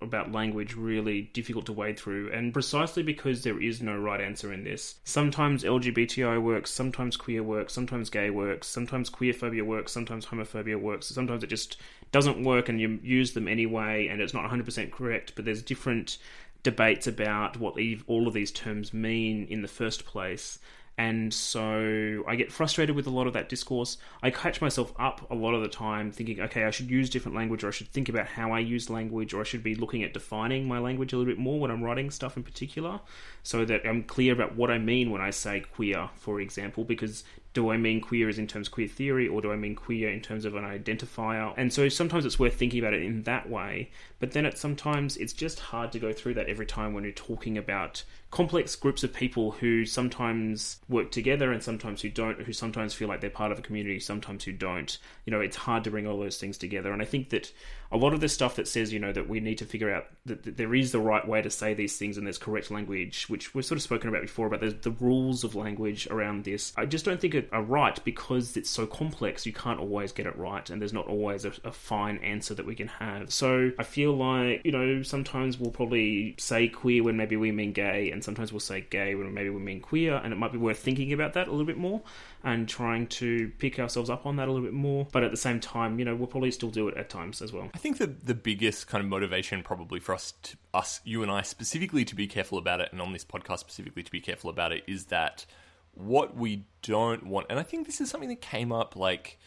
about 0.02 0.32
language 0.32 0.76
really 0.76 1.24
difficult 1.34 1.66
to 1.66 1.74
wade 1.74 2.00
through, 2.00 2.32
and 2.32 2.54
precisely 2.54 3.02
because 3.02 3.42
there 3.42 3.60
is 3.60 3.82
no 3.82 3.98
right 3.98 4.22
answer 4.22 4.54
in 4.54 4.64
this. 4.64 5.00
Sometimes 5.06 5.64
LGBTI 5.64 6.40
works, 6.40 6.70
sometimes 6.70 7.18
queer 7.18 7.42
works, 7.42 7.74
sometimes 7.74 8.12
gay 8.12 8.30
works, 8.30 8.68
sometimes 8.68 9.10
queerphobia 9.10 9.64
works, 9.64 9.92
sometimes 9.92 10.28
homophobia 10.28 10.80
works, 10.80 11.08
sometimes 11.08 11.44
it 11.44 11.48
just 11.48 11.78
doesn't 12.12 12.44
work 12.44 12.70
and 12.70 12.80
you 12.80 13.00
use 13.02 13.34
them 13.34 13.48
anyway 13.48 14.08
and 14.08 14.22
it's 14.22 14.34
not 14.34 14.50
100% 14.50 14.92
correct, 14.92 15.34
but 15.36 15.44
there's 15.44 15.64
different 15.64 16.20
debates 16.62 17.08
about 17.08 17.58
what 17.58 17.76
all 18.06 18.28
of 18.28 18.34
these 18.34 18.52
terms 18.52 18.94
mean 18.94 19.48
in 19.50 19.64
the 19.64 19.68
first 19.68 20.06
place 20.06 20.60
and 21.00 21.34
so 21.34 22.26
I 22.28 22.36
get 22.36 22.52
frustrated 22.52 22.94
with 22.94 23.08
a 23.08 23.10
lot 23.10 23.26
of 23.26 23.32
that 23.32 23.48
discourse. 23.48 23.98
I 24.22 24.32
catch 24.32 24.60
myself 24.60 24.92
up 25.00 25.32
a 25.32 25.34
lot 25.34 25.54
of 25.54 25.62
the 25.62 25.70
time 25.70 26.12
thinking, 26.12 26.42
okay, 26.42 26.66
I 26.66 26.72
should 26.72 26.90
use 26.90 27.10
different 27.10 27.38
language, 27.38 27.64
or 27.64 27.70
I 27.70 27.72
should 27.72 27.88
think 27.88 28.10
about 28.10 28.28
how 28.28 28.52
I 28.52 28.60
use 28.60 28.90
language, 28.90 29.34
or 29.34 29.40
I 29.40 29.46
should 29.46 29.64
be 29.64 29.76
looking 29.76 30.04
at 30.04 30.14
defining 30.14 30.68
my 30.68 30.78
language 30.78 31.14
a 31.14 31.18
little 31.18 31.32
bit 31.32 31.40
more 31.40 31.58
when 31.58 31.72
I'm 31.72 31.82
writing 31.82 32.12
stuff 32.12 32.36
in 32.36 32.44
particular, 32.44 33.00
so 33.44 33.64
that 33.64 33.88
I'm 33.88 34.04
clear 34.04 34.34
about 34.34 34.58
what 34.58 34.70
I 34.70 34.78
mean 34.78 35.10
when 35.10 35.22
I 35.22 35.30
say 35.30 35.62
queer, 35.62 36.10
for 36.16 36.42
example, 36.42 36.84
because 36.84 37.24
do 37.60 37.72
I 37.72 37.76
mean 37.76 38.00
queer 38.00 38.30
as 38.30 38.40
in 38.40 38.48
terms 38.48 38.70
of 38.70 38.74
queer 38.74 38.88
theory, 38.88 39.28
or 39.28 39.42
do 39.42 39.52
I 39.52 39.58
mean 39.58 39.76
queer 39.76 40.10
in 40.10 40.22
terms 40.22 40.46
of 40.46 40.56
an 40.56 40.64
identifier? 40.64 41.54
And 41.58 41.74
so 41.74 41.90
sometimes 41.90 42.26
it's 42.26 42.40
worth 42.40 42.56
thinking 42.56 42.80
about 42.80 42.94
it 42.94 43.04
in 43.04 43.24
that 43.24 43.50
way, 43.50 43.92
but 44.20 44.32
then 44.32 44.46
it 44.46 44.58
sometimes 44.58 45.18
it's 45.18 45.34
just 45.34 45.60
hard 45.60 45.92
to 45.92 46.00
go 46.00 46.14
through 46.14 46.36
that 46.36 46.48
every 46.48 46.66
time 46.66 46.94
when 46.94 47.04
you're 47.04 47.12
talking 47.12 47.58
about 47.58 48.06
complex 48.32 48.78
groups 48.78 49.04
of 49.04 49.12
people 49.12 49.52
who 49.52 49.86
sometimes 49.86 50.80
work 50.88 51.12
together 51.12 51.52
and 51.52 51.62
sometimes 51.62 52.02
who 52.02 52.08
don't, 52.08 52.40
who 52.44 52.54
sometimes 52.54 52.94
feel 52.94 53.10
like 53.10 53.20
they're 53.20 53.30
part 53.30 53.52
of 53.52 53.60
a 53.60 53.62
community, 53.62 54.00
sometimes 54.00 54.46
who 54.46 54.54
don't. 54.54 54.98
You 55.26 55.32
know, 55.32 55.42
it's 55.42 55.58
hard 55.58 55.84
to 55.84 55.92
bring 55.92 56.08
all 56.08 56.18
those 56.18 56.38
things 56.38 56.58
together. 56.58 56.94
And 56.94 57.02
I 57.02 57.06
think 57.06 57.28
that 57.32 57.52
a 57.92 57.98
lot 57.98 58.14
of 58.14 58.22
the 58.22 58.30
stuff 58.30 58.56
that 58.56 58.68
says, 58.68 58.94
you 58.94 59.00
know, 59.00 59.12
that 59.12 59.28
we 59.28 59.40
need 59.40 59.58
to 59.58 59.66
figure 59.66 59.92
out 59.92 60.06
that, 60.26 60.44
that 60.44 60.58
there 60.58 60.76
is 60.76 60.92
the 60.92 61.00
right 61.00 61.28
way 61.28 61.42
to 61.42 61.50
say 61.50 61.74
these 61.74 61.98
things 61.98 62.18
and 62.18 62.26
there's 62.26 62.38
correct 62.38 62.70
language, 62.70 63.28
which 63.30 63.56
we've 63.56 63.66
sort 63.66 63.78
of 63.78 63.82
spoken 63.82 64.10
about 64.10 64.22
before, 64.22 64.46
about 64.46 64.60
the, 64.60 64.70
the 64.70 64.92
rules 64.92 65.44
of 65.44 65.56
language 65.56 66.08
around 66.12 66.44
this, 66.44 66.72
I 66.78 66.86
just 66.86 67.04
don't 67.04 67.20
think 67.20 67.36
are 67.52 67.64
right 67.64 68.00
because 68.04 68.56
it's 68.58 68.70
so 68.70 68.86
complex. 68.86 69.46
You 69.46 69.54
can't 69.54 69.80
always 69.80 70.12
get 70.12 70.28
it 70.28 70.38
right, 70.38 70.70
and 70.70 70.80
there's 70.80 70.94
not 70.94 71.08
always 71.08 71.46
a, 71.46 71.54
a 71.64 71.72
fine 71.72 72.18
answer 72.20 72.54
that 72.54 72.66
we 72.66 72.76
can 72.76 72.88
have. 72.88 73.34
So 73.34 73.72
I 73.80 73.84
feel 73.84 74.16
like, 74.16 74.62
you 74.64 74.72
know, 74.72 75.02
sometimes 75.02 75.60
we'll 75.60 75.72
probably 75.72 76.36
say 76.38 76.68
queer 76.68 77.04
when 77.04 77.18
maybe 77.18 77.38
we 77.38 77.52
mean 77.52 77.74
gay, 77.74 78.12
and 78.12 78.24
sometimes 78.24 78.54
we'll 78.54 78.60
say 78.60 78.86
gay 78.88 79.16
when 79.16 79.34
maybe 79.34 79.50
we 79.50 79.62
mean 79.62 79.82
queer, 79.82 80.16
and 80.24 80.32
it 80.32 80.36
might 80.36 80.52
be 80.52 80.60
worth 80.60 80.80
thinking 80.80 81.12
about 81.12 81.34
that 81.34 81.48
a 81.48 81.52
little 81.52 81.66
bit 81.66 81.78
more 81.78 82.02
and 82.44 82.70
trying 82.70 83.08
to 83.08 83.52
pick 83.58 83.80
ourselves 83.80 84.10
up 84.10 84.26
on 84.26 84.38
that 84.38 84.48
a 84.48 84.52
little 84.52 84.66
bit 84.66 84.74
more. 84.74 85.08
But 85.12 85.24
at 85.24 85.32
the 85.32 85.38
same 85.38 85.60
time, 85.60 86.00
you 86.00 86.06
know, 86.06 86.16
we'll 86.16 86.28
probably 86.28 86.52
still 86.52 86.70
do 86.70 86.88
it 86.88 86.98
at 86.98 87.10
times 87.10 87.42
as 87.42 87.52
well. 87.52 87.70
I 87.74 87.78
think 87.78 87.98
that 87.98 88.26
the 88.26 88.34
biggest 88.34 88.88
kind 88.88 89.04
of 89.04 89.10
motivation 89.10 89.62
probably 89.62 90.00
for 90.00 90.14
us, 90.14 90.34
to, 90.44 90.58
us, 90.74 91.02
you 91.04 91.22
and 91.22 91.32
I 91.32 91.42
specifically 91.42 92.06
to 92.06 92.16
be 92.16 92.28
careful 92.28 92.58
about 92.58 92.82
it, 92.82 92.90
and 92.92 93.02
on 93.02 93.12
this 93.14 93.26
podcast 93.26 93.60
specifically 93.60 94.04
to 94.04 94.12
be 94.12 94.22
careful 94.22 94.50
about 94.50 94.72
it, 94.72 94.84
is 94.88 95.06
that 95.06 95.46
what 95.94 96.36
we 96.36 96.66
don't 96.82 97.26
want, 97.26 97.48
and 97.50 97.60
I 97.60 97.64
think 97.64 97.86
this 97.86 98.00
is 98.00 98.10
something 98.10 98.30
that 98.30 98.42
came 98.42 98.72
up 98.72 98.96
like 98.96 99.38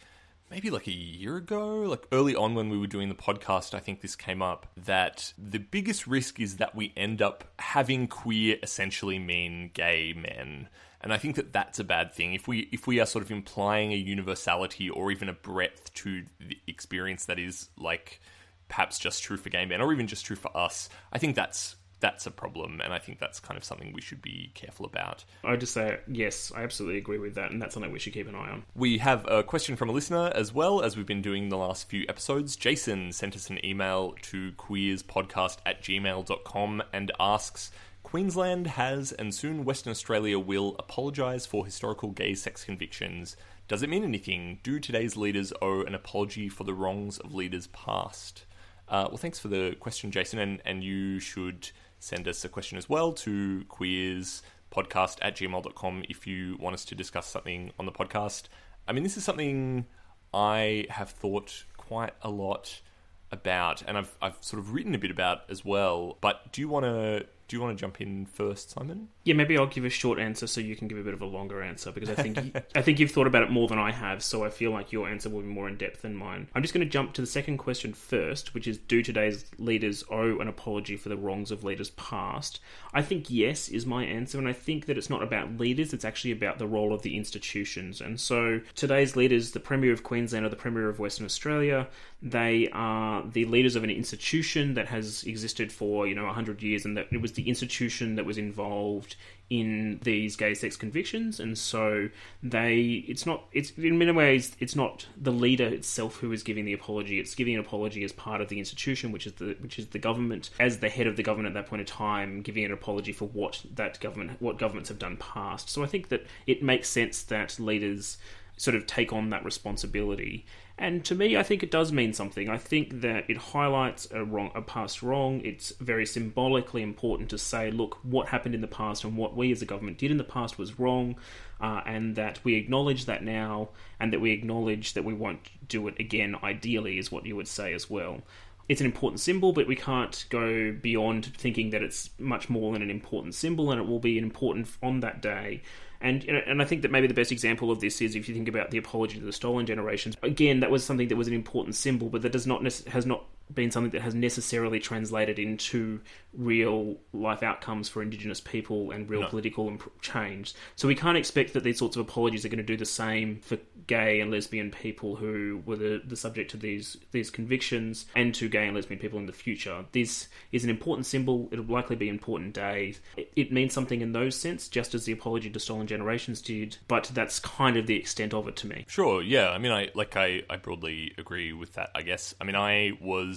maybe 0.51 0.69
like 0.69 0.87
a 0.87 0.93
year 0.93 1.39
ago, 1.39 1.77
like 1.81 2.07
early 2.13 2.37
on 2.37 2.55
when 2.55 2.69
we 2.69 2.77
were 2.77 2.87
doing 2.87 3.09
the 3.09 3.15
podcast, 3.15 3.73
I 3.73 3.79
think 3.79 4.03
this 4.03 4.15
came 4.15 4.43
up 4.43 4.71
that 4.77 5.33
the 5.39 5.59
biggest 5.59 6.07
risk 6.07 6.39
is 6.39 6.59
that 6.59 6.75
we 6.75 6.93
end 6.95 7.23
up 7.23 7.45
having 7.59 8.07
queer 8.07 8.59
essentially 8.63 9.19
mean 9.19 9.71
gay 9.73 10.13
men 10.13 10.69
and 11.03 11.13
I 11.13 11.19
think 11.19 11.37
that 11.37 11.53
that's 11.53 11.79
a 11.79 11.85
bad 11.85 12.13
thing. 12.13 12.35
If 12.35 12.47
we 12.47 12.69
if 12.73 12.87
we 12.87 13.01
are 13.01 13.07
sort 13.07 13.25
of 13.25 13.31
implying 13.31 13.93
a 13.93 13.97
universality 13.97 14.89
or 14.89 15.11
even 15.11 15.29
a 15.29 15.33
breadth 15.33 15.93
to 15.95 16.25
the 16.41 16.59
experience 16.67 17.27
that 17.27 17.39
is 17.39 17.69
like 17.77 18.21
perhaps 18.69 18.99
just 18.99 19.23
true 19.23 19.37
for 19.37 19.51
gay 19.51 19.67
men 19.67 19.81
or 19.81 19.93
even 19.93 20.07
just 20.07 20.25
true 20.25 20.37
for 20.37 20.57
us, 20.57 20.89
I 21.13 21.19
think 21.19 21.37
that's 21.37 21.77
that's 22.03 22.27
a 22.27 22.31
problem, 22.31 22.81
and 22.83 22.93
I 22.93 22.99
think 22.99 23.21
that's 23.21 23.41
kind 23.41 23.57
of 23.57 23.65
something 23.65 23.93
we 23.93 24.01
should 24.03 24.21
be 24.21 24.51
careful 24.55 24.85
about. 24.85 25.25
I 25.45 25.53
would 25.53 25.61
just 25.61 25.73
say 25.73 26.01
yes, 26.09 26.53
I 26.55 26.65
absolutely 26.65 26.99
agree 26.99 27.19
with 27.19 27.37
that, 27.37 27.53
and 27.53 27.63
that's 27.63 27.73
something 27.73 27.93
we 27.93 28.01
should 28.01 28.13
keep 28.13 28.29
an 28.29 28.35
eye 28.35 28.51
on. 28.51 28.65
We 28.75 28.99
have 28.99 29.25
a 29.31 29.43
question 29.43 29.77
from 29.77 29.89
a 29.89 29.93
listener 29.93 30.31
as 30.35 30.53
well 30.53 30.83
as 30.83 30.97
we've 30.97 31.07
been 31.07 31.23
doing 31.23 31.49
the 31.49 31.57
last 31.57 31.89
few 31.89 32.05
episodes. 32.09 32.57
Jason 32.57 33.13
sent 33.13 33.37
us 33.37 33.49
an 33.49 33.65
email 33.65 34.15
to 34.23 34.53
queerspodcast 34.53 35.59
at 35.65 35.83
gmail.com 35.83 36.83
and 36.93 37.13
asks 37.19 37.71
Queensland 38.13 38.67
has, 38.67 39.13
and 39.13 39.35
soon 39.35 39.65
Western 39.65 39.91
Australia 39.91 40.39
will, 40.39 40.77
apologise 40.79 41.47
for 41.47 41.65
historical 41.65 42.11
gay 42.11 42.35
sex 42.35 42.63
convictions. 42.63 43.39
Does 43.69 43.83
it 43.83 43.89
mean 43.89 44.05
anything? 44.05 44.59
Do 44.63 44.79
today's 44.79 45.17
leaders 45.17 45.51
owe 45.63 45.81
an 45.81 45.95
apology 45.95 46.51
for 46.51 46.65
the 46.65 46.75
wrongs 46.75 47.17
of 47.21 47.33
leaders 47.33 47.69
past? 47.69 48.45
Uh, 48.87 49.07
well, 49.09 49.17
thanks 49.17 49.39
for 49.39 49.49
the 49.49 49.77
question, 49.81 50.11
Jason, 50.11 50.39
and, 50.41 50.61
and 50.67 50.85
you 50.85 51.21
should 51.21 51.71
send 52.01 52.29
us 52.29 52.45
a 52.45 52.51
question 52.51 52.77
as 52.77 52.87
well 52.87 53.15
to 53.15 53.65
queerspodcast 53.71 55.17
at 55.23 55.35
gmail.com 55.35 56.05
if 56.11 56.27
you 56.27 56.59
want 56.61 56.75
us 56.75 56.85
to 56.85 56.95
discuss 56.95 57.27
something 57.29 57.73
on 57.79 57.87
the 57.87 57.93
podcast. 57.93 58.43
I 58.87 58.93
mean, 58.93 59.05
this 59.05 59.17
is 59.17 59.25
something 59.25 59.87
I 60.35 60.85
have 60.91 61.09
thought 61.09 61.65
quite 61.79 62.13
a 62.21 62.29
lot 62.29 62.83
about, 63.31 63.81
and 63.81 63.97
I've, 63.97 64.15
I've 64.21 64.37
sort 64.43 64.61
of 64.61 64.75
written 64.75 64.95
a 64.95 64.99
bit 64.99 65.11
about 65.11 65.49
as 65.49 65.65
well. 65.65 66.19
But 66.21 66.53
do 66.53 66.61
you 66.61 66.69
want 66.69 66.85
to 66.85 67.25
do 67.53 67.59
you 67.59 67.63
want 67.63 67.77
to 67.77 67.81
jump 67.83 68.01
in 68.01 68.25
first, 68.25 68.71
Simon? 68.71 69.09
Yeah, 69.25 69.35
maybe 69.35 69.59
I'll 69.59 69.67
give 69.67 69.85
a 69.85 69.91
short 69.91 70.19
answer 70.19 70.47
so 70.47 70.63
you 70.63 70.75
can 70.75 70.89
give 70.89 70.97
a 70.97 71.03
bit 71.03 71.13
of 71.13 71.21
a 71.21 71.27
longer 71.27 71.63
answer 71.63 71.93
because 71.93 72.09
I 72.09 72.15
think 72.15 72.57
I 72.75 72.81
think 72.81 72.99
you've 72.99 73.11
thought 73.11 73.27
about 73.27 73.43
it 73.43 73.51
more 73.51 73.69
than 73.69 73.79
I 73.79 73.93
have, 73.93 74.25
so 74.25 74.43
I 74.43 74.49
feel 74.49 74.71
like 74.71 74.91
your 74.91 75.07
answer 75.07 75.29
will 75.29 75.43
be 75.43 75.49
more 75.49 75.69
in 75.69 75.77
depth 75.77 76.01
than 76.01 76.17
mine. 76.17 76.49
I'm 76.55 76.63
just 76.63 76.73
going 76.73 76.87
to 76.87 76.91
jump 76.91 77.13
to 77.13 77.21
the 77.21 77.27
second 77.27 77.59
question 77.59 77.93
first, 77.93 78.55
which 78.55 78.67
is 78.67 78.79
do 78.79 79.03
today's 79.03 79.45
leaders 79.59 80.03
owe 80.11 80.39
an 80.39 80.49
apology 80.49 80.97
for 80.97 81.11
the 81.11 81.17
wrongs 81.19 81.51
of 81.51 81.63
leaders 81.63 81.91
past? 81.91 82.59
I 82.95 83.03
think 83.03 83.29
yes 83.29 83.69
is 83.69 83.85
my 83.85 84.03
answer, 84.03 84.39
and 84.39 84.49
I 84.49 84.55
think 84.55 84.87
that 84.87 84.97
it's 84.97 85.11
not 85.11 85.23
about 85.23 85.59
leaders, 85.59 85.93
it's 85.93 86.07
actually 86.07 86.33
about 86.33 86.59
the 86.59 86.67
role 86.67 86.95
of 86.95 87.03
the 87.03 87.19
institutions. 87.19 88.01
And 88.01 88.19
so 88.19 88.63
today's 88.75 89.15
leaders, 89.15 89.51
the 89.51 89.61
Premier 89.61 89.93
of 89.93 90.03
Queensland 90.03 90.47
or 90.47 90.49
the 90.49 90.57
Premier 90.57 90.89
of 90.89 90.99
Western 90.99 91.27
Australia, 91.27 91.87
they 92.23 92.69
are 92.73 93.27
the 93.27 93.45
leaders 93.45 93.77
of 93.77 93.85
an 93.85 93.91
institution 93.91 94.73
that 94.75 94.87
has 94.87 95.25
existed 95.25 95.71
for, 95.73 96.07
you 96.07 96.15
know, 96.15 96.25
100 96.25 96.63
years 96.63 96.85
and 96.87 96.97
that 96.97 97.09
it 97.11 97.21
was 97.21 97.33
the 97.33 97.42
the 97.43 97.49
institution 97.49 98.15
that 98.17 98.25
was 98.25 98.39
involved 98.39 99.17
in 99.51 100.01
these 100.03 100.35
gay 100.37 100.55
sex 100.55 100.77
convictions, 100.77 101.39
and 101.39 101.59
so 101.59 102.09
they 102.43 103.05
it's 103.07 103.27
not 103.27 103.45
it's 103.53 103.71
in 103.73 103.99
many 103.99 104.11
ways 104.13 104.57
it's 104.61 104.75
not 104.75 105.07
the 105.21 105.31
leader 105.31 105.67
itself 105.67 106.17
who 106.17 106.33
is 106.33 106.43
giving 106.43 106.65
the 106.65 106.73
apology. 106.73 107.21
It's 107.21 107.35
giving 107.35 107.55
an 107.55 107.61
apology 107.61 108.03
as 108.05 108.13
part 108.13 108.41
of 108.41 108.49
the 108.49 108.59
institution, 108.59 109.13
which 109.13 109.27
is 109.27 109.35
the 109.35 109.57
which 109.61 109.79
is 109.79 109.89
the 109.89 109.99
government 109.99 110.51
as 110.59 110.79
the 110.79 110.89
head 110.89 111.07
of 111.07 111.17
the 111.17 111.23
government 111.23 111.55
at 111.55 111.61
that 111.61 111.69
point 111.69 111.81
in 111.81 111.87
time, 111.87 112.41
giving 112.41 112.65
an 112.65 112.73
apology 112.73 113.13
for 113.13 113.29
what 113.29 113.63
that 113.75 114.01
government 114.01 114.41
what 114.41 114.59
governments 114.59 114.89
have 114.89 114.99
done 114.99 115.19
past. 115.19 115.69
So 115.69 115.83
I 115.83 115.87
think 115.87 116.09
that 116.09 116.25
it 116.47 116.63
makes 116.63 116.89
sense 116.89 117.23
that 117.25 117.61
leaders 117.61 118.17
sort 118.57 118.75
of 118.75 118.87
take 118.87 119.13
on 119.13 119.31
that 119.31 119.45
responsibility. 119.45 120.47
And 120.79 121.05
to 121.05 121.15
me, 121.15 121.37
I 121.37 121.43
think 121.43 121.63
it 121.63 121.71
does 121.71 121.93
mean 121.93 122.13
something. 122.13 122.49
I 122.49 122.57
think 122.57 123.03
that 123.03 123.29
it 123.29 123.37
highlights 123.37 124.09
a 124.11 124.25
wrong, 124.25 124.51
a 124.55 124.63
past 124.63 125.03
wrong. 125.03 125.41
It's 125.45 125.71
very 125.81 126.07
symbolically 126.07 126.83
important 126.83 127.29
to 127.31 127.39
say, 127.39 127.71
look, 127.71 127.99
what 128.03 128.29
happened 128.29 128.55
in 128.55 128.63
the 128.63 128.67
past 128.67 129.05
and 129.05 129.17
what 129.17 129.37
we 129.37 129.53
as 129.53 129.63
a 129.63 129.67
government 129.67 129.99
did 129.99 130.11
in 130.11 130.17
the 130.17 130.25
past 130.25 130.59
was 130.59 130.79
wrong, 130.79 131.17
uh, 131.61 131.83
and 131.87 132.17
that 132.17 132.41
we 132.43 132.55
acknowledge 132.55 133.05
that 133.05 133.23
now, 133.23 133.69
and 134.01 134.13
that 134.13 134.21
we 134.21 134.33
acknowledge 134.33 134.95
that 134.95 135.05
we 135.05 135.15
won't 135.15 135.51
do 135.69 135.87
it 135.89 135.95
again. 136.01 136.37
Ideally, 136.43 136.99
is 136.99 137.13
what 137.13 137.27
you 137.27 137.37
would 137.37 137.49
say 137.49 137.75
as 137.75 137.89
well. 137.89 138.23
It's 138.69 138.81
an 138.81 138.87
important 138.87 139.21
symbol, 139.21 139.53
but 139.53 139.67
we 139.67 139.77
can't 139.77 140.25
go 140.31 140.73
beyond 140.73 141.27
thinking 141.37 141.71
that 141.71 141.83
it's 141.83 142.11
much 142.19 142.49
more 142.49 142.73
than 142.73 142.81
an 142.81 142.91
important 142.91 143.35
symbol, 143.35 143.71
and 143.71 143.81
it 143.81 143.87
will 143.87 143.99
be 143.99 144.19
important 144.19 144.69
on 144.83 145.01
that 145.01 145.21
day. 145.21 145.63
And 146.03 146.25
you 146.25 146.33
know, 146.33 146.41
and 146.47 146.61
I 146.61 146.65
think 146.65 146.83
that 146.83 146.91
maybe 146.91 147.07
the 147.07 147.15
best 147.15 147.31
example 147.31 147.71
of 147.71 147.81
this 147.81 148.01
is 148.01 148.17
if 148.17 148.29
you 148.29 148.35
think 148.35 148.49
about 148.49 148.73
the 148.73 148.79
apology 148.79 149.21
to 149.21 149.25
the 149.25 149.33
stolen 149.33 149.67
generations. 149.67 150.17
Again, 150.23 150.61
that 150.61 150.71
was 150.71 150.83
something 150.85 151.09
that 151.09 151.17
was 151.17 151.29
an 151.29 151.35
important 151.35 151.77
symbol, 151.77 152.09
but 152.09 152.23
that 152.23 152.33
does 152.33 152.47
not 152.47 152.63
has 152.89 153.07
not 153.07 153.25
been 153.53 153.71
something 153.71 153.93
that 153.93 154.03
has 154.03 154.15
necessarily 154.15 154.79
translated 154.81 155.39
into 155.39 156.01
real 156.33 156.97
life 157.13 157.43
outcomes 157.43 157.89
for 157.89 158.01
Indigenous 158.03 158.41
people 158.41 158.91
and 158.91 159.09
real 159.11 159.21
No. 159.23 159.29
political 159.29 159.69
imp- 159.69 160.01
change. 160.01 160.55
So 160.77 160.89
we 160.89 160.95
can't 160.95 161.19
expect 161.19 161.53
that 161.53 161.63
these 161.63 161.79
sorts 161.79 161.97
of 161.97 162.01
apologies 162.01 162.45
are 162.45 162.49
going 162.49 162.57
to 162.59 162.63
do 162.65 162.77
the 162.77 162.87
same 162.87 163.41
for 163.41 163.59
gay 163.87 164.21
and 164.21 164.31
lesbian 164.31 164.71
people 164.71 165.17
who 165.17 165.63
were 165.67 165.77
the, 165.77 166.01
the 166.07 166.17
subject 166.17 166.51
to 166.53 166.57
these 166.57 166.97
these 167.11 167.31
convictions 167.31 168.07
and 168.15 168.35
to 168.37 168.49
gay 168.49 168.67
and 168.67 168.75
lesbian 168.75 168.99
people 169.01 169.19
in 169.19 169.27
the 169.27 169.33
future. 169.33 169.85
This 169.93 170.29
is 170.53 170.65
an 170.65 170.71
important 170.71 171.05
symbol. 171.07 171.49
It'll 171.53 171.65
likely 171.67 171.97
be 171.97 172.09
an 172.09 172.15
important 172.15 172.55
day. 172.55 172.95
It, 173.17 173.33
it 173.37 173.53
means 173.53 173.73
something 173.75 174.01
in 174.01 174.13
those 174.13 174.35
sense, 174.37 174.69
just 174.69 174.95
as 174.95 175.05
the 175.05 175.13
apology 175.13 175.51
to 175.51 175.61
stolen 175.61 175.87
generations 175.87 176.41
did. 176.41 176.79
But 176.89 177.11
that's 177.13 177.39
kind 177.41 177.77
of 177.77 177.87
the 177.87 177.97
extent 177.97 178.33
of 178.33 178.49
it 178.49 178.57
to 178.57 178.67
me. 178.67 178.87
Sure, 178.89 179.21
yeah. 179.23 179.51
I 179.51 179.59
mean, 179.59 179.73
I 179.73 179.91
like 179.95 180.17
I, 180.17 180.43
I 180.49 180.57
broadly 180.57 181.13
agree 181.19 181.53
with 181.53 181.75
that. 181.75 181.91
I 181.95 182.01
guess. 182.03 182.35
I 182.41 182.45
mean, 182.45 182.57
I 182.57 182.93
was 183.01 183.32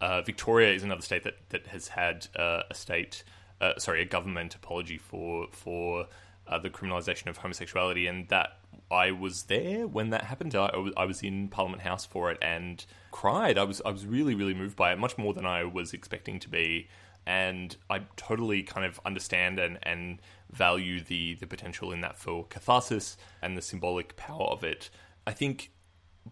uh, 0.00 0.22
Victoria 0.22 0.72
is 0.72 0.82
another 0.82 1.02
state 1.02 1.24
that 1.24 1.36
that 1.50 1.66
has 1.68 1.88
had 1.88 2.26
uh, 2.36 2.62
a 2.70 2.74
state, 2.74 3.24
uh, 3.60 3.78
sorry, 3.78 4.02
a 4.02 4.04
government 4.04 4.54
apology 4.54 4.98
for 4.98 5.46
for 5.52 6.06
uh, 6.46 6.58
the 6.58 6.70
criminalisation 6.70 7.26
of 7.28 7.38
homosexuality, 7.38 8.06
and 8.06 8.28
that 8.28 8.58
I 8.90 9.10
was 9.10 9.44
there 9.44 9.86
when 9.86 10.10
that 10.10 10.24
happened. 10.24 10.54
I, 10.54 10.70
I 10.96 11.04
was 11.06 11.22
in 11.22 11.48
Parliament 11.48 11.82
House 11.82 12.04
for 12.04 12.30
it 12.30 12.38
and 12.42 12.84
cried. 13.10 13.56
I 13.58 13.64
was 13.64 13.80
I 13.84 13.90
was 13.90 14.06
really 14.06 14.34
really 14.34 14.54
moved 14.54 14.76
by 14.76 14.92
it, 14.92 14.98
much 14.98 15.16
more 15.16 15.32
than 15.34 15.46
I 15.46 15.64
was 15.64 15.92
expecting 15.92 16.38
to 16.40 16.48
be. 16.48 16.88
And 17.28 17.76
I 17.90 18.02
totally 18.16 18.62
kind 18.62 18.86
of 18.86 19.00
understand 19.04 19.58
and, 19.58 19.78
and 19.82 20.20
value 20.52 21.00
the, 21.02 21.34
the 21.34 21.46
potential 21.46 21.90
in 21.90 22.00
that 22.02 22.16
for 22.16 22.46
catharsis 22.46 23.16
and 23.42 23.56
the 23.56 23.62
symbolic 23.62 24.14
power 24.16 24.44
of 24.44 24.62
it. 24.62 24.90
I 25.26 25.32
think 25.32 25.72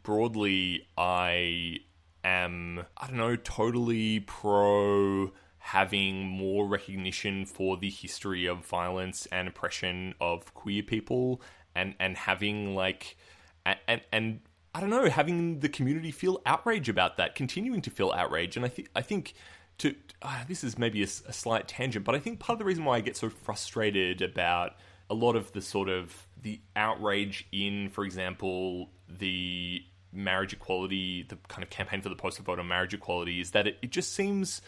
broadly, 0.05 0.87
I 0.97 1.79
am, 2.25 2.85
I 2.97 3.07
don't 3.07 3.17
know, 3.17 3.37
totally 3.37 4.21
pro 4.21 5.33
having 5.59 6.27
more 6.27 6.67
recognition 6.67 7.47
for 7.47 7.77
the 7.77 7.89
history 7.89 8.47
of 8.47 8.67
violence 8.67 9.27
and 9.33 9.49
oppression 9.49 10.15
of 10.21 10.53
queer 10.53 10.83
people 10.83 11.41
and, 11.75 11.95
and 11.99 12.17
having 12.17 12.75
like, 12.75 13.17
and, 13.65 14.03
and, 14.13 14.41
I 14.75 14.81
don't 14.81 14.91
know, 14.91 15.09
having 15.09 15.61
the 15.61 15.69
community 15.69 16.11
feel 16.11 16.43
outrage 16.45 16.89
about 16.89 17.17
that, 17.19 17.37
continuing 17.37 17.81
to 17.83 17.91
feel 17.91 18.11
outrage. 18.11 18.57
And 18.57 18.67
I 18.67 18.69
think, 18.69 18.89
I 18.97 19.03
think, 19.03 19.35
to 19.79 19.95
uh, 20.21 20.45
this 20.49 20.65
is 20.65 20.77
maybe 20.79 21.03
a 21.03 21.07
slight 21.07 21.69
tangent, 21.69 22.05
but 22.05 22.15
I 22.15 22.19
think 22.19 22.41
part 22.41 22.55
of 22.55 22.59
the 22.59 22.65
reason 22.65 22.85
why 22.85 22.97
I 22.97 23.01
get 23.01 23.17
so 23.17 23.31
frustrated 23.31 24.21
about 24.21 24.73
a 25.09 25.15
lot 25.15 25.37
of 25.37 25.53
the 25.53 25.63
sort 25.63 25.89
of 25.89 26.27
the 26.41 26.61
outrage 26.75 27.47
in, 27.53 27.89
for 27.89 28.05
example, 28.05 28.91
the 29.09 29.85
marriage 30.15 30.53
equality, 30.53 31.25
the 31.29 31.37
kind 31.49 31.63
of 31.63 31.71
campaign 31.71 32.01
for 32.01 32.09
the 32.09 32.17
postal 32.17 32.45
vote 32.45 32.59
on 32.59 32.69
marriage 32.69 32.95
equality, 32.95 33.41
is 33.41 33.51
that 33.51 33.67
it, 33.67 33.79
it 33.83 33.91
just 33.91 34.13
seems. 34.13 34.63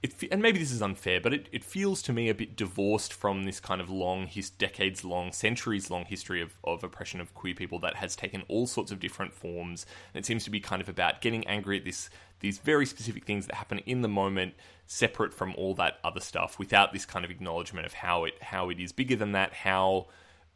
It, 0.00 0.14
and 0.30 0.40
maybe 0.40 0.60
this 0.60 0.70
is 0.70 0.80
unfair, 0.80 1.20
but 1.20 1.34
it, 1.34 1.48
it 1.50 1.64
feels 1.64 2.02
to 2.02 2.12
me 2.12 2.28
a 2.28 2.34
bit 2.34 2.54
divorced 2.54 3.12
from 3.12 3.42
this 3.42 3.58
kind 3.58 3.80
of 3.80 3.90
long, 3.90 4.28
his 4.28 4.48
decades 4.48 5.04
long, 5.04 5.32
centuries 5.32 5.90
long 5.90 6.04
history 6.04 6.40
of, 6.40 6.52
of 6.62 6.84
oppression 6.84 7.20
of 7.20 7.34
queer 7.34 7.52
people 7.52 7.80
that 7.80 7.96
has 7.96 8.14
taken 8.14 8.44
all 8.46 8.68
sorts 8.68 8.92
of 8.92 9.00
different 9.00 9.34
forms. 9.34 9.86
And 10.14 10.22
it 10.22 10.24
seems 10.24 10.44
to 10.44 10.50
be 10.50 10.60
kind 10.60 10.80
of 10.80 10.88
about 10.88 11.20
getting 11.20 11.44
angry 11.48 11.78
at 11.78 11.84
this 11.84 12.10
these 12.40 12.58
very 12.58 12.86
specific 12.86 13.24
things 13.24 13.46
that 13.46 13.56
happen 13.56 13.78
in 13.80 14.02
the 14.02 14.08
moment, 14.08 14.54
separate 14.86 15.34
from 15.34 15.54
all 15.56 15.74
that 15.74 15.98
other 16.04 16.20
stuff, 16.20 16.58
without 16.58 16.92
this 16.92 17.04
kind 17.04 17.24
of 17.24 17.30
acknowledgement 17.30 17.84
of 17.84 17.94
how 17.94 18.24
it 18.24 18.40
how 18.40 18.70
it 18.70 18.78
is 18.78 18.92
bigger 18.92 19.16
than 19.16 19.32
that, 19.32 19.52
how 19.52 20.06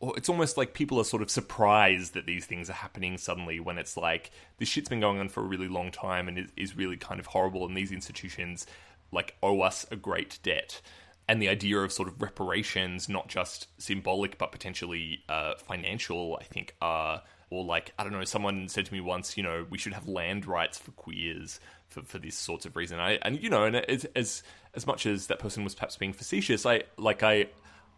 it's 0.03 0.29
almost 0.29 0.57
like 0.57 0.75
people 0.75 0.99
are 1.01 1.05
sort 1.05 1.23
of 1.23 1.31
surprised 1.31 2.15
that 2.15 2.27
these 2.27 2.45
things 2.45 2.69
are 2.69 2.75
happening 2.75 3.17
suddenly 3.19 3.61
when 3.61 3.79
it's 3.79 3.97
like 3.97 4.33
this 4.59 4.69
shit's 4.69 4.89
been 4.89 5.01
going 5.01 5.21
on 5.21 5.29
for 5.29 5.41
a 5.41 5.47
really 5.47 5.69
long 5.69 5.91
time 5.91 6.29
and 6.29 6.39
is, 6.39 6.51
is 6.57 6.77
really 6.77 6.97
kind 6.97 7.21
of 7.21 7.27
horrible 7.27 7.65
and 7.65 7.77
these 7.77 7.93
institutions 7.93 8.67
like 9.13 9.37
owe 9.43 9.61
us 9.61 9.87
a 9.91 9.97
great 9.97 10.39
debt. 10.43 10.81
And 11.29 11.41
the 11.41 11.49
idea 11.49 11.79
of 11.79 11.93
sort 11.93 12.09
of 12.09 12.21
reparations 12.21 13.09
not 13.09 13.29
just 13.29 13.69
symbolic 13.79 14.39
but 14.39 14.51
potentially 14.51 15.23
uh, 15.29 15.55
financial 15.57 16.37
i 16.41 16.45
think 16.45 16.75
are 16.83 17.23
or 17.49 17.65
like 17.65 17.93
i 17.99 18.03
don't 18.03 18.13
know 18.13 18.25
someone 18.25 18.69
said 18.69 18.87
to 18.87 18.93
me 18.93 19.01
once 19.01 19.37
you 19.37 19.43
know 19.43 19.65
we 19.71 19.79
should 19.79 19.93
have 19.93 20.09
land 20.09 20.47
rights 20.47 20.79
for 20.79 20.91
queers 20.93 21.61
for, 21.89 22.03
for 22.03 22.19
this 22.19 22.35
sorts 22.35 22.67
of 22.67 22.75
reason. 22.75 22.99
I, 22.99 23.19
and 23.23 23.41
you 23.41 23.51
know 23.51 23.65
and 23.65 23.77
as, 23.77 24.05
as 24.17 24.43
as 24.75 24.87
much 24.87 25.07
as 25.07 25.29
that 25.29 25.39
person 25.39 25.63
was 25.63 25.75
perhaps 25.75 25.97
being 25.97 26.13
facetious 26.13 26.67
i 26.67 26.83
like 26.99 27.23
i 27.23 27.47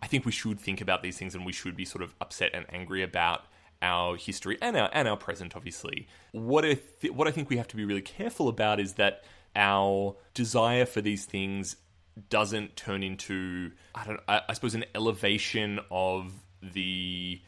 I 0.04 0.06
think 0.06 0.26
we 0.26 0.32
should 0.32 0.60
think 0.60 0.82
about 0.82 1.02
these 1.02 1.16
things 1.16 1.34
and 1.34 1.46
we 1.46 1.52
should 1.54 1.74
be 1.74 1.86
sort 1.86 2.04
of 2.04 2.14
upset 2.20 2.50
and 2.52 2.66
angry 2.68 3.02
about 3.02 3.46
our 3.80 4.16
history 4.16 4.58
and 4.60 4.76
our 4.76 4.90
and 4.92 5.08
our 5.08 5.16
present 5.16 5.56
obviously. 5.56 6.06
What 6.32 6.62
I 6.62 6.74
th- 7.00 7.14
what 7.14 7.26
I 7.26 7.30
think 7.30 7.48
we 7.48 7.56
have 7.56 7.68
to 7.68 7.76
be 7.76 7.86
really 7.86 8.02
careful 8.02 8.48
about 8.48 8.80
is 8.80 8.92
that 8.94 9.24
our 9.56 10.14
desire 10.34 10.84
for 10.84 11.00
these 11.00 11.24
things 11.24 11.76
doesn't 12.28 12.76
turn 12.76 13.02
into 13.02 13.70
I 13.94 14.04
don't 14.04 14.20
I, 14.28 14.42
I 14.46 14.52
suppose 14.52 14.74
an 14.74 14.84
elevation 14.94 15.80
of 15.90 16.34
the 16.62 17.40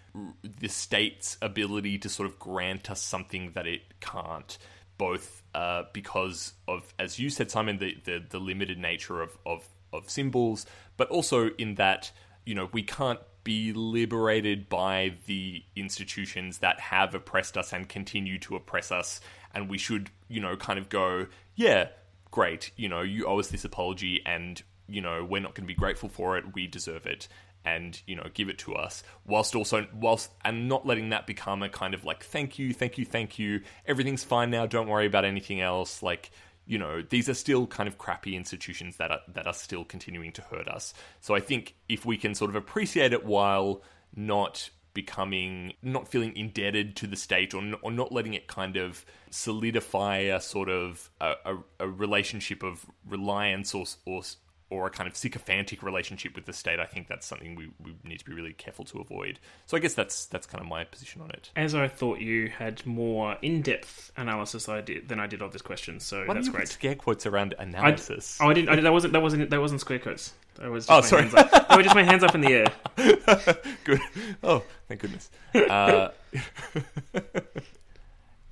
the 0.43 0.69
state's 0.69 1.37
ability 1.43 1.99
to 1.99 2.09
sort 2.09 2.27
of 2.27 2.39
grant 2.39 2.91
us 2.91 3.03
something 3.03 3.53
that 3.53 3.67
it 3.67 4.01
can't 4.01 4.57
both 4.97 5.43
uh, 5.55 5.83
because 5.93 6.55
of 6.67 6.95
as 6.99 7.19
you 7.19 7.29
said 7.29 7.51
Simon 7.51 7.77
the, 7.77 7.99
the, 8.05 8.25
the 8.31 8.41
limited 8.41 8.79
nature 8.79 9.21
of, 9.21 9.37
of 9.45 9.69
of 9.93 10.09
symbols 10.09 10.65
but 10.97 11.11
also 11.11 11.51
in 11.59 11.75
that 11.75 12.13
you 12.47 12.55
know 12.55 12.71
we 12.73 12.83
can't 12.83 13.21
be 13.47 13.73
liberated 13.73 14.69
by 14.69 15.15
the 15.27 15.63
institutions 15.77 16.59
that 16.59 16.81
have 16.81 17.15
oppressed 17.15 17.57
us 17.57 17.73
and 17.73 17.89
continue 17.89 18.41
to 18.41 18.57
oppress 18.57 18.91
us. 18.91 19.21
And 19.55 19.69
we 19.69 19.79
should 19.79 20.11
you 20.29 20.41
know 20.41 20.57
kind 20.57 20.79
of 20.79 20.89
go 20.89 21.27
yeah 21.55 21.89
great 22.33 22.73
you 22.77 22.89
know 22.89 23.03
you 23.03 23.25
owe 23.27 23.39
us 23.39 23.49
this 23.49 23.65
apology 23.65 24.21
and 24.27 24.61
you 24.89 25.01
know 25.01 25.25
we're 25.25 25.41
not 25.41 25.55
going 25.55 25.63
to 25.63 25.69
be 25.69 25.79
grateful 25.79 26.09
for 26.09 26.39
it. 26.39 26.55
We 26.55 26.67
deserve 26.67 27.07
it. 27.07 27.29
And 27.65 28.01
you 28.07 28.17
know 28.17 28.27
give 28.35 28.49
it 28.49 28.59
to 28.59 28.75
us. 28.75 29.03
Whilst 29.25 29.55
also 29.55 29.87
whilst 29.95 30.31
and 30.45 30.69
not 30.69 30.87
letting 30.87 31.11
that 31.11 31.27
become 31.27 31.63
a 31.63 31.69
kind 31.69 31.95
of 31.95 32.05
like 32.05 32.25
thank 32.25 32.59
you 32.59 32.73
thank 32.73 32.99
you 32.99 33.05
thank 33.05 33.39
you. 33.39 33.61
Everything's 33.87 34.25
fine 34.25 34.51
now. 34.51 34.67
Don't 34.67 34.89
worry 34.89 35.07
about 35.07 35.25
anything 35.25 35.61
else. 35.61 36.03
Like 36.03 36.31
you 36.67 36.79
know 36.79 37.03
these 37.03 37.29
are 37.29 37.35
still 37.35 37.67
kind 37.67 37.89
of 37.89 37.99
crappy 37.99 38.37
institutions 38.37 38.97
that 38.97 39.11
are 39.11 39.21
that 39.29 39.47
are 39.47 39.55
still 39.55 39.85
continuing 39.85 40.33
to 40.33 40.43
hurt 40.43 40.69
us. 40.69 40.95
So 41.21 41.35
i 41.35 41.41
think 41.41 41.77
if 41.89 42.05
we 42.05 42.17
can 42.17 42.35
sort 42.35 42.51
of 42.51 42.57
appreciate 42.57 43.13
it 43.13 43.25
while 43.25 43.83
not 44.15 44.71
becoming 44.97 45.75
not 45.83 46.09
feeling 46.09 46.35
indebted 46.35 46.97
to 46.97 47.07
the 47.07 47.17
state 47.17 47.53
or, 47.53 47.63
or 47.83 47.91
not 47.91 48.11
letting 48.11 48.33
it 48.33 48.47
kind 48.47 48.79
of 48.79 49.05
solidify 49.29 50.17
a 50.17 50.41
sort 50.41 50.71
of 50.71 51.11
a, 51.21 51.35
a, 51.45 51.57
a 51.81 51.89
relationship 51.89 52.63
of 52.63 52.87
reliance 53.07 53.75
or, 53.75 53.85
or 54.07 54.23
or 54.69 54.87
a 54.89 54.91
kind 54.91 55.09
of 55.09 55.17
sycophantic 55.17 55.83
relationship 55.83 56.35
with 56.35 56.45
the 56.45 56.53
state, 56.53 56.81
I 56.81 56.87
think 56.87 57.07
that's 57.07 57.25
something 57.27 57.55
we, 57.55 57.71
we 57.85 57.95
need 58.03 58.19
to 58.19 58.25
be 58.25 58.33
really 58.33 58.53
careful 58.53 58.85
to 58.87 58.99
avoid. 58.99 59.39
So 59.67 59.77
I 59.77 59.81
guess 59.81 59.95
that's 59.95 60.27
that's 60.27 60.47
kind 60.47 60.61
of 60.61 60.69
my 60.69 60.83
position 60.85 61.23
on 61.23 61.31
it. 61.31 61.51
As 61.55 61.75
I 61.75 61.87
thought 61.87 62.19
you 62.21 62.49
had 62.49 62.85
more 62.85 63.37
in-depth 63.43 64.11
analysis 64.17 64.69
I 64.69 64.81
did 64.81 65.09
than 65.09 65.21
I 65.21 65.27
did 65.29 65.41
of 65.43 65.53
this 65.53 65.63
question, 65.63 66.01
so 66.01 66.25
Why 66.27 66.35
that's 66.35 66.47
you 66.49 66.53
great. 66.53 66.69
scare 66.69 66.95
quotes 66.97 67.27
around 67.27 67.55
I, 67.59 67.63
analysis? 67.63 68.39
oh, 68.41 68.49
I 68.51 68.55
didn't. 68.55 68.71
I, 68.71 68.81
that 68.81 68.93
wasn't. 68.93 69.13
That 69.13 69.23
wasn't. 69.23 69.51
That 69.51 69.61
wasn't 69.61 69.81
square 69.81 70.01
quotes. 70.01 70.35
That 70.57 70.71
was. 70.71 70.87
Just 70.87 70.91
Oh, 70.91 71.01
my 71.01 71.07
sorry. 71.07 71.23
Hands 71.29 71.35
up. 71.35 71.83
Just 71.83 71.95
my 71.95 72.03
hands 72.03 72.25
up 72.25 72.35
in 72.35 72.41
the 72.41 72.53
air. 72.53 73.57
Good. 73.85 74.01
Oh, 74.43 74.63
thank 74.89 75.01
goodness. 75.01 75.31
Uh, 75.55 76.09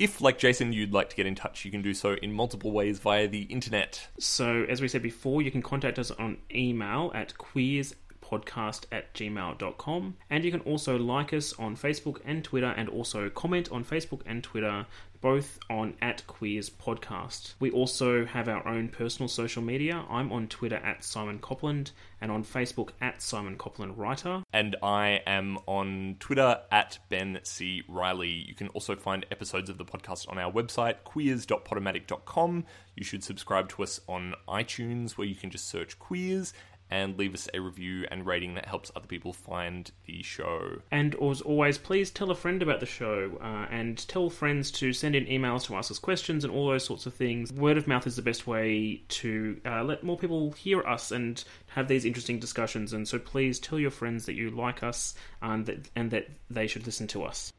If, 0.04 0.20
like 0.20 0.36
Jason, 0.36 0.74
you'd 0.74 0.92
like 0.92 1.08
to 1.08 1.16
get 1.16 1.24
in 1.24 1.34
touch, 1.34 1.64
you 1.64 1.70
can 1.70 1.80
do 1.80 1.94
so 1.94 2.12
in 2.20 2.30
multiple 2.30 2.72
ways 2.72 2.98
via 2.98 3.26
the 3.26 3.44
internet. 3.44 4.06
So, 4.18 4.66
as 4.68 4.82
we 4.82 4.88
said 4.88 5.00
before, 5.00 5.40
you 5.40 5.50
can 5.50 5.62
contact 5.62 5.98
us 5.98 6.10
on 6.10 6.36
email 6.54 7.10
at 7.14 7.38
queers 7.38 7.94
podcast 8.30 8.84
at 8.90 9.12
gmail.com 9.14 10.16
and 10.30 10.44
you 10.44 10.50
can 10.50 10.60
also 10.60 10.96
like 10.96 11.32
us 11.32 11.52
on 11.58 11.76
facebook 11.76 12.18
and 12.24 12.44
twitter 12.44 12.72
and 12.76 12.88
also 12.88 13.28
comment 13.30 13.70
on 13.70 13.84
facebook 13.84 14.20
and 14.26 14.42
twitter 14.42 14.86
both 15.20 15.58
on 15.70 15.94
at 16.02 16.26
queers 16.26 16.68
podcast 16.68 17.54
we 17.58 17.70
also 17.70 18.24
have 18.26 18.48
our 18.48 18.66
own 18.68 18.88
personal 18.88 19.28
social 19.28 19.62
media 19.62 20.04
i'm 20.08 20.30
on 20.32 20.46
twitter 20.48 20.76
at 20.76 21.02
simon 21.02 21.38
copland 21.38 21.90
and 22.20 22.30
on 22.30 22.44
facebook 22.44 22.90
at 23.00 23.20
simon 23.22 23.56
copland 23.56 23.96
writer 23.96 24.42
And 24.52 24.76
I 24.82 25.20
am 25.26 25.58
on 25.66 26.16
Twitter 26.20 26.60
at 26.70 26.98
Ben 27.08 27.40
C. 27.42 27.82
Riley. 27.88 28.28
You 28.46 28.54
can 28.54 28.68
also 28.68 28.94
find 28.94 29.26
episodes 29.30 29.68
of 29.68 29.78
the 29.78 29.84
podcast 29.84 30.28
on 30.30 30.38
our 30.38 30.52
website, 30.52 31.02
queers.podomatic.com. 31.04 32.64
You 32.94 33.04
should 33.04 33.24
subscribe 33.24 33.68
to 33.70 33.82
us 33.82 34.00
on 34.08 34.34
iTunes, 34.48 35.12
where 35.12 35.26
you 35.26 35.34
can 35.34 35.50
just 35.50 35.68
search 35.68 35.98
queers 35.98 36.52
and 36.94 37.18
leave 37.18 37.34
us 37.34 37.48
a 37.52 37.58
review 37.58 38.06
and 38.12 38.24
rating 38.24 38.54
that 38.54 38.66
helps 38.66 38.92
other 38.94 39.08
people 39.08 39.32
find 39.32 39.90
the 40.06 40.22
show. 40.22 40.80
And 40.92 41.16
as 41.16 41.40
always, 41.40 41.76
please 41.76 42.08
tell 42.08 42.30
a 42.30 42.36
friend 42.36 42.62
about 42.62 42.78
the 42.78 42.86
show 42.86 43.36
uh, 43.42 43.66
and 43.68 43.98
tell 44.06 44.30
friends 44.30 44.70
to 44.72 44.92
send 44.92 45.16
in 45.16 45.26
emails 45.26 45.64
to 45.64 45.74
ask 45.74 45.90
us 45.90 45.98
questions 45.98 46.44
and 46.44 46.54
all 46.54 46.68
those 46.68 46.84
sorts 46.84 47.06
of 47.06 47.14
things. 47.14 47.52
Word 47.52 47.78
of 47.78 47.88
mouth 47.88 48.06
is 48.06 48.14
the 48.14 48.22
best 48.22 48.46
way 48.46 49.02
to 49.08 49.60
uh, 49.66 49.82
let 49.82 50.04
more 50.04 50.16
people 50.16 50.52
hear 50.52 50.82
us 50.82 51.10
and 51.10 51.42
have 51.66 51.88
these 51.88 52.04
interesting 52.04 52.38
discussions. 52.38 52.92
And 52.92 53.08
so 53.08 53.18
please 53.18 53.58
tell 53.58 53.80
your 53.80 53.90
friends 53.90 54.26
that 54.26 54.34
you 54.34 54.50
like 54.50 54.84
us 54.84 55.16
and 55.42 55.66
that, 55.66 55.88
and 55.96 56.12
that 56.12 56.28
they 56.48 56.68
should 56.68 56.86
listen 56.86 57.08
to 57.08 57.24
us. 57.24 57.52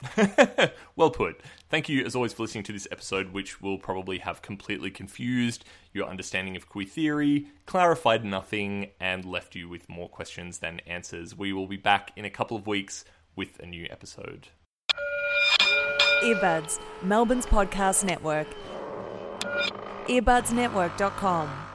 well 0.95 1.11
put. 1.11 1.41
Thank 1.76 1.89
you, 1.89 2.05
as 2.05 2.15
always, 2.15 2.32
for 2.32 2.43
listening 2.43 2.63
to 2.63 2.71
this 2.71 2.88
episode, 2.89 3.34
which 3.34 3.61
will 3.61 3.78
probably 3.78 4.19
have 4.19 4.41
completely 4.41 4.89
confused 4.89 5.65
your 5.91 6.07
understanding 6.07 6.55
of 6.55 6.69
queer 6.69 6.86
theory, 6.86 7.47
clarified 7.65 8.23
nothing, 8.23 8.91
and 8.97 9.26
left 9.26 9.55
you 9.55 9.67
with 9.67 9.89
more 9.89 10.07
questions 10.07 10.59
than 10.59 10.80
answers. 10.88 11.38
We 11.38 11.51
will 11.51 11.67
be 11.67 11.76
back 11.76 12.13
in 12.15 12.23
a 12.23 12.30
couple 12.30 12.55
of 12.55 12.65
weeks 12.65 13.03
with 13.36 13.59
a 13.59 13.65
new 13.65 13.88
episode. 13.89 14.47
Earbuds, 16.23 16.80
Melbourne's 17.03 17.45
podcast 17.45 18.05
network. 18.05 18.47
Earbudsnetwork.com. 20.07 21.74